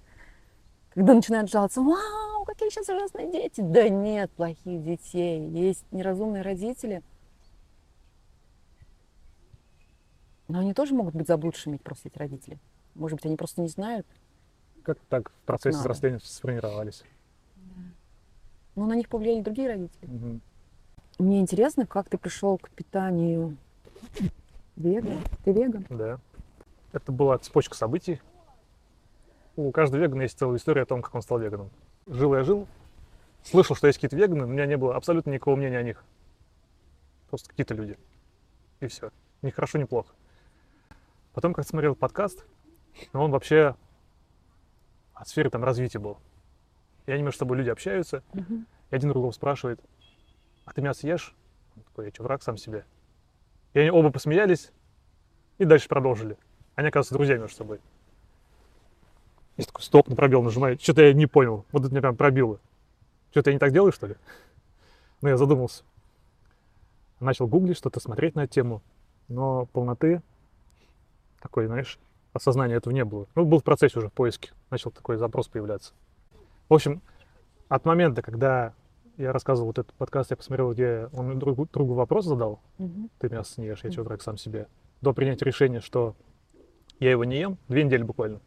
Когда 0.93 1.13
начинают 1.13 1.51
жаловаться, 1.51 1.81
вау, 1.81 2.45
какие 2.45 2.69
сейчас 2.69 2.89
ужасные 2.89 3.31
дети. 3.31 3.61
Да 3.61 3.87
нет 3.89 4.31
плохих 4.31 4.83
детей. 4.83 5.47
Есть 5.49 5.85
неразумные 5.91 6.41
родители. 6.41 7.03
Но 10.47 10.59
они 10.59 10.73
тоже 10.73 10.93
могут 10.93 11.15
быть 11.15 11.27
заблудшими, 11.27 11.77
просто 11.77 12.07
эти 12.09 12.17
родители. 12.17 12.59
Может 12.93 13.17
быть, 13.17 13.25
они 13.25 13.35
просто 13.35 13.61
не 13.61 13.67
знают. 13.67 14.05
Как 14.83 14.99
так 15.09 15.29
в 15.31 15.33
процессе 15.45 15.77
взросления 15.77 16.19
сформировались. 16.19 17.03
Но 18.75 18.85
на 18.85 18.95
них 18.95 19.09
повлияли 19.09 19.41
другие 19.41 19.69
родители. 19.69 20.07
Мгм. 20.07 20.41
Мне 21.17 21.39
интересно, 21.39 21.85
как 21.85 22.09
ты 22.09 22.17
пришел 22.17 22.57
к 22.57 22.69
питанию 22.69 23.55
веган. 24.75 25.19
Ты 25.43 25.53
веган? 25.53 25.85
Да. 25.89 26.19
это 26.91 27.11
была 27.11 27.37
цепочка 27.37 27.75
событий. 27.75 28.21
У 29.55 29.71
каждого 29.71 30.01
вегана 30.01 30.23
есть 30.23 30.37
целая 30.37 30.57
история 30.57 30.81
о 30.81 30.85
том, 30.85 31.01
как 31.01 31.15
он 31.15 31.21
стал 31.21 31.39
веганом. 31.39 31.69
Жил 32.07 32.35
я 32.35 32.43
жил, 32.43 32.67
слышал, 33.43 33.75
что 33.75 33.87
есть 33.87 33.97
какие-то 33.97 34.17
веганы, 34.17 34.41
но 34.41 34.47
у 34.47 34.49
меня 34.49 34.65
не 34.65 34.75
было 34.75 34.95
абсолютно 34.95 35.31
никакого 35.31 35.55
мнения 35.55 35.77
о 35.77 35.83
них. 35.83 36.03
Просто 37.29 37.49
какие-то 37.49 37.73
люди. 37.73 37.97
И 38.81 38.87
все. 38.87 39.11
Ни 39.41 39.49
хорошо, 39.49 39.77
ни 39.77 39.85
плохо. 39.85 40.13
Потом, 41.33 41.53
как 41.53 41.65
смотрел 41.65 41.95
подкаст, 41.95 42.45
но 43.13 43.23
он 43.23 43.31
вообще 43.31 43.75
от 45.13 45.27
сферы 45.29 45.49
там 45.49 45.63
развития 45.63 45.99
был. 45.99 46.17
Я 47.07 47.17
не 47.17 47.23
между 47.23 47.39
собой 47.39 47.57
люди 47.57 47.69
общаются, 47.69 48.23
Мгм. 48.33 48.65
и 48.91 48.95
один 48.95 49.09
другого 49.09 49.31
спрашивает, 49.31 49.79
а 50.65 50.73
ты 50.73 50.81
мясо 50.81 51.07
ешь? 51.07 51.35
Он 51.75 51.83
такой, 51.83 52.05
я 52.05 52.11
что, 52.11 52.23
враг 52.23 52.41
сам 52.43 52.57
себе? 52.57 52.85
И 53.73 53.79
они 53.79 53.91
оба 53.91 54.11
посмеялись 54.11 54.71
и 55.57 55.65
дальше 55.65 55.87
продолжили. 55.87 56.37
Они, 56.75 56.87
оказывается, 56.87 57.13
друзья 57.15 57.37
между 57.37 57.55
собой. 57.55 57.79
Я 59.57 59.65
такой, 59.65 59.83
стоп, 59.83 60.07
на 60.09 60.15
пробел 60.15 60.41
нажимаю. 60.43 60.77
Что-то 60.79 61.03
я 61.03 61.13
не 61.13 61.27
понял. 61.27 61.65
Вот 61.71 61.83
это 61.83 61.91
меня 61.91 62.01
прям 62.01 62.17
пробило. 62.17 62.59
Что-то 63.31 63.49
я 63.51 63.53
не 63.53 63.59
так 63.59 63.71
делаю, 63.71 63.91
что 63.91 64.07
ли? 64.07 64.15
Ну, 65.21 65.29
я 65.29 65.37
задумался. 65.37 65.83
Начал 67.21 67.47
гуглить, 67.47 67.77
что-то 67.77 67.99
смотреть 67.99 68.35
на 68.35 68.41
эту 68.43 68.53
тему. 68.53 68.81
Но 69.29 69.65
полноты 69.67 70.21
такой, 71.41 71.67
знаешь, 71.67 71.97
осознания 72.33 72.75
этого 72.75 72.93
не 72.93 73.05
было. 73.05 73.27
Ну, 73.35 73.45
был 73.45 73.59
в 73.59 73.63
процессе 73.63 73.97
уже 73.99 74.09
в 74.09 74.13
поиске. 74.13 74.51
Начал 74.69 74.91
такой 74.91 75.15
запрос 75.17 75.47
появляться. 75.47 75.93
В 76.69 76.73
общем, 76.73 77.01
от 77.69 77.85
момента, 77.85 78.21
когда 78.21 78.73
я 79.17 79.31
рассказывал 79.31 79.67
вот 79.67 79.79
этот 79.79 79.93
подкаст, 79.93 80.31
я 80.31 80.37
посмотрел, 80.37 80.73
где 80.73 81.09
он 81.13 81.37
другу, 81.39 81.67
другу 81.71 81.93
вопрос 81.93 82.25
задал, 82.25 82.59
Мгм. 82.77 83.09
ты 83.19 83.29
мясо 83.29 83.61
не 83.61 83.67
ешь, 83.67 83.83
я 83.83 83.91
чего 83.91 84.03
враг 84.05 84.21
сам 84.21 84.37
себе, 84.37 84.67
до 85.01 85.13
принятия 85.13 85.45
решения, 85.45 85.79
что 85.79 86.15
я 86.99 87.11
его 87.11 87.23
не 87.23 87.39
ем, 87.39 87.57
две 87.67 87.83
недели 87.83 88.03
буквально. 88.03 88.39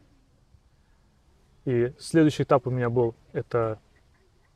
И 1.65 1.93
следующий 1.99 2.43
этап 2.43 2.67
у 2.67 2.71
меня 2.71 2.91
был, 2.91 3.15
это 3.33 3.79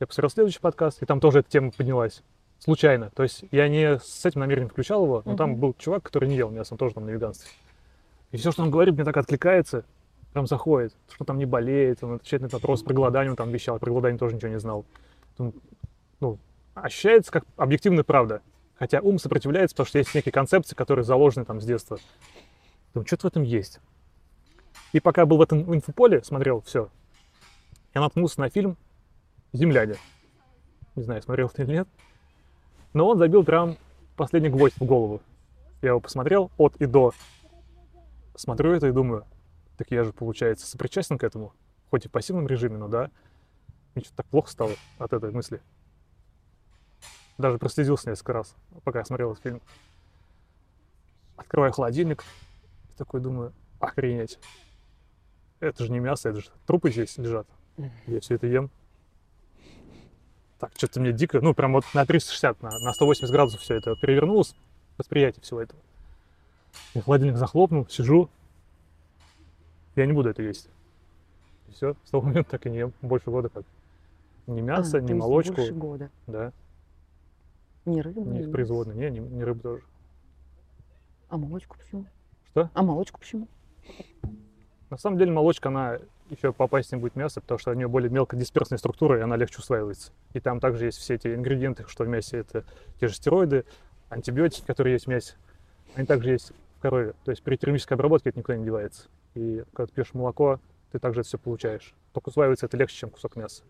я 0.00 0.06
посмотрел 0.06 0.30
следующий 0.30 0.60
подкаст, 0.60 1.02
и 1.02 1.06
там 1.06 1.20
тоже 1.20 1.40
эта 1.40 1.50
тема 1.50 1.70
поднялась. 1.70 2.22
Случайно. 2.58 3.10
То 3.10 3.22
есть 3.22 3.44
я 3.50 3.68
не 3.68 3.98
с 3.98 4.24
этим 4.24 4.40
намерением 4.40 4.68
включал 4.70 5.04
его, 5.04 5.22
но 5.24 5.36
там 5.36 5.50
Мгм. 5.52 5.60
был 5.60 5.74
чувак, 5.74 6.02
который 6.04 6.28
не 6.28 6.36
ел 6.36 6.50
мясо, 6.50 6.74
он 6.74 6.78
тоже 6.78 6.94
там 6.94 7.06
на 7.06 7.10
веганстве. 7.10 7.50
И 8.30 8.36
все, 8.36 8.50
что 8.52 8.62
он 8.62 8.70
говорит, 8.70 8.94
мне 8.94 9.04
так 9.04 9.16
откликается, 9.16 9.84
прям 10.33 10.47
заходит, 10.47 10.95
что 11.12 11.24
там 11.24 11.39
не 11.39 11.47
болеет, 11.47 12.03
он 12.03 12.14
отвечает 12.14 12.43
на 12.43 12.47
этот 12.47 12.61
вопрос, 12.61 12.83
про 12.83 12.95
голодание 12.95 13.30
он 13.30 13.37
там 13.37 13.51
вещал, 13.51 13.78
про 13.78 13.91
голодание 13.91 14.18
тоже 14.18 14.37
ничего 14.37 14.51
не 14.51 14.59
знал. 14.59 14.85
Думаю, 15.37 15.55
Ну, 16.20 16.39
ощущается 16.74 17.30
как 17.30 17.45
объективная 17.57 18.05
правда. 18.05 18.43
Хотя 18.78 19.01
ум 19.01 19.18
сопротивляется, 19.18 19.74
потому 19.74 19.87
что 19.87 19.99
есть 19.99 20.14
некие 20.14 20.33
концепции, 20.33 20.74
которые 20.74 21.05
заложены 21.05 21.45
там 21.45 21.61
с 21.61 21.64
детства. 21.64 21.99
Думаю, 22.95 23.07
что-то 23.07 23.28
в 23.28 23.30
этом 23.30 23.43
есть. 23.43 23.80
И 24.93 25.01
пока 25.01 25.24
был 25.24 25.37
в 25.37 25.43
этом 25.43 25.74
инфополе, 25.74 26.22
смотрел 26.24 26.61
все, 26.62 26.89
я 27.95 28.01
наткнулся 28.01 28.41
на 28.41 28.49
фильм 28.49 28.76
«Земляне». 29.53 29.95
Не 30.97 31.03
знаю, 31.03 31.22
смотрел 31.22 31.49
ты 31.49 31.62
или 31.62 31.72
нет. 31.72 31.89
Но 32.93 33.07
он 33.07 33.18
забил 33.18 33.45
прям 33.45 33.76
последний 34.16 34.51
гвоздь 34.51 34.76
в 34.78 34.85
голову. 34.85 35.22
Я 35.80 35.91
его 35.91 36.01
посмотрел 36.01 36.51
от 36.59 36.76
и 36.76 36.87
до. 36.87 37.12
Смотрю 38.35 38.72
это 38.72 38.89
и 38.89 38.93
думаю, 38.93 39.24
так 39.83 39.91
я 39.91 40.05
же, 40.05 40.12
получается, 40.12 40.64
сопричастен 40.64 41.18
к 41.18 41.24
этому. 41.24 41.53
Хоть 41.91 42.05
и 42.05 42.09
в 42.09 42.12
пассивном 42.12 42.47
режиме, 42.47 42.78
но 42.78 42.87
да. 42.87 43.11
Мне 43.95 44.05
что-то 44.05 44.18
так 44.18 44.26
плохо 44.26 44.49
стало 44.49 44.70
от 44.99 45.12
этой 45.12 45.33
мысли. 45.33 45.61
Даже 47.37 47.59
проследился 47.59 48.09
несколько 48.09 48.33
раз, 48.33 48.55
пока 48.85 49.01
я 49.01 49.05
смотрел 49.05 49.33
этот 49.33 49.43
фильм. 49.43 49.61
Открываю 51.37 51.72
холодильник, 51.72 52.22
и 52.95 52.97
такой 52.97 53.20
думаю, 53.20 53.53
охренеть. 53.80 54.39
Это 55.59 55.83
же 55.83 55.91
не 55.91 55.99
мясо, 55.99 56.28
это 56.28 56.43
же 56.43 56.51
трупы 56.64 56.93
здесь 56.93 57.18
лежат. 57.18 57.49
Я 58.07 58.20
все 58.20 58.37
это 58.37 58.47
ем. 58.47 58.70
Так, 60.61 60.70
что-то 60.76 61.01
мне 61.01 61.12
дико, 61.12 61.41
ну, 61.41 61.55
прям 61.55 61.72
вот 61.72 61.85
на 61.93 62.07
360, 62.07 62.62
на, 62.62 62.70
на 62.78 62.93
180 62.93 63.33
градусов 63.33 63.61
все 63.62 63.74
это 63.74 63.97
перевернулось, 63.97 64.55
восприятие 64.97 65.43
всего 65.43 65.61
этого. 65.61 65.80
Я 66.95 67.03
холодильник 67.03 67.37
захлопнул, 67.37 67.89
сижу, 67.89 68.30
я 69.97 70.07
не 70.07 70.12
буду 70.12 70.28
это 70.30 70.43
есть. 70.43 70.68
И 71.68 71.72
все, 71.72 71.95
с 72.05 72.11
того 72.11 72.24
момента 72.26 72.51
так 72.51 72.66
и 72.66 72.70
не 72.70 72.78
ем. 72.78 72.93
Больше 73.03 73.30
года 73.30 73.49
как. 73.49 73.64
Ни 74.47 74.61
А, 74.61 74.62
мясо, 74.62 74.93
то 74.93 75.01
ни 75.01 75.12
молочку. 75.12 75.57
Больше 75.57 75.74
года. 75.74 76.11
Да, 76.26 76.53
Не 77.84 78.03
рыбу, 78.03 78.24
ни 78.24 78.38
не 78.38 78.40
их 78.40 78.51
производные. 78.53 78.97
Не, 79.11 79.18
ни, 79.18 79.24
ни 79.24 79.43
рыбы 79.43 79.61
тоже. 79.61 79.82
А 81.28 81.36
молочку 81.36 81.76
почему? 81.78 82.07
Что? 82.51 82.70
А 82.74 82.82
молочку 82.82 83.18
почему? 83.20 83.49
На 84.90 84.99
самом 84.99 85.18
деле 85.18 85.32
молочка, 85.32 85.68
она 85.70 85.99
еще 86.28 86.53
попасть 86.53 86.93
не 86.93 86.99
будет 86.99 87.16
мясо, 87.16 87.40
потому 87.40 87.59
что 87.59 87.70
у 87.70 87.74
нее 87.74 87.88
более 87.88 88.11
мелкодисперсная 88.11 88.78
структура, 88.78 89.18
и 89.18 89.22
она 89.22 89.36
легче 89.36 89.59
усваивается. 89.59 90.12
И 90.34 90.40
там 90.40 90.61
также 90.61 90.86
есть 90.86 90.99
все 90.99 91.14
эти 91.14 91.34
ингредиенты, 91.34 91.84
что 91.88 92.05
в 92.05 92.09
мясе 92.09 92.38
это 92.38 92.64
те 93.01 93.09
же 93.09 93.14
стероиды, 93.14 93.64
антибиотики, 94.11 94.66
которые 94.66 94.95
есть 94.95 95.07
в 95.07 95.09
мясе. 95.09 95.34
Они 95.95 96.07
также 96.07 96.32
есть 96.32 96.53
в 96.78 96.82
корове. 96.82 97.14
То 97.24 97.30
есть 97.30 97.43
при 97.43 97.57
термической 97.57 97.95
обработке 97.97 98.30
это 98.30 98.38
никуда 98.38 98.57
не 98.57 98.64
девается. 98.64 99.09
И 99.35 99.64
когда 99.72 99.87
ты 99.87 99.93
пьешь 99.93 100.14
молоко, 100.14 100.61
ты 100.91 100.99
также 100.99 101.20
это 101.20 101.28
все 101.28 101.39
получаешь. 101.39 101.95
Только 102.12 102.28
усваивается 102.28 102.66
это 102.66 102.76
легче, 102.76 102.97
чем 102.97 103.11
кусок 103.11 103.37
мяса. 103.37 103.62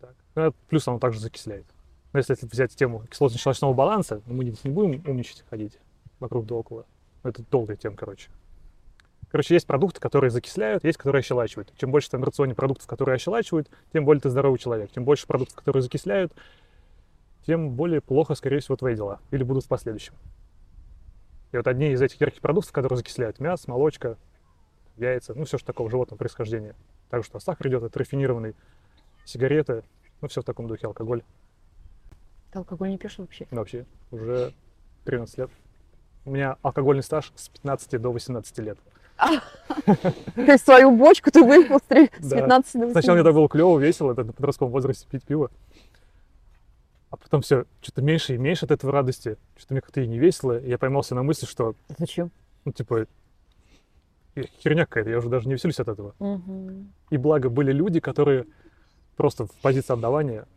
Так. 0.00 0.14
Ну, 0.34 0.54
плюс 0.68 0.88
оно 0.88 0.98
также 0.98 1.20
закисляет. 1.20 1.66
Но 2.12 2.18
если 2.18 2.36
взять 2.46 2.74
тему 2.74 3.04
кислотно-щелочного 3.10 3.74
баланса, 3.74 4.22
ну, 4.26 4.34
мы 4.34 4.44
здесь 4.44 4.64
не 4.64 4.70
будем 4.70 5.02
умничать, 5.06 5.44
ходить 5.50 5.78
вокруг 6.20 6.46
да 6.46 6.54
около. 6.54 6.86
Это 7.22 7.42
долгая 7.50 7.76
тема, 7.76 7.96
короче. 7.96 8.30
Короче, 9.30 9.54
есть 9.54 9.66
продукты, 9.66 10.00
которые 10.00 10.30
закисляют, 10.30 10.84
есть, 10.84 10.96
которые 10.96 11.20
ощелачивают. 11.20 11.72
Чем 11.76 11.90
больше 11.90 12.08
там 12.08 12.20
в 12.20 12.24
рационе 12.24 12.54
продуктов, 12.54 12.86
которые 12.86 13.16
ощелачивают, 13.16 13.68
тем 13.92 14.04
более 14.04 14.20
ты 14.20 14.30
здоровый 14.30 14.60
человек. 14.60 14.92
Чем 14.92 15.04
больше 15.04 15.26
продуктов, 15.26 15.56
которые 15.56 15.82
закисляют, 15.82 16.32
тем 17.44 17.70
более 17.72 18.00
плохо, 18.00 18.36
скорее 18.36 18.60
всего, 18.60 18.76
твои 18.76 18.94
дела. 18.94 19.18
Или 19.32 19.42
будут 19.42 19.64
в 19.64 19.68
последующем. 19.68 20.14
И 21.54 21.56
вот 21.56 21.68
одни 21.68 21.92
из 21.92 22.02
этих 22.02 22.20
ярких 22.20 22.40
продуктов, 22.40 22.72
которые 22.72 22.96
закисляют, 22.96 23.38
мясо, 23.38 23.70
молочка, 23.70 24.18
яйца, 24.96 25.34
ну 25.36 25.44
все 25.44 25.56
что 25.56 25.68
такого 25.68 25.88
животного 25.88 26.18
происхождения. 26.18 26.74
Также 27.10 27.28
что 27.28 27.38
сахар 27.38 27.68
идет, 27.68 27.84
это 27.84 27.96
рафинированный, 27.96 28.56
сигареты, 29.24 29.84
ну 30.20 30.26
все 30.26 30.40
в 30.40 30.44
таком 30.44 30.66
духе, 30.66 30.88
алкоголь. 30.88 31.22
Ты 32.50 32.58
алкоголь 32.58 32.88
не 32.90 32.98
пьешь 32.98 33.18
вообще? 33.18 33.46
Вообще 33.52 33.86
уже 34.10 34.52
13 35.04 35.38
лет. 35.38 35.50
У 36.24 36.32
меня 36.32 36.56
алкогольный 36.62 37.04
стаж 37.04 37.30
с 37.36 37.48
15 37.50 38.00
до 38.02 38.10
18 38.10 38.58
лет. 38.58 38.78
То 39.86 39.96
есть 40.34 40.64
свою 40.64 40.90
бочку 40.90 41.30
ты 41.30 41.40
выпил 41.44 41.78
с 41.78 41.82
три- 41.82 42.10
с 42.18 42.30
Да. 42.30 42.38
15 42.38 42.80
до 42.80 42.90
Сначала 42.90 43.14
мне 43.14 43.22
18. 43.22 43.24
так 43.26 43.34
было 43.34 43.48
клево, 43.48 43.78
весело, 43.78 44.10
это 44.10 44.24
на 44.24 44.32
подростковом 44.32 44.72
возрасте 44.72 45.06
пить 45.08 45.22
пиво. 45.22 45.52
А 47.14 47.16
потом 47.16 47.42
все, 47.42 47.64
что-то 47.80 48.02
меньше 48.02 48.34
и 48.34 48.38
меньше 48.38 48.64
от 48.64 48.72
этого 48.72 48.92
радости. 48.92 49.36
Что-то 49.56 49.74
мне 49.74 49.80
как-то 49.80 50.00
и 50.00 50.06
не 50.08 50.18
весело. 50.18 50.58
И 50.58 50.68
я 50.68 50.78
поймался 50.78 51.14
на 51.14 51.22
мысли, 51.22 51.46
что, 51.46 51.76
Зачем? 51.96 52.32
ну, 52.64 52.72
типа, 52.72 53.06
херня 54.60 54.84
какая-то, 54.84 55.10
я 55.10 55.18
уже 55.18 55.28
даже 55.28 55.46
не 55.46 55.54
веселюсь 55.54 55.78
от 55.78 55.86
этого. 55.86 56.16
Мгм. 56.18 56.92
И 57.10 57.16
благо 57.16 57.50
были 57.50 57.70
люди, 57.70 58.00
которые 58.00 58.46
просто 59.16 59.46
в 59.46 59.52
позиции 59.62 59.92
отдавания 59.92 60.48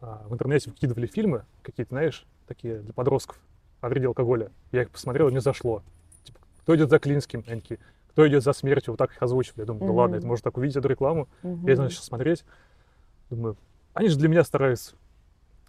а, 0.00 0.24
в 0.28 0.34
интернете 0.34 0.70
выкидывали 0.70 1.06
фильмы 1.06 1.44
какие-то, 1.62 1.90
знаешь, 1.90 2.24
такие 2.46 2.78
для 2.78 2.92
подростков 2.92 3.36
о 3.80 3.88
вреде 3.88 4.06
алкоголя. 4.06 4.52
Я 4.70 4.82
их 4.82 4.90
посмотрел, 4.90 5.26
и 5.26 5.30
мне 5.32 5.40
зашло. 5.40 5.82
Типа, 6.22 6.38
кто 6.62 6.76
идет 6.76 6.90
за 6.90 7.00
Клинским? 7.00 7.42
Они 7.48 7.60
такие, 7.60 7.80
кто 8.12 8.28
идет 8.28 8.44
за 8.44 8.52
смертью? 8.52 8.92
Вот 8.92 8.98
так 8.98 9.10
их 9.10 9.20
озвучивали. 9.20 9.62
Я 9.62 9.66
думаю, 9.66 9.84
ну 9.86 9.94
ладно, 9.96 10.14
Мгм. 10.14 10.18
это 10.18 10.26
можно 10.28 10.44
так 10.44 10.58
увидеть 10.58 10.76
эту 10.76 10.86
рекламу. 10.86 11.26
Мгм. 11.42 11.66
Я 11.66 11.74
начал 11.74 12.02
смотреть, 12.02 12.44
думаю, 13.30 13.56
они 13.94 14.06
же 14.10 14.16
для 14.16 14.28
меня 14.28 14.44
стараются. 14.44 14.94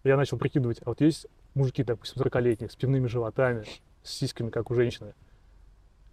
Я 0.04 0.18
начал 0.18 0.38
прикидывать, 0.38 0.80
а 0.86 0.90
вот 0.90 1.02
есть 1.02 1.28
мужики, 1.56 1.84
допустим, 1.84 2.22
40-летние, 2.22 2.70
с 2.70 2.76
пивными 2.76 3.08
животами, 3.08 3.66
с 4.04 4.12
сиськами, 4.12 4.50
как 4.50 4.72
у 4.72 4.76
женщины. 4.76 5.14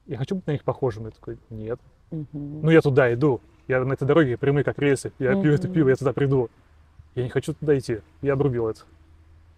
Я 0.06 0.18
хочу 0.18 0.36
быть 0.36 0.46
на 0.46 0.52
них 0.52 0.64
похожим. 0.64 1.06
Я 1.06 1.10
такой, 1.10 1.38
нет. 1.50 1.80
Мгм. 2.10 2.26
Ну, 2.62 2.70
я 2.70 2.80
туда 2.80 3.12
иду. 3.12 3.40
Я 3.68 3.84
на 3.84 3.92
этой 3.92 4.06
дороге 4.06 4.36
прямые, 4.36 4.64
как 4.64 4.78
рельсы. 4.78 5.12
Я 5.18 5.40
пью 5.40 5.52
это 5.52 5.68
пиво, 5.68 5.88
я 5.88 5.96
туда 5.96 6.12
приду. 6.12 6.48
Я 7.14 7.24
не 7.24 7.30
хочу 7.30 7.54
туда 7.54 7.76
идти. 7.76 8.00
Я 8.22 8.34
обрубил 8.34 8.68
это. 8.68 8.82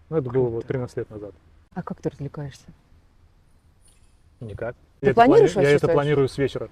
Ну, 0.09 0.17
это 0.17 0.31
было 0.31 0.45
вот 0.45 0.65
Круто. 0.65 0.69
13 0.69 0.97
лет 0.97 1.11
назад. 1.11 1.35
А 1.75 1.83
как 1.83 2.01
ты 2.01 2.09
развлекаешься? 2.09 2.65
Никак. 4.41 4.75
Ты 5.01 5.07
я 5.07 5.11
это, 5.11 5.15
планируешь 5.17 5.51
плани- 5.51 5.55
вообще 5.57 5.71
я 5.71 5.77
это 5.77 5.89
планирую 5.89 6.29
с 6.29 6.39
вечера. 6.39 6.69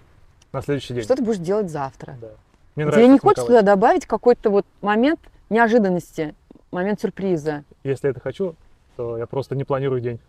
На 0.53 0.63
следующий 0.63 0.95
день. 0.95 1.03
Что 1.03 1.17
ты 1.17 1.23
будешь 1.23 1.39
делать 1.39 1.71
завтра? 1.71 2.17
Да. 2.21 2.31
Мне 2.77 2.91
Тебе 2.91 3.09
не 3.09 3.19
хочется 3.19 3.47
туда 3.47 3.63
добавить 3.63 4.07
какой-то 4.07 4.51
вот 4.51 4.67
момент 4.81 5.21
неожиданности, 5.51 6.35
момент 6.71 7.01
сюрприза? 7.01 7.65
Если 7.85 8.11
это 8.11 8.21
хочу, 8.21 8.57
то 8.97 9.19
я 9.19 9.27
просто 9.27 9.55
не 9.55 9.65
планирую 9.65 10.01
день. 10.01 10.21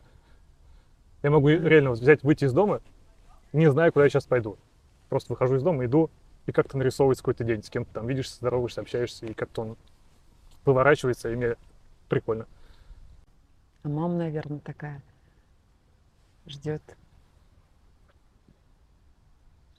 Я 1.24 1.32
могу 1.32 1.50
реально 1.50 1.92
взять, 1.92 2.24
выйти 2.24 2.46
из 2.46 2.54
дома, 2.54 2.82
не 3.54 3.70
зная, 3.72 3.92
куда 3.92 4.06
я 4.06 4.10
сейчас 4.10 4.26
пойду. 4.26 4.58
Просто 5.10 5.34
выхожу 5.34 5.56
из 5.56 5.64
дома, 5.64 5.86
иду, 5.86 6.10
и 6.46 6.52
как-то 6.52 6.78
нарисовывается 6.78 7.24
какой-то 7.24 7.44
день. 7.44 7.64
С 7.64 7.70
кем-то 7.70 7.92
там 7.94 8.08
видишься, 8.08 8.36
здороваешься, 8.36 8.82
общаешься, 8.82 9.26
и 9.26 9.34
как-то 9.34 9.62
он 9.62 9.78
выворачивается, 10.66 11.30
и 11.30 11.36
мне 11.36 11.56
прикольно. 12.10 12.46
А 13.84 13.90
мама, 13.90 14.16
наверное, 14.16 14.60
такая 14.60 15.02
ждет. 16.46 16.82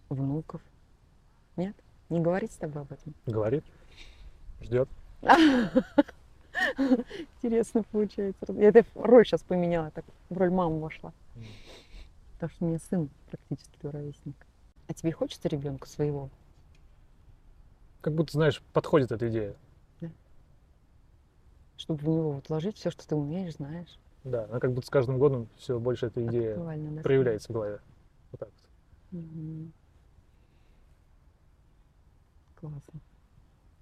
внуков. 0.09 0.63
Нет? 1.57 1.77
Не 2.09 2.21
говорить 2.21 2.53
с 2.53 2.57
тобой 2.57 2.83
об 2.83 2.93
этом? 2.93 3.15
Говорит, 3.27 3.65
ждет. 4.61 4.89
Интересно 7.37 7.83
получается. 7.91 8.47
Я 8.53 8.69
это 8.69 8.85
роль 8.95 9.25
сейчас 9.25 9.43
поменяла, 9.43 9.91
так 9.91 10.05
в 10.29 10.37
роль 10.37 10.51
мамы 10.51 10.81
вошла. 10.81 11.13
Потому 12.35 12.51
что 12.51 12.65
у 12.65 12.69
меня 12.69 12.79
сын 12.79 13.09
практически 13.31 13.77
твой 13.79 13.93
ровесник. 13.93 14.47
А 14.87 14.95
тебе 14.95 15.13
хочется 15.13 15.49
ребенка 15.49 15.89
своего? 15.89 16.31
Как 18.01 18.15
будто, 18.15 18.33
знаешь, 18.33 18.63
подходит 18.73 19.13
эта 19.13 19.29
идея. 19.29 19.55
Чтобы 21.77 22.01
в 22.01 22.09
него 22.09 22.33
вот 22.33 22.49
вложить 22.49 22.77
все, 22.77 22.91
что 22.91 23.07
ты 23.07 23.15
умеешь, 23.15 23.55
знаешь. 23.55 23.99
Да, 24.25 24.45
она 24.45 24.59
как 24.59 24.73
будто 24.73 24.87
с 24.87 24.91
каждым 24.91 25.19
годом 25.19 25.49
все 25.57 25.79
больше 25.79 26.07
эта 26.07 26.25
идея 26.27 26.57
да? 26.57 27.03
проявляется 27.03 27.49
в 27.49 27.53
голове. 27.53 27.81
Вот 28.33 28.41
так 28.41 28.49
вот. 28.49 29.21
Мгм. 29.21 29.73
Классно. 32.57 33.01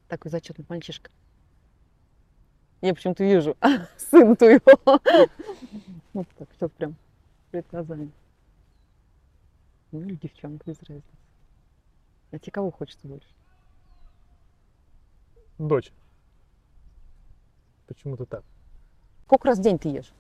Такой 0.08 0.30
зачетный 0.30 0.66
мальчишка. 0.68 1.10
Я 2.80 2.94
почему-то 2.94 3.24
вижу 3.24 3.56
сына 3.96 4.36
твоего. 4.36 5.00
Вот 6.12 6.26
так, 6.38 6.48
все 6.56 6.68
прям 6.68 6.94
перед 7.50 7.66
глазами. 7.70 8.10
Ну 9.92 10.00
или 10.00 10.14
девчонка, 10.14 10.64
без 10.70 10.78
разницы. 10.82 11.06
А 12.32 12.38
тебе 12.38 12.52
кого 12.52 12.70
хочется 12.70 13.06
больше? 13.06 13.28
Дочь. 15.58 15.92
Почему-то 17.86 18.26
так. 18.26 18.42
Сколько 19.24 19.48
раз 19.48 19.58
в 19.58 19.62
день 19.62 19.78
ты 19.78 19.88
ешь? 19.88 20.12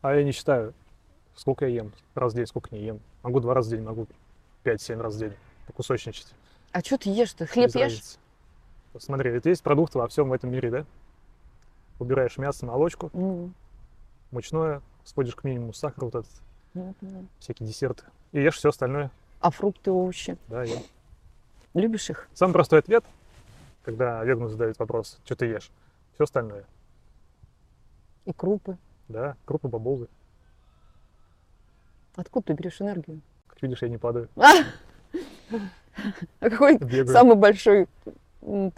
А 0.00 0.14
я 0.14 0.24
не 0.24 0.32
считаю, 0.32 0.74
сколько 1.34 1.66
я 1.66 1.74
ем 1.74 1.92
раз 2.14 2.32
в 2.32 2.36
день, 2.36 2.46
сколько 2.46 2.74
не 2.74 2.82
ем. 2.82 3.00
Могу 3.22 3.40
два 3.40 3.54
раза 3.54 3.68
в 3.70 3.72
день, 3.72 3.82
могу 3.84 4.06
5-7 4.64 5.00
раз 5.00 5.14
в 5.14 5.18
день 5.18 5.32
покусочничать. 5.66 6.32
А 6.72 6.80
что 6.80 6.96
ты 6.98 7.10
ешь? 7.10 7.32
Ты 7.32 7.46
хлеб 7.46 7.66
Без 7.66 7.74
ешь? 7.74 7.82
разницы. 7.82 8.18
Смотри, 8.98 9.30
это 9.32 9.48
есть 9.48 9.62
продукты 9.62 9.98
во 9.98 10.08
всем 10.08 10.32
этом 10.32 10.50
мире, 10.50 10.70
да? 10.70 10.86
Убираешь 11.98 12.36
мясо, 12.38 12.66
молочку, 12.66 13.10
Ну, 13.14 13.50
мучное, 14.30 14.82
сводишь 15.04 15.34
к 15.34 15.44
минимуму 15.44 15.72
сахар, 15.72 16.04
вот 16.04 16.14
этот, 16.14 16.30
я 16.74 16.92
поняла. 17.00 17.24
всякие 17.38 17.66
десерты. 17.68 18.04
И 18.32 18.40
ешь 18.40 18.56
все 18.56 18.68
остальное. 18.68 19.10
А 19.40 19.50
фрукты, 19.50 19.90
овощи? 19.90 20.36
Да, 20.48 20.62
ем. 20.64 20.78
Любишь 21.74 22.10
их? 22.10 22.28
Самый 22.34 22.52
простой 22.52 22.80
ответ, 22.80 23.04
когда 23.82 24.22
вегану 24.24 24.48
задают 24.48 24.78
вопрос, 24.78 25.18
что 25.24 25.36
ты 25.36 25.46
ешь? 25.46 25.70
Все 26.14 26.24
остальное. 26.24 26.64
И 28.26 28.32
крупы? 28.32 28.76
Да, 29.08 29.36
крупы, 29.44 29.68
бобовые. 29.68 30.08
Откуда 32.16 32.46
ты 32.48 32.52
берешь 32.54 32.80
энергию? 32.80 33.20
Как 33.46 33.62
видишь, 33.62 33.82
я 33.82 33.88
не 33.88 33.98
падаю. 33.98 34.28
А 34.36 34.64
какой 36.50 36.78
Бегаю. 36.78 37.06
самый 37.08 37.36
большой, 37.36 37.88
самое 38.42 38.72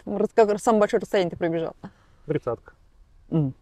большое 0.79 0.99
расстояние 1.01 1.31
ты 1.31 1.37
пробежал? 1.37 1.75
Тридцатка. 2.25 2.73
М. 3.31 3.53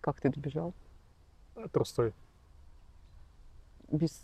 Как 0.00 0.20
ты 0.20 0.30
добежал? 0.30 0.72
А, 1.56 1.68
Трустой. 1.68 2.12
Без... 3.90 4.20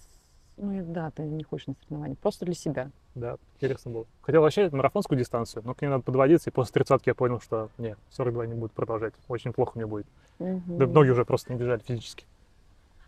Ну 0.57 0.83
да, 0.93 1.11
ты 1.11 1.23
не 1.23 1.45
хочешь 1.45 1.67
на 1.67 1.75
соревнования. 1.75 2.17
Просто 2.17 2.45
для 2.47 2.55
себя. 2.55 2.91
Да, 3.15 3.37
интересно 3.57 3.91
было. 3.91 4.07
Хотел 4.23 4.43
вообще 4.43 4.71
марафонскую 4.71 5.19
дистанцию, 5.19 5.63
но 5.65 5.75
к 5.75 5.83
ней 5.83 5.89
надо 5.89 6.03
подводиться, 6.03 6.51
и 6.51 6.53
после 6.53 6.73
тридцатки 6.75 7.09
я 7.11 7.15
понял, 7.15 7.41
что 7.41 7.71
не, 7.79 7.97
42 8.11 8.47
не 8.47 8.55
будет 8.55 8.73
продолжать. 8.73 9.15
Очень 9.29 9.53
плохо 9.53 9.73
мне 9.75 9.87
будет. 9.87 10.07
Да 10.39 10.47
Мгм. 10.47 10.93
ноги 10.93 11.11
уже 11.11 11.25
просто 11.25 11.53
не 11.53 11.59
бежали 11.59 11.81
физически. 11.81 12.27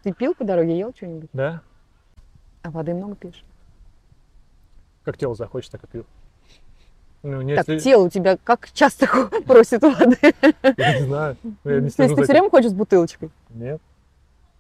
Ты 0.03 0.13
пил 0.13 0.35
по 0.35 0.45
дороге, 0.45 0.79
ел 0.79 0.93
что-нибудь? 0.95 1.31
Да? 1.33 1.63
А 2.63 2.71
воды 2.71 2.93
много 2.95 3.17
пьешь? 3.17 3.45
Как 5.05 5.17
тело 5.17 5.35
захочет, 5.35 5.71
так 5.73 5.85
и 5.85 5.87
пью. 5.87 6.05
Ну, 7.23 7.43
не, 7.43 7.57
Так, 7.57 7.69
если- 7.69 7.83
тело 7.91 8.05
у 8.05 8.09
тебя 8.11 8.37
как 8.43 8.71
часто 8.73 9.07
просит 9.47 9.83
воды? 9.83 10.17
Я 10.77 11.01
не 11.01 11.07
знаю. 11.07 11.37
Ну, 11.43 11.53
Я 11.65 11.81
не 11.81 11.91
То 11.91 12.03
есть 12.05 12.15
ты 12.15 12.23
все 12.23 12.33
время 12.33 12.49
ходишь 12.51 12.71
с 12.71 12.75
бутылочкой? 12.75 13.31
Нет. 13.51 13.81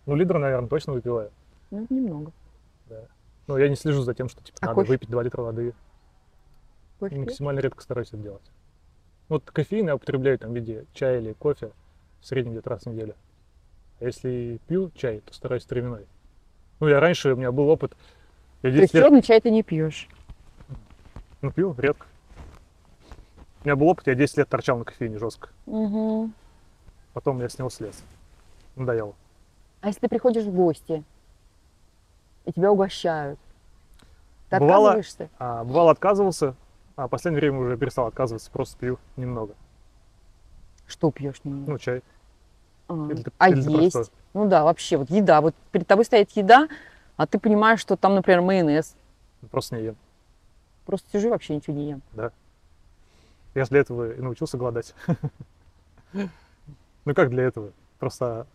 Ну, 0.06 0.14
литр, 0.16 0.38
наверное, 0.38 0.68
точно 0.68 0.92
выпиваю. 0.94 1.30
Ну, 1.70 1.86
немного. 1.90 2.32
Но 3.46 3.56
я 3.58 3.68
не 3.68 3.76
слежу 3.76 4.02
за 4.02 4.12
тем, 4.14 4.28
что 4.28 4.42
типа 4.42 4.58
А 4.60 4.66
надо 4.66 4.74
кофе? 4.74 4.88
выпить 4.90 5.08
2 5.08 5.22
литра 5.22 5.40
воды. 5.42 5.72
Кофе? 6.98 7.16
Максимально 7.16 7.60
редко 7.60 7.82
стараюсь 7.82 8.08
это 8.08 8.18
делать. 8.18 8.42
Вот 9.28 9.44
кофеин 9.50 9.86
я 9.86 9.94
употребляю 9.94 10.38
там 10.38 10.52
в 10.52 10.54
виде 10.54 10.84
чая 10.92 11.20
или 11.20 11.32
кофе 11.34 11.70
в 12.20 12.26
среднем 12.26 12.52
где-то 12.52 12.70
раз 12.70 12.82
в 12.82 12.86
неделю. 12.86 13.14
А 14.00 14.04
если 14.04 14.58
пью 14.66 14.90
чай, 14.94 15.20
то 15.20 15.32
стараюсь 15.32 15.64
травяной. 15.64 16.06
Ну, 16.80 16.88
я 16.88 17.00
раньше, 17.00 17.32
у 17.32 17.36
меня 17.36 17.50
был 17.52 17.68
опыт, 17.68 17.92
я 18.62 18.70
То 18.70 18.76
10 18.76 18.80
есть 18.82 18.94
лет 18.94 19.02
черный 19.04 19.22
чай 19.22 19.40
ты 19.40 19.50
не 19.50 19.62
пьешь? 19.62 20.08
ну, 21.40 21.50
пил 21.52 21.74
редко. 21.78 22.06
У 23.62 23.64
меня 23.64 23.76
был 23.76 23.88
опыт, 23.88 24.06
я 24.06 24.14
10 24.14 24.38
лет 24.38 24.48
торчал 24.48 24.78
на 24.78 24.84
кофеине 24.84 25.18
жестко. 25.18 25.48
Угу. 25.66 26.30
Потом 27.12 27.40
я 27.40 27.48
с 27.48 27.58
него 27.58 27.70
слез. 27.70 28.02
Надоело. 28.76 29.14
А 29.80 29.88
если 29.88 30.00
ты 30.00 30.08
приходишь 30.08 30.44
в 30.44 30.52
гости, 30.54 31.02
и 32.44 32.52
тебя 32.52 32.70
угощают, 32.72 33.38
ты 34.50 34.58
Бывало- 34.58 34.90
отказываешься? 34.90 35.28
А, 35.38 35.64
бывало 35.64 35.90
отказывался, 35.90 36.54
а 36.96 37.06
в 37.06 37.10
последнее 37.10 37.40
время 37.40 37.58
уже 37.58 37.76
перестал 37.76 38.06
отказываться, 38.06 38.50
просто 38.50 38.78
пью 38.78 38.98
немного. 39.16 39.54
Что 40.86 41.10
пьешь 41.10 41.40
немного? 41.44 41.72
Ну, 41.72 41.78
чай. 41.78 42.02
А, 42.88 42.94
или 43.10 43.24
а 43.38 43.50
или 43.50 43.82
есть? 43.82 43.92
просто- 43.92 44.12
Ну 44.34 44.48
да, 44.48 44.64
вообще, 44.64 44.96
вот 44.96 45.10
еда. 45.10 45.40
Вот 45.40 45.54
перед 45.72 45.86
тобой 45.86 46.04
стоит 46.04 46.30
еда, 46.30 46.68
а 47.16 47.26
ты 47.26 47.38
понимаешь, 47.38 47.80
что 47.80 47.96
там, 47.96 48.14
например, 48.14 48.40
майонез. 48.40 48.94
Просто 49.50 49.76
не 49.76 49.82
ем. 49.84 49.96
Просто 50.86 51.10
сижу 51.10 51.28
и 51.28 51.30
вообще 51.30 51.56
ничего 51.56 51.76
не 51.76 51.90
ем. 51.90 52.02
Я 53.58 53.64
же 53.64 53.70
для 53.70 53.80
этого 53.80 54.12
и 54.12 54.20
научился 54.20 54.56
голодать. 54.56 54.94
Ну 56.12 57.14
как 57.14 57.28
для 57.30 57.42
этого? 57.42 57.72
Просто 57.98 58.46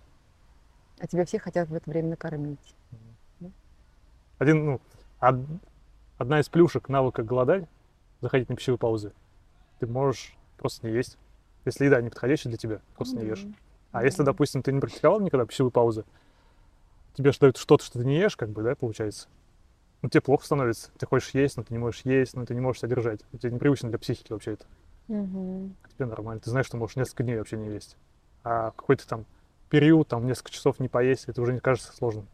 А 0.97 1.07
тебя 1.07 1.25
все 1.25 1.39
хотят 1.39 1.67
в 1.67 1.75
это 1.75 1.89
время 1.89 2.11
накормить. 2.11 2.75
один, 4.37 4.65
ну, 4.65 4.81
од- 5.19 5.45
одна 6.17 6.39
из 6.39 6.47
плюшек 6.47 6.87
навыка 6.87 7.21
голодать, 7.21 7.65
заходить 8.21 8.47
на 8.47 8.55
пищевые 8.55 8.77
паузы, 8.77 9.11
ты 9.79 9.87
можешь 9.87 10.37
просто 10.57 10.87
не 10.87 10.93
есть. 10.93 11.17
Если 11.65 11.83
еда 11.83 12.01
не 12.01 12.09
подходящая 12.09 12.49
для 12.51 12.57
тебя, 12.57 12.79
просто 12.95 13.19
не 13.19 13.25
ешь. 13.25 13.45
А 13.91 14.05
если, 14.05 14.23
допустим, 14.23 14.63
ты 14.63 14.71
не 14.71 14.79
практиковал 14.79 15.19
никогда 15.19 15.45
пищевые 15.45 15.71
паузы, 15.71 16.05
тебе 17.15 17.33
же 17.33 17.39
дают 17.39 17.57
что-то, 17.57 17.83
что 17.83 17.99
ты 17.99 18.05
не 18.05 18.19
ешь, 18.19 18.37
как 18.37 18.51
бы, 18.51 18.63
да, 18.63 18.75
получается. 18.75 19.27
Ну, 20.03 20.09
тебе 20.09 20.19
плохо 20.19 20.45
становится. 20.45 20.91
Ты 20.97 21.05
хочешь 21.05 21.29
есть, 21.33 21.55
но 21.55 21.63
ты 21.63 21.73
не 21.73 21.79
можешь 21.79 22.01
есть, 22.03 22.35
но 22.35 22.45
ты 22.45 22.53
не 22.53 22.59
можешь 22.59 22.81
содержать. 22.81 23.21
Это 23.31 23.49
непривычно 23.49 23.87
для 23.87 23.97
психики 23.97 24.33
вообще 24.33 24.51
это. 24.53 24.65
А 25.83 25.89
тебе 25.89 26.05
нормально. 26.05 26.41
Ты 26.41 26.49
знаешь, 26.49 26.65
что 26.65 26.77
можешь 26.77 26.95
несколько 26.95 27.23
дней 27.23 27.37
вообще 27.37 27.57
не 27.57 27.73
есть. 27.73 27.97
А 28.43 28.71
какой-то 28.71 29.07
там 29.07 29.25
период, 29.69 30.07
там, 30.07 30.25
несколько 30.25 30.51
часов 30.51 30.79
не 30.79 30.87
поесть, 30.87 31.25
это 31.27 31.41
уже 31.41 31.53
не 31.53 31.59
кажется 31.59 31.95
сложным. 31.95 32.27